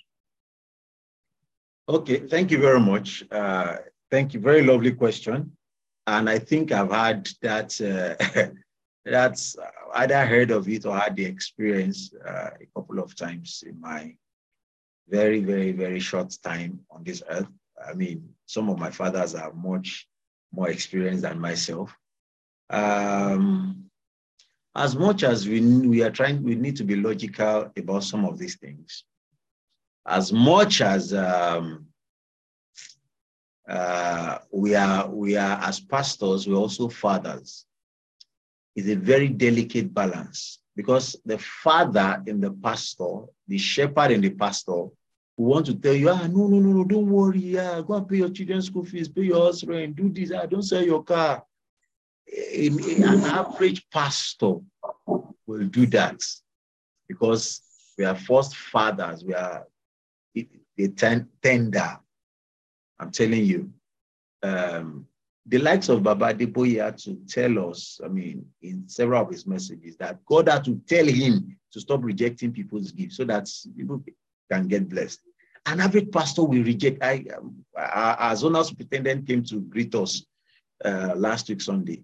Okay, 1.88 2.20
thank 2.28 2.52
you 2.52 2.60
very 2.60 2.80
much. 2.80 3.24
Uh, 3.32 3.78
thank 4.12 4.34
you. 4.34 4.40
Very 4.40 4.64
lovely 4.64 4.92
question. 4.92 5.52
And 6.06 6.30
I 6.30 6.40
think 6.40 6.72
I've 6.72 6.92
had 6.92 7.30
that, 7.42 7.80
uh, 7.82 8.50
that's 9.06 9.56
either 9.96 10.26
heard 10.26 10.52
of 10.52 10.68
it 10.68 10.86
or 10.86 10.98
had 10.98 11.16
the 11.16 11.26
experience 11.26 12.14
uh, 12.26 12.50
a 12.62 12.66
couple 12.76 13.00
of 13.00 13.16
times 13.16 13.64
in 13.66 13.80
my 13.80 14.16
very, 15.08 15.42
very, 15.42 15.72
very 15.72 16.00
short 16.00 16.36
time 16.44 16.80
on 16.92 17.04
this 17.04 17.24
earth. 17.30 17.48
I 17.88 17.94
mean, 17.94 18.30
some 18.46 18.70
of 18.70 18.78
my 18.78 18.92
fathers 18.92 19.36
are 19.36 19.54
much 19.54 20.08
more 20.52 20.70
experienced 20.70 21.24
than 21.24 21.40
myself. 21.40 21.96
Um, 22.70 23.86
as 24.76 24.96
much 24.96 25.24
as 25.24 25.48
we, 25.48 25.62
we 25.62 26.04
are 26.04 26.12
trying, 26.12 26.44
we 26.44 26.56
need 26.56 26.76
to 26.78 26.84
be 26.84 26.96
logical 26.96 27.72
about 27.76 28.04
some 28.04 28.26
of 28.26 28.38
these 28.38 28.56
things. 28.56 29.04
As 30.06 30.32
much 30.32 30.82
as 30.82 31.14
um, 31.14 31.88
uh, 33.68 34.40
we 34.52 34.76
are, 34.76 35.10
we 35.10 35.38
are 35.38 35.60
as 35.62 35.80
pastors, 35.80 36.48
we're 36.48 36.56
also 36.56 36.90
fathers. 36.90 37.66
It's 38.80 38.90
a 38.90 38.96
very 38.96 39.28
delicate 39.28 39.94
balance 39.94 40.60
because 40.76 41.16
the 41.26 41.38
father 41.38 42.24
in 42.26 42.40
the 42.40 42.52
pastor, 42.52 43.26
the 43.48 43.58
shepherd 43.58 44.12
in 44.12 44.22
the 44.22 44.30
pastor, 44.30 44.88
who 45.36 45.44
want 45.44 45.66
to 45.68 45.76
tell 45.76 45.94
you, 45.94 46.10
ah, 46.10 46.28
no, 46.28 46.48
no, 46.48 46.60
no, 46.60 46.72
no, 46.78 46.84
don't 46.84 47.10
worry, 47.10 47.40
yeah, 47.40 47.82
go 47.86 47.94
and 47.96 48.08
pay 48.08 48.18
your 48.18 48.30
children's 48.30 48.68
school 48.68 48.86
fees, 48.86 49.08
pay 49.08 49.24
your 49.24 49.46
house 49.46 49.64
rent, 49.64 49.96
do 49.96 50.10
this, 50.10 50.32
ah, 50.32 50.46
don't 50.46 50.64
sell 50.64 50.84
your 50.84 51.04
car 51.04 51.44
an 52.32 53.24
average 53.26 53.88
pastor 53.90 54.56
will 55.48 55.68
do 55.70 55.86
that 55.88 56.22
because 57.08 57.62
we 57.98 58.06
are 58.06 58.16
first 58.16 58.56
fathers, 58.56 59.24
we 59.24 59.34
are 59.34 59.66
tender. 61.42 62.00
I'm 63.00 63.12
telling 63.12 63.46
you. 63.46 63.72
Um, 64.44 65.08
the 65.50 65.58
likes 65.58 65.90
of 65.90 66.04
Baba 66.04 66.34
Adeboye 66.34 66.84
had 66.84 66.98
to 67.00 67.16
tell 67.28 67.70
us, 67.70 68.00
I 68.06 68.08
mean, 68.08 68.46
in 68.62 68.88
several 68.88 69.24
of 69.24 69.32
his 69.32 69.48
messages, 69.48 69.98
that 69.98 70.24
God 70.26 70.48
had 70.48 70.64
to 70.66 70.80
tell 70.88 71.06
him 71.06 71.58
to 71.74 71.80
stop 71.80 72.04
rejecting 72.04 72.52
people's 72.52 72.92
gifts 72.92 73.18
so 73.18 73.26
that 73.26 73.50
people 73.76 74.04
can 74.52 74.68
get 74.68 74.88
blessed. 74.88 75.22
An 75.66 75.80
average 75.80 76.12
pastor 76.12 76.44
will 76.44 76.64
reject. 76.64 77.04
I, 77.04 77.26
our, 77.76 78.16
our 78.16 78.34
zonal 78.34 78.66
superintendent 78.66 79.28
came 79.28 79.44
to 79.46 79.62
greet 79.62 79.94
us 79.96 80.24
uh, 80.86 81.14
last 81.16 81.50
week 81.50 81.62
Sunday, 81.62 82.04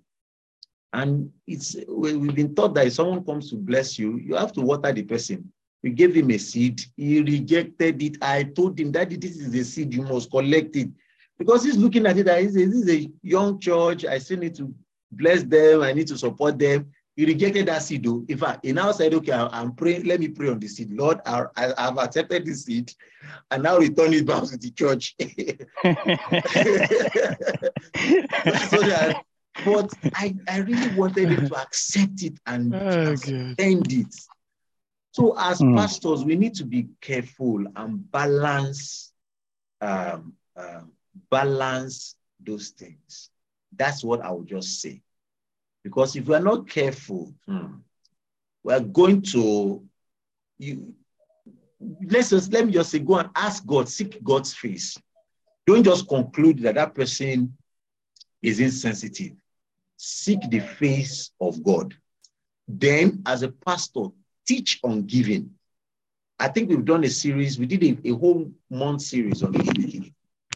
and 0.92 1.32
it's 1.48 1.76
we've 1.88 2.36
been 2.36 2.56
taught 2.56 2.74
that 2.76 2.88
if 2.88 2.94
someone 2.94 3.24
comes 3.24 3.50
to 3.52 3.56
bless 3.56 3.98
you, 4.00 4.18
you 4.18 4.36
have 4.36 4.54
to 4.54 4.62
water 4.62 4.92
the 4.92 5.04
person. 5.04 5.52
We 5.84 5.92
gave 5.92 6.16
him 6.16 6.32
a 6.32 6.38
seed, 6.38 6.82
he 6.98 7.22
rejected 7.22 8.02
it. 8.02 8.18
I 8.22 8.44
told 8.44 8.80
him 8.80 8.92
that 8.94 9.10
this 9.10 9.38
is 9.38 9.54
a 9.54 9.64
seed, 9.64 9.94
you 9.94 10.02
must 10.02 10.32
collect 10.32 10.76
it. 10.76 10.90
Because 11.38 11.64
he's 11.64 11.78
looking 11.78 12.06
at 12.06 12.18
it 12.18 12.28
and 12.28 12.40
he 12.40 12.46
says, 12.48 12.72
This 12.72 12.84
is 12.84 12.90
a 12.90 13.12
young 13.22 13.60
church, 13.60 14.06
I 14.06 14.18
still 14.20 14.40
need 14.40 14.56
to 14.56 14.74
bless 15.12 15.44
them, 15.44 15.82
I 15.82 15.94
need 15.94 16.08
to 16.08 16.18
support 16.18 16.58
them. 16.58 16.92
He 17.16 17.26
rejected 17.26 17.68
that 17.68 17.82
seed, 17.82 18.04
though. 18.04 18.26
In 18.28 18.38
fact, 18.38 18.66
he 18.66 18.74
now 18.74 18.92
said, 18.92 19.14
Okay, 19.14 19.32
I'm 19.32 19.74
praying, 19.74 20.06
let 20.06 20.20
me 20.20 20.28
pray 20.30 20.50
on 20.50 20.60
the 20.60 20.68
seed. 20.68 20.92
Lord, 20.92 21.20
I, 21.26 21.46
have 21.78 21.98
accepted 21.98 22.46
this 22.46 22.66
seed 22.66 22.92
and 23.52 23.64
now 23.64 23.78
return 23.78 24.14
it 24.14 24.26
back 24.26 24.44
to 24.44 24.58
the 24.58 24.72
church. 24.72 25.16
so 28.70 28.80
that 28.82 29.24
but 29.64 29.90
I, 30.16 30.36
I 30.50 30.60
really 30.60 30.94
wanted 30.96 31.30
him 31.30 31.48
to 31.48 31.56
accept 31.56 32.24
it 32.24 32.38
and 32.46 32.76
oh, 32.76 33.16
end 33.58 33.92
it. 33.92 34.14
So 35.12 35.34
as 35.40 35.60
mm. 35.60 35.78
pastors, 35.78 36.26
we 36.26 36.36
need 36.36 36.56
to 36.56 36.66
be 36.66 36.90
careful 37.00 37.64
and 37.76 38.12
balance 38.12 39.14
um, 39.80 40.34
um, 40.58 40.92
balance 41.30 42.16
those 42.40 42.70
things. 42.70 43.30
That's 43.76 44.04
what 44.04 44.22
I 44.22 44.32
would 44.32 44.48
just 44.48 44.82
say. 44.82 45.02
Because 45.84 46.16
if 46.16 46.28
we're 46.28 46.40
not 46.40 46.70
careful, 46.70 47.34
hmm, 47.48 47.76
we're 48.64 48.80
going 48.80 49.22
to 49.22 49.84
you 50.58 50.94
let's 52.08 52.30
just 52.30 52.52
let 52.52 52.66
me 52.66 52.72
just 52.72 52.90
say 52.90 53.00
go 53.00 53.18
and 53.18 53.30
ask 53.36 53.66
God, 53.66 53.88
seek 53.90 54.24
God's 54.24 54.54
face. 54.54 54.98
Don't 55.68 55.84
just 55.84 56.08
conclude 56.08 56.60
that 56.60 56.76
that 56.76 56.96
person 56.96 57.56
is 58.42 58.60
insensitive 58.60 59.34
seek 59.98 60.40
the 60.50 60.60
face 60.60 61.32
of 61.40 61.64
God. 61.64 61.94
Then, 62.68 63.22
as 63.26 63.44
a 63.44 63.50
pastor, 63.50 64.08
teach 64.48 64.80
on 64.84 65.04
giving. 65.04 65.52
I 66.40 66.50
think 66.50 66.70
we've 66.70 66.84
done 66.86 67.04
a 67.04 67.10
series, 67.10 67.58
we 67.58 67.66
did 67.66 67.84
a, 67.84 68.10
a 68.10 68.16
whole 68.16 68.52
month 68.70 69.02
series 69.02 69.44
on 69.44 69.54
giving. 69.54 69.95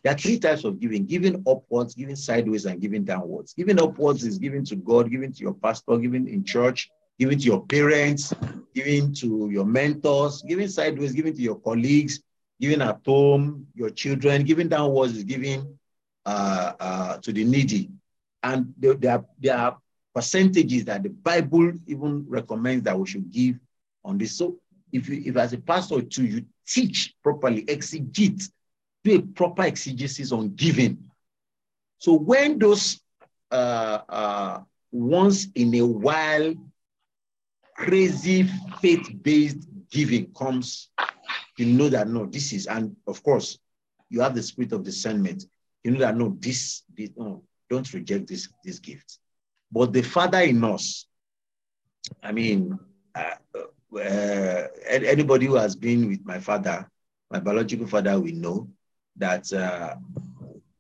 There 0.04 0.14
are 0.14 0.18
three 0.18 0.40
types 0.40 0.64
of 0.64 0.80
giving 0.80 1.06
giving 1.06 1.44
upwards, 1.48 1.96
giving 1.96 2.16
sideways, 2.16 2.66
and 2.66 2.80
giving 2.80 3.04
downwards. 3.04 3.54
Giving 3.54 3.82
upwards 3.82 4.24
is 4.24 4.38
giving 4.38 4.66
to 4.66 4.76
God, 4.76 5.12
giving 5.12 5.34
to 5.34 5.40
your 5.42 5.54
pastor, 5.54 5.98
giving 5.98 6.28
in 6.28 6.44
church, 6.44 6.90
giving 7.18 7.38
to 7.38 7.46
your 7.46 7.66
parents, 7.66 8.34
giving 8.74 9.14
to 9.16 9.50
your 9.52 9.66
mentors, 9.66 10.42
giving 10.42 10.68
sideways, 10.68 11.12
giving 11.12 11.36
to 11.36 11.42
your 11.42 11.60
colleagues, 11.60 12.22
giving 12.60 12.82
at 12.82 13.00
home, 13.06 13.68
your 13.76 13.90
children, 13.90 14.44
giving 14.44 14.70
downwards 14.70 15.18
is 15.18 15.24
giving 15.24 15.78
uh, 16.26 16.74
uh, 16.80 17.18
to 17.18 17.34
the 17.34 17.44
needy. 17.44 17.90
And 18.44 18.74
there, 18.78 18.94
there, 18.94 19.12
are, 19.14 19.26
there 19.40 19.58
are 19.58 19.78
percentages 20.14 20.86
that 20.86 21.04
the 21.04 21.10
Bible 21.10 21.74
even 21.88 22.26
recommends 22.28 22.84
that 22.84 22.98
we 22.98 23.08
should 23.08 23.32
give 23.32 23.60
on 24.04 24.18
this. 24.18 24.38
So 24.38 24.58
if 24.92 25.08
you, 25.10 25.22
if 25.26 25.38
as 25.38 25.54
a 25.54 25.58
pastor 25.58 26.02
too, 26.02 26.26
you 26.26 26.46
teach 26.68 27.16
properly, 27.24 27.64
exegete, 27.66 28.50
do 29.04 29.16
a 29.16 29.22
proper 29.22 29.64
exegesis 29.64 30.32
on 30.32 30.56
giving. 30.56 30.98
So 31.98 32.14
when 32.14 32.60
those 32.60 33.02
uh, 33.52 34.00
uh, 34.10 34.60
once 34.92 35.48
in 35.56 35.76
a 35.76 35.86
while 35.86 36.54
crazy 37.76 38.44
faith-based 38.82 39.68
giving 39.90 40.34
comes, 40.34 40.90
you 41.58 41.66
know 41.66 41.90
that 41.90 42.08
no, 42.08 42.26
this 42.26 42.54
is, 42.54 42.68
and 42.68 42.96
of 43.08 43.22
course, 43.24 43.58
you 44.10 44.22
have 44.22 44.36
the 44.36 44.44
spirit 44.44 44.74
of 44.74 44.84
discernment. 44.84 45.46
You 45.84 45.92
know 45.92 46.00
that 46.00 46.16
no, 46.16 46.36
this, 46.40 46.84
this 46.98 47.10
no, 47.16 47.44
don't 47.70 47.92
reject 47.94 48.28
this, 48.28 48.50
this 48.64 48.80
gift. 48.80 49.20
But 49.72 49.94
the 49.94 50.02
Father 50.02 50.40
in 50.42 50.64
us, 50.64 51.06
I 52.24 52.32
mean, 52.32 52.80
uh, 53.16 53.36
uh, 53.98 54.68
anybody 54.88 55.46
who 55.46 55.56
has 55.56 55.76
been 55.76 56.08
with 56.08 56.24
my 56.24 56.40
father, 56.40 56.90
my 57.30 57.40
biological 57.40 57.88
father, 57.88 58.20
we 58.20 58.32
know 58.32 58.70
that 59.20 59.52
uh, 59.54 59.96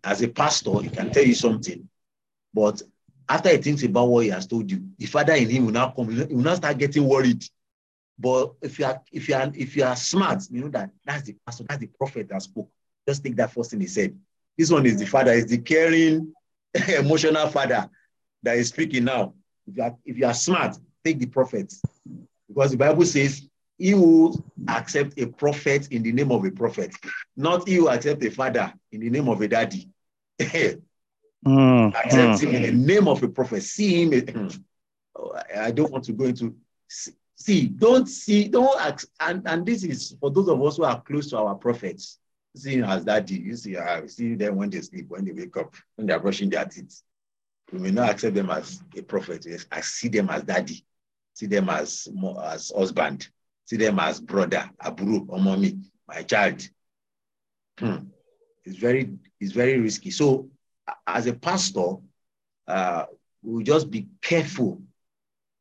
as 0.03 0.21
a 0.21 0.27
pastor, 0.27 0.79
he 0.81 0.89
can 0.89 1.11
tell 1.11 1.23
you 1.25 1.35
something, 1.35 1.87
but 2.53 2.81
after 3.27 3.49
he 3.49 3.57
thinks 3.57 3.83
about 3.83 4.07
what 4.07 4.23
he 4.23 4.31
has 4.31 4.47
told 4.47 4.69
you, 4.71 4.83
the 4.97 5.05
father 5.05 5.33
in 5.33 5.49
him 5.49 5.65
will 5.65 5.73
now 5.73 5.91
come, 5.91 6.09
he 6.09 6.33
will 6.33 6.43
now 6.43 6.55
start 6.55 6.77
getting 6.77 7.07
worried. 7.07 7.43
But 8.17 8.53
if 8.61 8.79
you 8.79 8.85
are 8.85 9.01
if 9.11 9.29
you 9.29 9.35
are 9.35 9.51
if 9.53 9.75
you 9.75 9.83
are 9.83 9.95
smart, 9.95 10.43
you 10.49 10.61
know 10.61 10.69
that 10.69 10.89
that's 11.05 11.23
the 11.23 11.35
pastor, 11.45 11.65
that's 11.67 11.79
the 11.79 11.87
prophet 11.87 12.27
that 12.29 12.41
spoke. 12.41 12.69
Just 13.07 13.23
take 13.23 13.35
that 13.37 13.53
first 13.53 13.71
thing 13.71 13.81
he 13.81 13.87
said. 13.87 14.17
This 14.57 14.71
one 14.71 14.85
is 14.85 14.99
the 14.99 15.05
father, 15.05 15.31
is 15.31 15.45
the 15.45 15.59
caring, 15.59 16.33
emotional 16.89 17.47
father 17.47 17.89
that 18.43 18.57
is 18.57 18.69
speaking 18.69 19.05
now. 19.05 19.33
If 19.67 19.77
you, 19.77 19.83
are, 19.83 19.95
if 20.05 20.17
you 20.17 20.25
are 20.25 20.33
smart, 20.33 20.77
take 21.03 21.19
the 21.19 21.27
prophets. 21.27 21.81
Because 22.47 22.71
the 22.71 22.77
Bible 22.77 23.05
says, 23.05 23.47
he 23.79 23.95
will 23.95 24.43
accept 24.67 25.19
a 25.19 25.25
prophet 25.25 25.87
in 25.91 26.03
the 26.03 26.11
name 26.11 26.31
of 26.31 26.45
a 26.45 26.51
prophet, 26.51 26.93
not 27.35 27.67
he 27.67 27.79
will 27.79 27.89
accept 27.89 28.23
a 28.23 28.29
father 28.29 28.71
in 28.91 28.99
the 28.99 29.09
name 29.09 29.27
of 29.27 29.41
a 29.41 29.47
daddy. 29.47 29.89
mm, 30.39 31.95
accept 31.95 32.39
mm. 32.39 32.41
him 32.41 32.55
in 32.55 32.61
the 32.61 32.71
name 32.71 33.07
of 33.07 33.23
a 33.23 33.27
prophet. 33.27 33.63
See 33.63 34.03
him. 34.03 34.49
I 35.57 35.71
don't 35.71 35.91
want 35.91 36.03
to 36.05 36.13
go 36.13 36.25
into 36.25 36.55
see, 37.39 37.67
don't 37.67 38.07
see, 38.07 38.47
don't 38.47 38.79
ask, 38.79 39.07
and, 39.19 39.41
and 39.47 39.65
this 39.65 39.83
is 39.83 40.15
for 40.19 40.29
those 40.29 40.49
of 40.49 40.61
us 40.63 40.77
who 40.77 40.83
are 40.83 41.01
close 41.01 41.29
to 41.29 41.37
our 41.37 41.55
prophets 41.55 42.19
see 42.55 42.75
him 42.75 42.85
as 42.85 43.05
daddy. 43.05 43.35
You 43.35 43.55
see, 43.55 43.77
I 43.77 44.05
see 44.07 44.35
them 44.35 44.55
when 44.57 44.69
they 44.69 44.81
sleep, 44.81 45.09
when 45.09 45.25
they 45.25 45.31
wake 45.31 45.55
up, 45.57 45.73
when 45.95 46.07
they're 46.07 46.19
brushing 46.19 46.49
their 46.49 46.65
teeth. 46.65 47.01
We 47.71 47.79
may 47.79 47.91
not 47.91 48.09
accept 48.09 48.35
them 48.35 48.49
as 48.49 48.81
a 48.97 49.01
prophet. 49.01 49.45
Yes, 49.47 49.65
I 49.71 49.81
see 49.81 50.09
them 50.09 50.29
as 50.29 50.43
daddy, 50.43 50.83
see 51.33 51.45
them 51.45 51.69
as 51.69 52.07
as 52.43 52.71
husband, 52.75 53.29
see 53.69 53.77
them 53.77 53.99
as 53.99 54.19
brother, 54.19 54.67
aburu, 54.83 55.25
or 55.29 55.39
mommy, 55.39 55.77
my 56.07 56.23
child. 56.23 56.67
Hmm. 57.77 57.97
It's 58.65 58.77
very, 58.77 59.11
it's 59.39 59.51
very 59.51 59.77
risky. 59.77 60.09
So, 60.09 60.49
as 61.05 61.27
a 61.27 61.33
pastor, 61.33 61.97
uh, 62.67 63.05
we'll 63.43 63.63
just 63.63 63.91
be 63.91 64.07
careful 64.23 64.81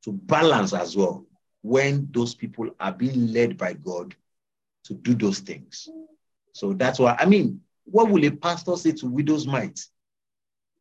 to 0.05 0.13
balance 0.13 0.73
as 0.73 0.97
well 0.97 1.27
when 1.61 2.09
those 2.11 2.35
people 2.35 2.71
are 2.81 2.93
being 2.93 3.31
led 3.31 3.59
by 3.59 3.75
God 3.75 4.15
to 4.85 4.95
do 4.95 5.15
those 5.15 5.41
things. 5.41 5.87
So 6.53 6.73
that's 6.73 6.99
why, 6.99 7.15
I 7.19 7.27
mean, 7.27 7.61
what 7.85 8.11
will 8.11 8.25
a 8.25 8.31
pastor 8.31 8.77
say 8.77 8.93
to 8.93 9.07
widow's 9.07 9.47
mite? 9.47 9.81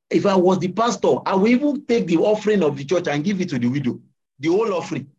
If 0.10 0.26
I 0.26 0.36
was 0.36 0.60
the 0.60 0.70
pastor, 0.70 1.18
I 1.26 1.36
will 1.36 1.50
even 1.50 1.86
take 1.86 2.08
the 2.08 2.18
offering 2.18 2.64
of 2.64 2.78
the 2.78 2.86
church 2.86 3.10
and 3.10 3.22
give 3.22 3.42
it 3.42 3.50
to 3.50 3.60
the 3.60 3.68
widow, 3.68 4.00
the 4.40 4.48
whole 4.48 4.74
offering. 4.74 5.10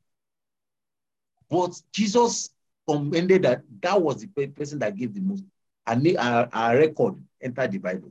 But 1.50 1.80
Jesus 1.92 2.50
commended 2.86 3.42
that 3.42 3.62
that 3.82 4.00
was 4.00 4.16
the 4.20 4.46
person 4.48 4.78
that 4.80 4.96
gave 4.96 5.14
the 5.14 5.20
most. 5.20 5.44
And 5.86 6.16
our, 6.18 6.48
our 6.52 6.76
record 6.76 7.14
entered 7.40 7.72
the 7.72 7.78
Bible. 7.78 8.10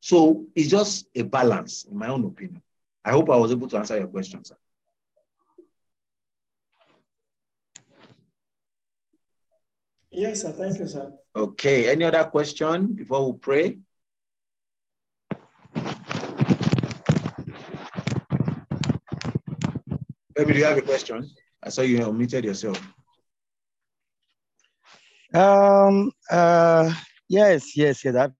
So 0.00 0.44
it's 0.54 0.68
just 0.68 1.06
a 1.14 1.22
balance, 1.22 1.84
in 1.84 1.96
my 1.96 2.08
own 2.08 2.24
opinion. 2.24 2.62
I 3.04 3.12
hope 3.12 3.30
I 3.30 3.36
was 3.36 3.52
able 3.52 3.68
to 3.68 3.78
answer 3.78 3.98
your 3.98 4.08
question, 4.08 4.44
sir. 4.44 4.56
Yes, 10.10 10.42
sir. 10.42 10.52
Thank 10.52 10.78
you, 10.78 10.88
sir. 10.88 11.12
Okay. 11.34 11.90
Any 11.90 12.04
other 12.04 12.24
question 12.24 12.94
before 12.94 13.30
we 13.30 13.38
pray? 13.38 13.78
Maybe 20.36 20.54
you 20.58 20.64
have 20.64 20.78
a 20.78 20.82
question? 20.82 21.30
I 21.62 21.68
saw 21.68 21.82
you 21.82 21.98
unmuted 22.00 22.44
yourself. 22.44 22.80
Um. 25.34 26.10
Uh. 26.30 26.92
Yes. 27.28 27.76
Yes. 27.76 28.04
Yes. 28.04 28.14
I 28.16 28.20
have 28.22 28.32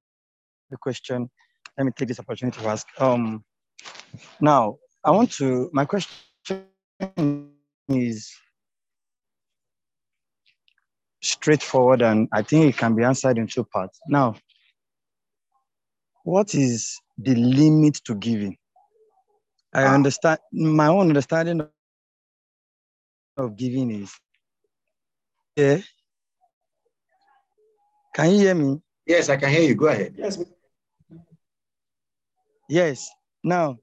a 0.73 0.77
question. 0.79 1.31
Let 1.79 1.85
me 1.85 1.93
take 1.97 2.09
this 2.09 2.19
opportunity 2.21 2.61
to 2.61 2.69
ask. 2.69 2.87
Um. 2.99 3.45
Now, 4.41 4.77
I 5.05 5.11
want 5.11 5.31
to. 5.33 5.71
My 5.73 5.85
question 5.85 6.19
is 7.89 8.33
straightforward, 11.23 12.03
and 12.03 12.29
I 12.33 12.43
think 12.43 12.67
it 12.75 12.79
can 12.79 12.95
be 12.95 13.05
answered 13.05 13.39
in 13.39 13.47
two 13.47 13.65
parts. 13.65 14.01
Now, 14.09 14.35
what 16.25 16.55
is 16.55 16.99
the 17.19 17.35
limit 17.35 18.01
to 18.07 18.15
giving? 18.15 18.57
I 19.73 19.85
Ah. 19.85 19.95
understand. 19.95 20.39
My 20.53 20.89
own 20.89 21.09
understanding 21.09 21.61
of 23.37 23.57
giving 23.57 23.91
is. 23.91 24.13
Yeah. 25.57 25.79
Can 28.15 28.31
you 28.33 28.39
hear 28.39 28.55
me? 28.55 28.81
Yes, 29.07 29.29
I 29.29 29.37
can 29.37 29.51
hear 29.51 29.63
you. 29.63 29.75
Go 29.75 29.87
ahead. 29.87 30.15
Yes, 30.17 30.39
Yes. 32.69 33.11
Now, 33.43 33.79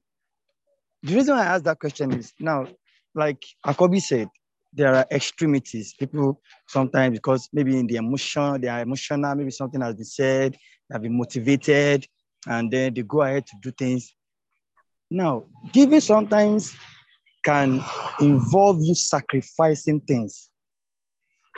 the 1.04 1.16
reason 1.16 1.36
I 1.36 1.46
asked 1.46 1.66
that 1.66 1.80
question 1.80 2.14
is 2.14 2.34
now, 2.40 2.68
like 3.14 3.44
Akobi 3.66 4.02
said, 4.02 4.30
there 4.74 4.94
are 4.96 5.06
extremities. 5.12 5.94
People 5.94 6.42
sometimes 6.68 7.18
because 7.18 7.50
maybe 7.52 7.78
in 7.78 7.88
the 7.88 7.96
emotion, 7.98 8.62
they 8.62 8.68
are 8.68 8.82
emotional, 8.82 9.36
maybe 9.36 9.52
something 9.52 9.82
has 9.82 9.96
been 9.96 10.06
said, 10.06 10.54
they 10.54 10.94
have 10.94 11.02
been 11.02 11.18
motivated, 11.18 12.06
and 12.48 12.72
then 12.72 12.94
they 12.94 13.02
go 13.02 13.22
ahead 13.22 13.46
to 13.48 13.56
do 13.62 13.72
things. 13.72 14.14
Now, 15.10 15.46
giving 15.72 16.00
sometimes 16.02 16.76
can 17.44 17.84
involve 18.20 18.78
you 18.82 18.96
sacrificing 18.96 20.02
things. 20.02 20.50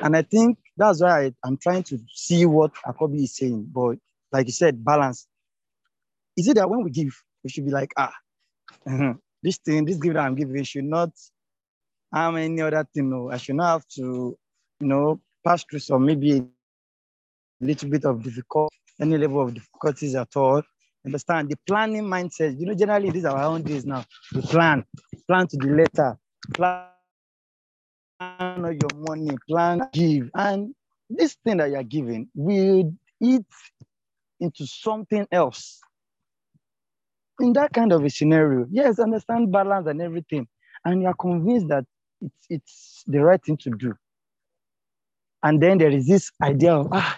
And 0.01 0.15
I 0.15 0.21
think 0.21 0.57
that's 0.77 1.01
why 1.01 1.25
I, 1.25 1.33
I'm 1.43 1.57
trying 1.57 1.83
to 1.83 1.99
see 2.13 2.45
what 2.45 2.73
Akobi 2.85 3.23
is 3.23 3.35
saying. 3.35 3.69
But 3.73 3.97
like 4.31 4.47
you 4.47 4.53
said, 4.53 4.83
balance. 4.83 5.27
Is 6.37 6.47
it 6.47 6.55
that 6.55 6.69
when 6.69 6.83
we 6.83 6.89
give, 6.89 7.13
we 7.43 7.49
should 7.49 7.65
be 7.65 7.71
like, 7.71 7.91
ah, 7.97 8.13
this 9.43 9.57
thing, 9.57 9.85
this 9.85 9.97
gift 9.97 10.15
that 10.15 10.25
I'm 10.25 10.35
giving 10.35 10.63
should 10.63 10.85
not 10.85 11.11
harm 12.13 12.37
any 12.37 12.61
other 12.61 12.87
thing. 12.93 13.09
No, 13.09 13.31
I 13.31 13.37
should 13.37 13.55
not 13.55 13.73
have 13.73 13.87
to, 13.95 14.37
you 14.79 14.87
know, 14.87 15.19
pass 15.45 15.63
through 15.63 15.79
some 15.79 16.05
maybe 16.05 16.37
a 16.37 16.45
little 17.59 17.89
bit 17.89 18.05
of 18.05 18.23
difficult, 18.23 18.71
any 19.01 19.17
level 19.17 19.41
of 19.41 19.53
difficulties 19.53 20.15
at 20.15 20.35
all. 20.35 20.61
Understand 21.05 21.49
the 21.49 21.57
planning 21.65 22.03
mindset. 22.03 22.59
You 22.59 22.65
know, 22.67 22.73
generally 22.73 23.09
these 23.09 23.25
are 23.25 23.37
our 23.37 23.45
own 23.45 23.63
days 23.63 23.85
now. 23.85 24.05
We 24.33 24.41
plan, 24.41 24.85
plan 25.27 25.47
to 25.47 25.57
the 25.57 25.67
letter, 25.67 26.17
plan 26.53 26.87
all 28.29 28.71
your 28.71 28.93
money, 28.95 29.35
plan, 29.47 29.81
give, 29.93 30.29
and 30.35 30.75
this 31.09 31.35
thing 31.43 31.57
that 31.57 31.69
you're 31.71 31.83
giving 31.83 32.29
will 32.35 32.93
eat 33.21 33.45
into 34.39 34.65
something 34.65 35.25
else. 35.31 35.79
In 37.39 37.53
that 37.53 37.71
kind 37.71 37.93
of 37.93 38.03
a 38.03 38.09
scenario, 38.09 38.67
yes, 38.69 38.99
understand 38.99 39.51
balance 39.51 39.87
and 39.87 40.01
everything, 40.01 40.47
and 40.83 41.01
you're 41.01 41.13
convinced 41.13 41.69
that 41.69 41.85
it's 42.21 42.45
it's 42.49 43.03
the 43.07 43.19
right 43.23 43.41
thing 43.41 43.57
to 43.57 43.69
do. 43.71 43.93
And 45.43 45.61
then 45.63 45.77
there 45.77 45.91
is 45.91 46.05
this 46.07 46.29
idea 46.43 46.73
of 46.75 46.89
ah, 46.91 47.17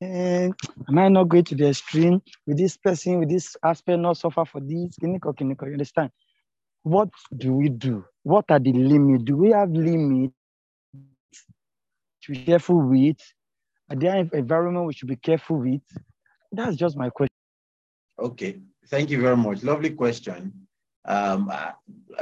eh, 0.00 0.48
am 0.88 0.98
I 0.98 1.08
not 1.08 1.28
going 1.28 1.44
to 1.44 1.54
the 1.54 1.68
extreme 1.68 2.20
with 2.46 2.58
this 2.58 2.76
person, 2.76 3.18
with 3.18 3.28
this 3.28 3.56
aspect, 3.62 3.98
not 3.98 4.16
suffer 4.16 4.44
for 4.44 4.60
this? 4.60 4.96
Kiniko, 4.98 5.34
kiniko, 5.34 5.66
you 5.66 5.72
understand? 5.72 6.10
What 6.82 7.10
do 7.36 7.52
we 7.54 7.68
do? 7.68 8.04
What 8.22 8.46
are 8.50 8.58
the 8.58 8.72
limits? 8.72 9.24
Do 9.24 9.36
we 9.36 9.50
have 9.50 9.70
limits 9.70 10.32
to 12.22 12.32
be 12.32 12.44
careful 12.44 12.80
with? 12.80 13.18
Are 13.90 13.96
there 13.96 14.16
environment 14.32 14.86
we 14.86 14.94
should 14.94 15.08
be 15.08 15.16
careful 15.16 15.58
with? 15.58 15.82
That's 16.52 16.76
just 16.76 16.96
my 16.96 17.10
question. 17.10 17.34
Okay. 18.18 18.60
Thank 18.88 19.10
you 19.10 19.20
very 19.20 19.36
much. 19.36 19.62
Lovely 19.62 19.90
question. 19.90 20.52
Um, 21.04 21.50
uh, 21.50 21.72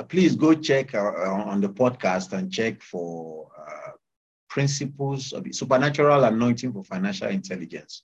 please 0.09 0.37
go 0.37 0.55
check 0.55 0.95
uh, 0.95 0.99
on 0.99 1.61
the 1.61 1.69
podcast 1.69 2.33
and 2.33 2.53
check 2.53 2.83
for 2.83 3.49
principles 4.49 5.33
of 5.33 5.47
supernatural 5.53 6.25
anointing 6.25 6.73
for 6.73 6.85
financial 6.85 7.29
intelligence. 7.29 8.03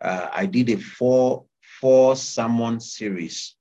Uh, 0.00 0.28
I 0.32 0.46
did 0.46 0.70
a 0.70 0.76
four 0.76 1.44
four 1.80 2.16
sermon 2.16 2.80
series 2.80 3.56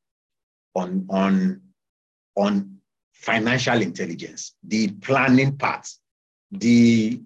on 0.76 1.06
on 1.10 1.62
on 2.36 2.78
financial 3.14 3.82
intelligence, 3.82 4.56
the 4.64 4.90
planning 4.90 5.58
part, 5.58 5.88
the 6.52 7.22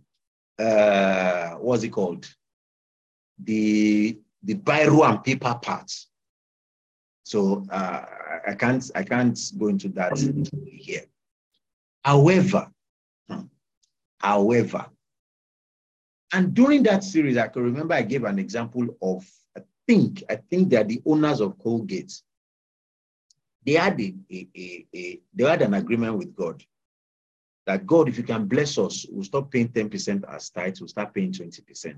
uh, 0.58 1.52
what's 1.56 1.84
it 1.84 1.90
called, 1.90 2.28
the 3.44 4.18
the 4.44 4.56
biro 4.56 5.08
and 5.08 5.24
paper 5.24 5.60
parts. 5.62 6.08
So 7.24 7.66
uh, 7.70 8.06
I 8.48 8.56
can't 8.56 8.90
I 8.96 9.04
can't 9.04 9.40
go 9.58 9.68
into 9.68 9.90
that 9.90 10.18
here. 10.66 11.06
However, 12.04 12.72
however, 14.22 14.86
and 16.34 16.54
during 16.54 16.84
that 16.84 17.04
series, 17.04 17.38
I 17.38 17.48
can 17.48 17.64
remember 17.64 17.94
I 17.94 18.04
gave 18.04 18.24
an 18.24 18.40
example 18.40 18.88
of 19.02 19.30
I 19.58 19.62
think 19.88 20.24
I 20.30 20.36
think 20.36 20.70
they 20.70 20.78
are 20.78 20.84
the 20.84 21.02
owners 21.06 21.42
of 21.42 21.60
Colgate. 21.60 22.14
They 23.66 23.74
had 23.74 24.00
a, 24.00 24.16
a, 24.32 24.48
a, 24.56 24.86
a 24.96 25.20
they 25.34 25.44
had 25.44 25.62
an 25.62 25.74
agreement 25.74 26.18
with 26.18 26.36
God 26.36 26.64
that 27.66 27.86
God, 27.86 28.10
if 28.10 28.18
you 28.18 28.24
can 28.24 28.46
bless 28.48 28.78
us, 28.78 29.06
we'll 29.10 29.24
stop 29.24 29.52
paying 29.52 29.70
10% 29.70 30.24
as 30.34 30.50
tithes, 30.50 30.82
we'll 30.82 30.88
start 30.88 31.14
paying 31.14 31.32
20%. 31.32 31.96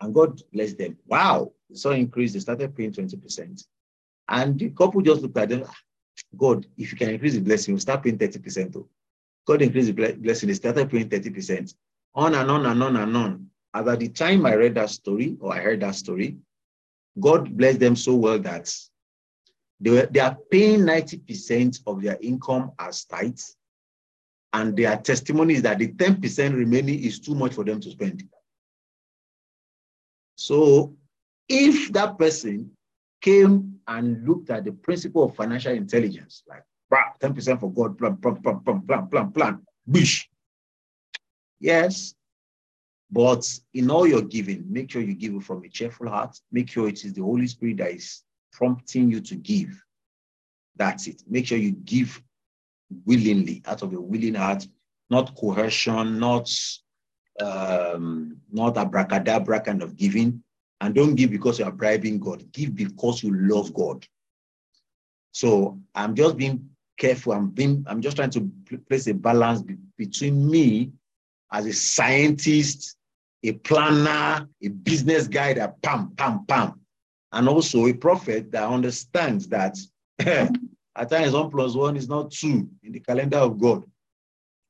And 0.00 0.14
God 0.14 0.40
blessed 0.52 0.78
them. 0.78 0.98
Wow, 1.06 1.52
they 1.70 1.76
saw 1.76 1.90
increase, 1.90 2.32
they 2.32 2.40
started 2.40 2.76
paying 2.76 2.92
20%. 2.92 3.64
And 4.28 4.58
the 4.58 4.70
couple 4.70 5.00
just 5.00 5.22
looked 5.22 5.38
at 5.38 5.48
them, 5.48 5.64
"Ah, 5.66 5.74
God, 6.36 6.66
if 6.76 6.92
you 6.92 6.98
can 6.98 7.10
increase 7.10 7.34
the 7.34 7.40
blessing, 7.40 7.74
we'll 7.74 7.80
start 7.80 8.02
paying 8.02 8.18
30%. 8.18 8.86
God 9.46 9.62
increased 9.62 9.88
the 9.88 9.92
ble- 9.92 10.16
blessing, 10.20 10.48
they 10.48 10.54
started 10.54 10.90
paying 10.90 11.08
30%. 11.08 11.74
On 12.14 12.34
and 12.34 12.50
on 12.50 12.66
and 12.66 12.82
on 12.82 12.96
and 12.96 13.16
on. 13.16 13.46
And 13.74 13.86
by 13.86 13.96
the 13.96 14.08
time 14.08 14.44
I 14.46 14.54
read 14.54 14.74
that 14.74 14.90
story, 14.90 15.36
or 15.40 15.54
I 15.54 15.60
heard 15.60 15.80
that 15.80 15.94
story, 15.94 16.36
God 17.18 17.56
blessed 17.56 17.80
them 17.80 17.96
so 17.96 18.14
well 18.14 18.38
that 18.40 18.72
they, 19.80 19.90
were, 19.90 20.06
they 20.10 20.20
are 20.20 20.36
paying 20.50 20.80
90% 20.80 21.80
of 21.86 22.02
their 22.02 22.18
income 22.20 22.72
as 22.78 23.04
tithes. 23.04 23.56
And 24.52 24.76
their 24.76 24.96
testimony 24.98 25.54
is 25.54 25.62
that 25.62 25.78
the 25.78 25.88
10% 25.88 26.54
remaining 26.54 27.02
is 27.02 27.18
too 27.18 27.34
much 27.34 27.54
for 27.54 27.64
them 27.64 27.80
to 27.80 27.90
spend. 27.90 28.22
So 30.36 30.94
if 31.48 31.92
that 31.92 32.18
person 32.18 32.70
came 33.20 33.78
and 33.86 34.26
looked 34.26 34.50
at 34.50 34.64
the 34.64 34.72
principle 34.72 35.24
of 35.24 35.34
financial 35.34 35.72
intelligence, 35.72 36.42
like 36.46 36.58
"Bah, 36.60 36.71
10% 37.22 37.60
for 37.60 37.72
God, 37.72 37.96
plan, 37.96 38.16
plan, 38.16 38.36
plan, 38.36 38.60
plan, 38.60 38.82
plan, 38.82 39.06
plan, 39.08 39.32
plan, 39.32 39.66
bish. 39.88 40.28
Yes. 41.60 42.14
But 43.10 43.46
in 43.74 43.90
all 43.90 44.06
your 44.06 44.22
giving, 44.22 44.64
make 44.68 44.90
sure 44.90 45.02
you 45.02 45.14
give 45.14 45.34
it 45.34 45.42
from 45.42 45.62
a 45.64 45.68
cheerful 45.68 46.08
heart. 46.08 46.36
Make 46.50 46.68
sure 46.70 46.88
it 46.88 47.04
is 47.04 47.12
the 47.12 47.22
Holy 47.22 47.46
Spirit 47.46 47.76
that 47.76 47.92
is 47.92 48.22
prompting 48.52 49.10
you 49.10 49.20
to 49.20 49.36
give. 49.36 49.80
That's 50.76 51.06
it. 51.06 51.22
Make 51.28 51.46
sure 51.46 51.58
you 51.58 51.72
give 51.72 52.20
willingly, 53.04 53.62
out 53.66 53.82
of 53.82 53.92
a 53.92 54.00
willing 54.00 54.34
heart, 54.34 54.66
not 55.10 55.36
coercion, 55.36 56.18
not 56.18 56.50
um, 57.40 58.38
not 58.50 58.76
abracadabra 58.76 59.60
kind 59.60 59.82
of 59.82 59.96
giving. 59.96 60.42
And 60.80 60.94
don't 60.94 61.14
give 61.14 61.30
because 61.30 61.58
you 61.58 61.64
are 61.64 61.72
bribing 61.72 62.18
God. 62.18 62.50
Give 62.52 62.74
because 62.74 63.22
you 63.22 63.32
love 63.34 63.72
God. 63.72 64.06
So 65.30 65.78
I'm 65.94 66.14
just 66.14 66.36
being 66.36 66.70
careful. 67.02 67.32
I'm 67.32 67.50
being, 67.50 67.84
I'm 67.88 68.00
just 68.00 68.16
trying 68.16 68.30
to 68.30 68.48
place 68.88 69.08
a 69.08 69.14
balance 69.14 69.60
be, 69.60 69.76
between 69.98 70.48
me 70.48 70.92
as 71.52 71.66
a 71.66 71.72
scientist, 71.72 72.96
a 73.42 73.52
planner, 73.52 74.48
a 74.62 74.68
business 74.68 75.26
guy 75.26 75.52
that 75.54 75.82
pam, 75.82 76.12
pam, 76.16 76.46
pam, 76.46 76.80
and 77.32 77.48
also 77.48 77.86
a 77.88 77.92
prophet 77.92 78.52
that 78.52 78.68
understands 78.68 79.48
that 79.48 79.76
at 80.20 81.10
times 81.10 81.32
one 81.32 81.50
plus 81.50 81.74
one 81.74 81.96
is 81.96 82.08
not 82.08 82.30
two 82.30 82.68
in 82.84 82.92
the 82.92 83.00
calendar 83.00 83.38
of 83.38 83.60
God. 83.60 83.82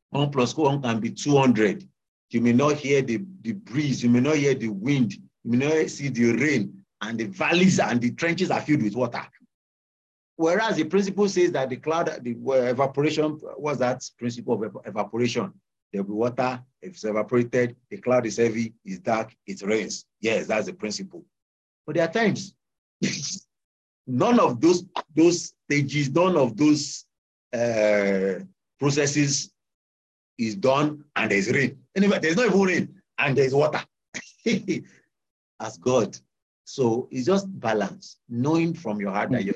One 0.08 0.30
plus 0.30 0.56
one 0.56 0.80
can 0.80 1.00
be 1.00 1.10
200. 1.10 1.86
You 2.30 2.40
may 2.40 2.54
not 2.54 2.76
hear 2.76 3.02
the, 3.02 3.20
the 3.42 3.52
breeze, 3.52 4.02
you 4.02 4.08
may 4.08 4.20
not 4.20 4.36
hear 4.36 4.54
the 4.54 4.68
wind, 4.68 5.12
you 5.12 5.50
may 5.50 5.58
not 5.58 5.90
see 5.90 6.08
the 6.08 6.32
rain, 6.32 6.82
and 7.02 7.18
the 7.18 7.26
valleys 7.26 7.78
and 7.78 8.00
the 8.00 8.12
trenches 8.12 8.50
are 8.50 8.62
filled 8.62 8.82
with 8.82 8.94
water. 8.94 9.22
Whereas 10.43 10.74
the 10.74 10.82
principle 10.82 11.28
says 11.28 11.53
that 11.53 11.68
the 11.68 11.76
cloud, 11.76 12.07
the 12.20 12.34
evaporation, 12.68 13.38
was 13.57 13.78
that 13.78 14.03
principle 14.18 14.64
of 14.64 14.76
evaporation? 14.84 15.53
There'll 15.93 16.05
be 16.05 16.12
water, 16.12 16.61
if 16.82 16.95
it's 16.95 17.05
evaporated, 17.05 17.76
the 17.88 17.99
cloud 17.99 18.26
is 18.26 18.38
heavy, 18.38 18.74
it's 18.84 18.99
dark, 18.99 19.32
it 19.47 19.62
rains. 19.62 20.05
Yes, 20.20 20.49
that's 20.49 20.66
the 20.66 20.72
principle. 20.72 21.24
But 21.86 21.95
there 21.95 22.09
are 22.09 22.12
times, 22.12 22.55
none 24.09 24.40
of 24.40 24.61
those, 24.61 24.84
those 25.14 25.53
stages, 25.70 26.11
none 26.11 26.36
of 26.36 26.57
those 26.57 27.05
uh, 27.53 28.40
processes 28.80 29.53
is 30.38 30.57
done 30.57 31.05
and 31.14 31.30
there's 31.30 31.53
rain. 31.53 31.78
Anyway, 31.95 32.18
there's 32.18 32.34
not 32.36 32.47
even 32.47 32.62
rain 32.62 33.01
and 33.16 33.36
there's 33.36 33.55
water. 33.55 33.84
As 35.61 35.78
God. 35.78 36.18
So 36.72 37.06
it's 37.10 37.26
just 37.26 37.44
balance, 37.60 38.16
knowing 38.30 38.72
from 38.72 38.98
your 38.98 39.10
heart 39.10 39.30
that 39.32 39.44
you're 39.44 39.54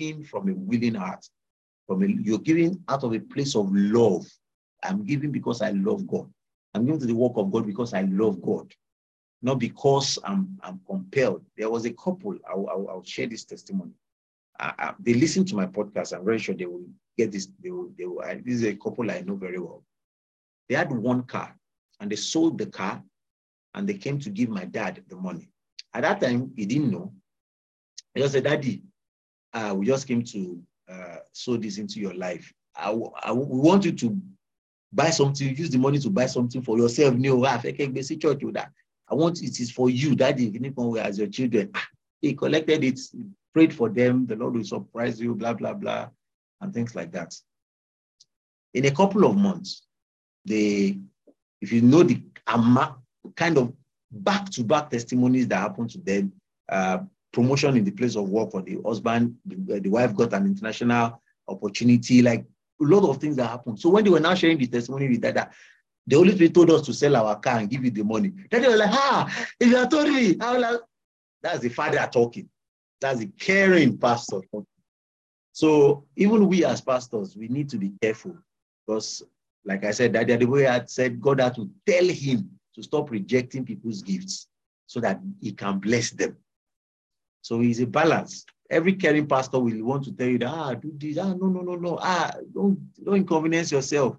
giving 0.00 0.24
from 0.24 0.48
a 0.48 0.52
willing 0.52 0.96
heart. 0.96 1.24
From 1.86 2.02
a, 2.02 2.08
you're 2.08 2.40
giving 2.40 2.82
out 2.88 3.04
of 3.04 3.14
a 3.14 3.20
place 3.20 3.54
of 3.54 3.68
love. 3.72 4.26
I'm 4.82 5.04
giving 5.04 5.30
because 5.30 5.62
I 5.62 5.70
love 5.70 6.08
God. 6.08 6.28
I'm 6.74 6.84
giving 6.84 6.98
to 6.98 7.06
the 7.06 7.14
work 7.14 7.34
of 7.36 7.52
God 7.52 7.68
because 7.68 7.94
I 7.94 8.00
love 8.00 8.42
God, 8.42 8.74
not 9.42 9.60
because 9.60 10.18
I'm, 10.24 10.58
I'm 10.60 10.80
compelled. 10.84 11.44
There 11.56 11.70
was 11.70 11.84
a 11.84 11.92
couple, 11.92 12.36
I'll, 12.50 12.66
I'll, 12.68 12.88
I'll 12.90 13.04
share 13.04 13.28
this 13.28 13.44
testimony. 13.44 13.92
I, 14.58 14.72
I, 14.76 14.94
they 14.98 15.14
listen 15.14 15.44
to 15.44 15.54
my 15.54 15.66
podcast. 15.66 16.18
I'm 16.18 16.24
very 16.24 16.40
sure 16.40 16.56
they 16.56 16.66
will 16.66 16.86
get 17.16 17.30
this. 17.30 17.46
They 17.62 17.70
will, 17.70 17.92
they 17.96 18.06
will, 18.06 18.22
I, 18.22 18.42
this 18.44 18.56
is 18.56 18.64
a 18.64 18.74
couple 18.74 19.08
I 19.08 19.20
know 19.20 19.36
very 19.36 19.60
well. 19.60 19.84
They 20.68 20.74
had 20.74 20.90
one 20.90 21.22
car 21.22 21.56
and 22.00 22.10
they 22.10 22.16
sold 22.16 22.58
the 22.58 22.66
car 22.66 23.04
and 23.74 23.88
they 23.88 23.94
came 23.94 24.18
to 24.18 24.30
give 24.30 24.48
my 24.48 24.64
dad 24.64 25.04
the 25.06 25.14
money. 25.14 25.48
At 25.96 26.02
that 26.02 26.20
time, 26.20 26.52
he 26.54 26.66
didn't 26.66 26.90
know. 26.90 27.10
He 28.14 28.20
just 28.20 28.34
said, 28.34 28.44
Daddy, 28.44 28.82
uh, 29.54 29.74
we 29.74 29.86
just 29.86 30.06
came 30.06 30.22
to 30.24 30.62
uh, 30.90 31.16
sow 31.32 31.56
this 31.56 31.78
into 31.78 32.00
your 32.00 32.12
life. 32.12 32.52
I, 32.74 32.92
we 32.92 33.06
want 33.32 33.86
you 33.86 33.92
to 33.92 34.20
buy 34.92 35.08
something, 35.08 35.56
use 35.56 35.70
the 35.70 35.78
money 35.78 35.98
to 36.00 36.10
buy 36.10 36.26
something 36.26 36.60
for 36.60 36.76
yourself. 36.76 37.14
No, 37.14 37.46
I 37.46 37.56
church 37.56 38.42
with 38.42 38.54
that. 38.54 38.72
I 39.08 39.14
want 39.14 39.42
it 39.42 39.58
is 39.58 39.70
for 39.70 39.88
you, 39.88 40.14
daddy, 40.14 40.52
as 41.00 41.18
your 41.18 41.28
children. 41.28 41.70
Ah, 41.74 41.86
he 42.20 42.34
collected 42.34 42.84
it, 42.84 43.00
prayed 43.54 43.72
for 43.72 43.88
them, 43.88 44.26
the 44.26 44.36
Lord 44.36 44.54
will 44.54 44.64
surprise 44.64 45.18
you, 45.18 45.34
blah, 45.34 45.54
blah, 45.54 45.72
blah, 45.72 46.10
and 46.60 46.74
things 46.74 46.94
like 46.94 47.10
that. 47.12 47.34
In 48.74 48.84
a 48.84 48.90
couple 48.90 49.24
of 49.24 49.34
months, 49.34 49.86
they, 50.44 50.98
if 51.62 51.72
you 51.72 51.80
know 51.80 52.02
the 52.02 52.20
amount, 52.48 52.98
kind 53.34 53.56
of 53.56 53.72
back-to-back 54.24 54.90
testimonies 54.90 55.48
that 55.48 55.56
happened 55.58 55.90
to 55.90 55.98
them, 55.98 56.32
uh, 56.68 56.98
promotion 57.32 57.76
in 57.76 57.84
the 57.84 57.90
place 57.90 58.16
of 58.16 58.28
work 58.28 58.50
for 58.50 58.62
the 58.62 58.78
husband, 58.84 59.36
the, 59.44 59.80
the 59.80 59.88
wife 59.88 60.14
got 60.14 60.32
an 60.32 60.46
international 60.46 61.20
opportunity, 61.48 62.22
like 62.22 62.44
a 62.80 62.84
lot 62.84 63.08
of 63.08 63.18
things 63.18 63.36
that 63.36 63.48
happened. 63.48 63.78
So 63.78 63.90
when 63.90 64.04
they 64.04 64.10
were 64.10 64.20
now 64.20 64.34
sharing 64.34 64.58
the 64.58 64.66
testimony 64.66 65.08
with 65.08 65.20
that, 65.22 65.52
the 66.06 66.16
Holy 66.16 66.34
Spirit 66.34 66.54
told 66.54 66.70
us 66.70 66.82
to 66.82 66.94
sell 66.94 67.16
our 67.16 67.38
car 67.38 67.58
and 67.58 67.68
give 67.68 67.84
you 67.84 67.90
the 67.90 68.04
money. 68.04 68.32
Then 68.50 68.62
they 68.62 68.68
were 68.68 68.76
like, 68.76 68.90
ah, 68.92 69.46
if 69.58 69.68
you 69.68 69.76
had 69.76 69.90
told 69.90 70.08
me, 70.08 70.36
I 70.40 70.56
like, 70.56 70.80
that's 71.42 71.60
the 71.60 71.68
father 71.68 72.08
talking. 72.12 72.48
That's 73.00 73.18
the 73.18 73.26
caring 73.38 73.98
pastor. 73.98 74.40
So 75.52 76.04
even 76.16 76.48
we 76.48 76.64
as 76.64 76.80
pastors, 76.80 77.36
we 77.36 77.48
need 77.48 77.68
to 77.70 77.78
be 77.78 77.92
careful 78.00 78.36
because, 78.86 79.22
like 79.64 79.84
I 79.84 79.90
said, 79.90 80.12
the 80.12 80.46
way 80.46 80.66
I 80.66 80.84
said, 80.86 81.20
God 81.20 81.40
had 81.40 81.54
to 81.56 81.68
tell 81.86 82.06
him 82.06 82.55
to 82.76 82.82
stop 82.82 83.10
rejecting 83.10 83.64
people's 83.64 84.02
gifts 84.02 84.46
so 84.86 85.00
that 85.00 85.20
he 85.40 85.52
can 85.52 85.78
bless 85.78 86.10
them. 86.10 86.36
So 87.40 87.60
it's 87.62 87.80
a 87.80 87.86
balance. 87.86 88.44
Every 88.70 88.94
caring 88.94 89.26
pastor 89.26 89.58
will 89.58 89.82
want 89.82 90.04
to 90.04 90.12
tell 90.12 90.28
you 90.28 90.38
that, 90.38 90.48
ah, 90.48 90.74
do 90.74 90.92
this, 90.96 91.18
ah, 91.18 91.32
no, 91.32 91.46
no, 91.46 91.62
no, 91.62 91.74
no, 91.74 91.98
ah, 92.00 92.32
don't, 92.52 92.78
don't 93.02 93.16
inconvenience 93.16 93.72
yourself. 93.72 94.16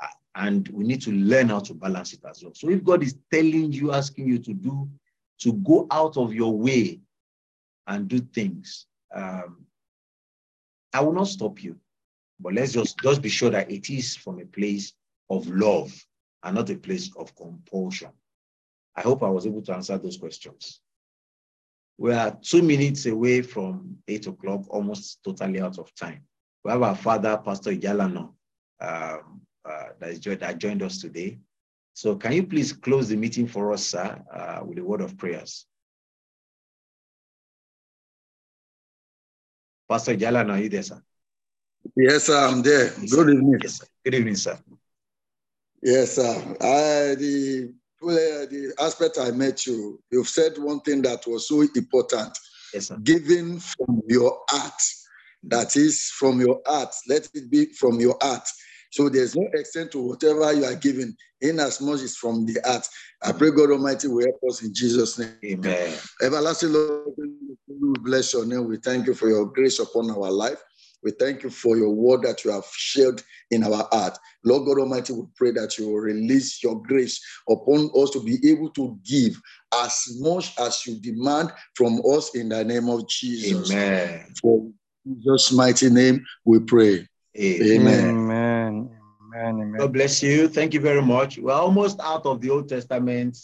Ah, 0.00 0.10
and 0.36 0.68
we 0.68 0.84
need 0.84 1.02
to 1.02 1.12
learn 1.12 1.50
how 1.50 1.60
to 1.60 1.74
balance 1.74 2.12
it 2.12 2.20
as 2.28 2.42
well. 2.42 2.52
So 2.54 2.70
if 2.70 2.82
God 2.82 3.02
is 3.02 3.16
telling 3.32 3.72
you, 3.72 3.92
asking 3.92 4.28
you 4.28 4.38
to 4.38 4.54
do, 4.54 4.88
to 5.40 5.52
go 5.54 5.86
out 5.90 6.16
of 6.16 6.32
your 6.32 6.56
way 6.56 7.00
and 7.86 8.08
do 8.08 8.20
things, 8.20 8.86
um, 9.14 9.66
I 10.92 11.00
will 11.00 11.12
not 11.12 11.28
stop 11.28 11.62
you. 11.62 11.76
But 12.38 12.54
let's 12.54 12.72
just, 12.72 12.98
just 13.00 13.20
be 13.20 13.28
sure 13.28 13.50
that 13.50 13.70
it 13.70 13.90
is 13.90 14.16
from 14.16 14.40
a 14.40 14.46
place 14.46 14.94
of 15.28 15.46
love 15.48 15.92
and 16.42 16.54
not 16.54 16.70
a 16.70 16.76
place 16.76 17.10
of 17.16 17.34
compulsion. 17.36 18.10
I 18.96 19.02
hope 19.02 19.22
I 19.22 19.28
was 19.28 19.46
able 19.46 19.62
to 19.62 19.74
answer 19.74 19.96
those 19.98 20.16
questions. 20.16 20.80
We 21.98 22.12
are 22.12 22.36
two 22.42 22.62
minutes 22.62 23.06
away 23.06 23.42
from 23.42 23.98
eight 24.08 24.26
o'clock, 24.26 24.62
almost 24.68 25.22
totally 25.22 25.60
out 25.60 25.78
of 25.78 25.94
time. 25.94 26.22
We 26.64 26.70
have 26.70 26.82
our 26.82 26.96
father, 26.96 27.38
Pastor 27.44 27.72
Ijalano, 27.72 28.32
um, 28.80 29.40
uh, 29.64 29.84
that, 29.98 30.10
is, 30.10 30.20
that 30.20 30.58
joined 30.58 30.82
us 30.82 30.98
today. 31.00 31.38
So 31.92 32.16
can 32.16 32.32
you 32.32 32.46
please 32.46 32.72
close 32.72 33.08
the 33.08 33.16
meeting 33.16 33.46
for 33.46 33.72
us, 33.72 33.84
sir, 33.84 34.18
uh, 34.32 34.64
with 34.64 34.78
a 34.78 34.84
word 34.84 35.02
of 35.02 35.18
prayers? 35.18 35.66
Pastor 39.88 40.16
Ijalano, 40.16 40.52
are 40.52 40.58
you 40.60 40.68
there, 40.68 40.82
sir? 40.82 41.02
Yes, 41.96 42.24
sir, 42.24 42.36
I'm 42.36 42.62
there. 42.62 42.92
Yes, 42.98 43.12
Good 43.12 43.30
evening. 43.30 43.58
Yes, 43.62 43.78
sir. 43.78 43.86
Good 44.04 44.14
evening, 44.14 44.36
sir. 44.36 44.58
Yes, 45.82 46.16
sir. 46.16 46.56
I, 46.60 47.14
the, 47.14 47.72
uh, 48.02 48.06
the 48.06 48.74
aspect 48.80 49.18
I 49.18 49.30
met 49.30 49.66
you, 49.66 50.00
you've 50.10 50.28
said 50.28 50.58
one 50.58 50.80
thing 50.80 51.02
that 51.02 51.26
was 51.26 51.48
so 51.48 51.62
important. 51.62 52.36
Yes, 52.74 52.88
sir. 52.88 52.96
Giving 53.02 53.58
from 53.60 54.02
your 54.06 54.40
heart. 54.48 54.80
That 55.44 55.74
is 55.76 56.10
from 56.18 56.40
your 56.40 56.60
heart. 56.66 56.94
Let 57.08 57.28
it 57.34 57.50
be 57.50 57.66
from 57.72 57.98
your 57.98 58.16
heart. 58.20 58.46
So 58.90 59.08
there's 59.08 59.34
no 59.36 59.48
extent 59.54 59.92
to 59.92 60.02
whatever 60.02 60.52
you 60.52 60.64
are 60.64 60.74
giving, 60.74 61.14
in 61.40 61.60
as 61.60 61.80
much 61.80 62.00
as 62.02 62.16
from 62.16 62.44
the 62.44 62.60
heart. 62.64 62.86
I 63.22 63.32
pray 63.32 63.50
God 63.50 63.70
Almighty 63.70 64.08
will 64.08 64.24
help 64.24 64.40
us 64.50 64.62
in 64.62 64.74
Jesus' 64.74 65.18
name. 65.18 65.36
Amen. 65.44 65.96
Everlasting 66.20 66.72
Lord, 66.72 67.14
we 67.16 67.92
bless 68.00 68.32
your 68.34 68.44
name. 68.44 68.68
We 68.68 68.78
thank 68.78 69.06
you 69.06 69.14
for 69.14 69.28
your 69.28 69.46
grace 69.46 69.78
upon 69.78 70.10
our 70.10 70.30
life. 70.30 70.60
We 71.02 71.12
thank 71.12 71.42
you 71.42 71.50
for 71.50 71.76
your 71.76 71.90
word 71.90 72.22
that 72.22 72.44
you 72.44 72.50
have 72.50 72.66
shared 72.72 73.22
in 73.50 73.64
our 73.64 73.88
heart. 73.90 74.18
Lord 74.44 74.66
God 74.66 74.80
Almighty, 74.80 75.12
we 75.12 75.24
pray 75.34 75.52
that 75.52 75.78
you 75.78 75.88
will 75.88 76.00
release 76.00 76.62
your 76.62 76.82
grace 76.82 77.20
upon 77.48 77.90
us 77.96 78.10
to 78.10 78.22
be 78.22 78.38
able 78.50 78.70
to 78.70 78.98
give 79.04 79.40
as 79.74 80.16
much 80.18 80.58
as 80.58 80.86
you 80.86 81.00
demand 81.00 81.52
from 81.74 82.00
us 82.12 82.34
in 82.34 82.48
the 82.48 82.64
name 82.64 82.88
of 82.88 83.08
Jesus. 83.08 83.70
Amen. 83.72 84.34
For 84.42 84.70
Jesus' 85.06 85.52
mighty 85.52 85.90
name, 85.90 86.24
we 86.44 86.60
pray. 86.60 87.06
Amen. 87.38 88.10
Amen. 88.10 88.90
Amen. 89.32 89.76
God 89.78 89.92
bless 89.92 90.22
you. 90.22 90.48
Thank 90.48 90.74
you 90.74 90.80
very 90.80 91.02
much. 91.02 91.38
We're 91.38 91.52
almost 91.52 92.00
out 92.00 92.26
of 92.26 92.40
the 92.40 92.50
Old 92.50 92.68
Testament. 92.68 93.38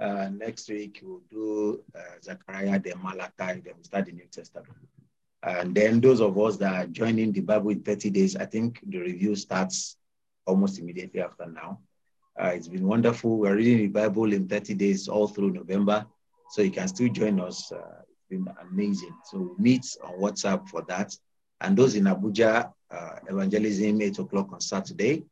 Uh, 0.00 0.28
next 0.32 0.68
week, 0.68 1.00
we'll 1.02 1.22
do 1.30 1.80
uh, 1.94 2.00
Zechariah, 2.22 2.80
then 2.80 2.94
Malachi, 3.02 3.60
then 3.60 3.74
we'll 3.74 3.84
start 3.84 4.06
the 4.06 4.12
New 4.12 4.26
Testament. 4.30 4.68
And 5.46 5.74
then 5.74 6.00
those 6.00 6.20
of 6.20 6.38
us 6.38 6.56
that 6.56 6.74
are 6.74 6.86
joining 6.86 7.30
the 7.32 7.42
Bible 7.42 7.70
in 7.70 7.82
30 7.82 8.10
days, 8.10 8.34
I 8.34 8.46
think 8.46 8.80
the 8.86 8.98
review 8.98 9.36
starts 9.36 9.96
almost 10.46 10.78
immediately 10.78 11.20
after 11.20 11.46
now. 11.46 11.80
Uh, 12.40 12.48
it's 12.48 12.68
been 12.68 12.86
wonderful. 12.86 13.36
We're 13.36 13.56
reading 13.56 13.78
the 13.78 13.88
Bible 13.88 14.32
in 14.32 14.48
30 14.48 14.74
days 14.74 15.06
all 15.06 15.28
through 15.28 15.52
November. 15.52 16.06
So 16.50 16.62
you 16.62 16.70
can 16.70 16.88
still 16.88 17.08
join 17.08 17.40
us. 17.40 17.70
Uh, 17.70 18.00
it's 18.10 18.24
been 18.30 18.48
amazing. 18.70 19.14
So 19.30 19.54
meet 19.58 19.84
on 20.02 20.14
WhatsApp 20.14 20.66
for 20.68 20.82
that. 20.88 21.14
And 21.60 21.76
those 21.76 21.94
in 21.94 22.04
Abuja, 22.04 22.72
uh, 22.90 23.16
evangelism 23.28 24.00
8 24.00 24.18
o'clock 24.20 24.52
on 24.52 24.60
Saturday, 24.60 25.24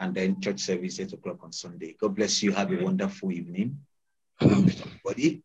and 0.00 0.14
then 0.14 0.40
church 0.40 0.60
service 0.60 1.00
8 1.00 1.14
o'clock 1.14 1.38
on 1.42 1.52
Sunday. 1.52 1.96
God 2.00 2.14
bless 2.14 2.42
you. 2.42 2.52
Have 2.52 2.72
a 2.72 2.82
wonderful 2.82 3.32
evening. 3.32 3.78
Everybody. 4.40 5.42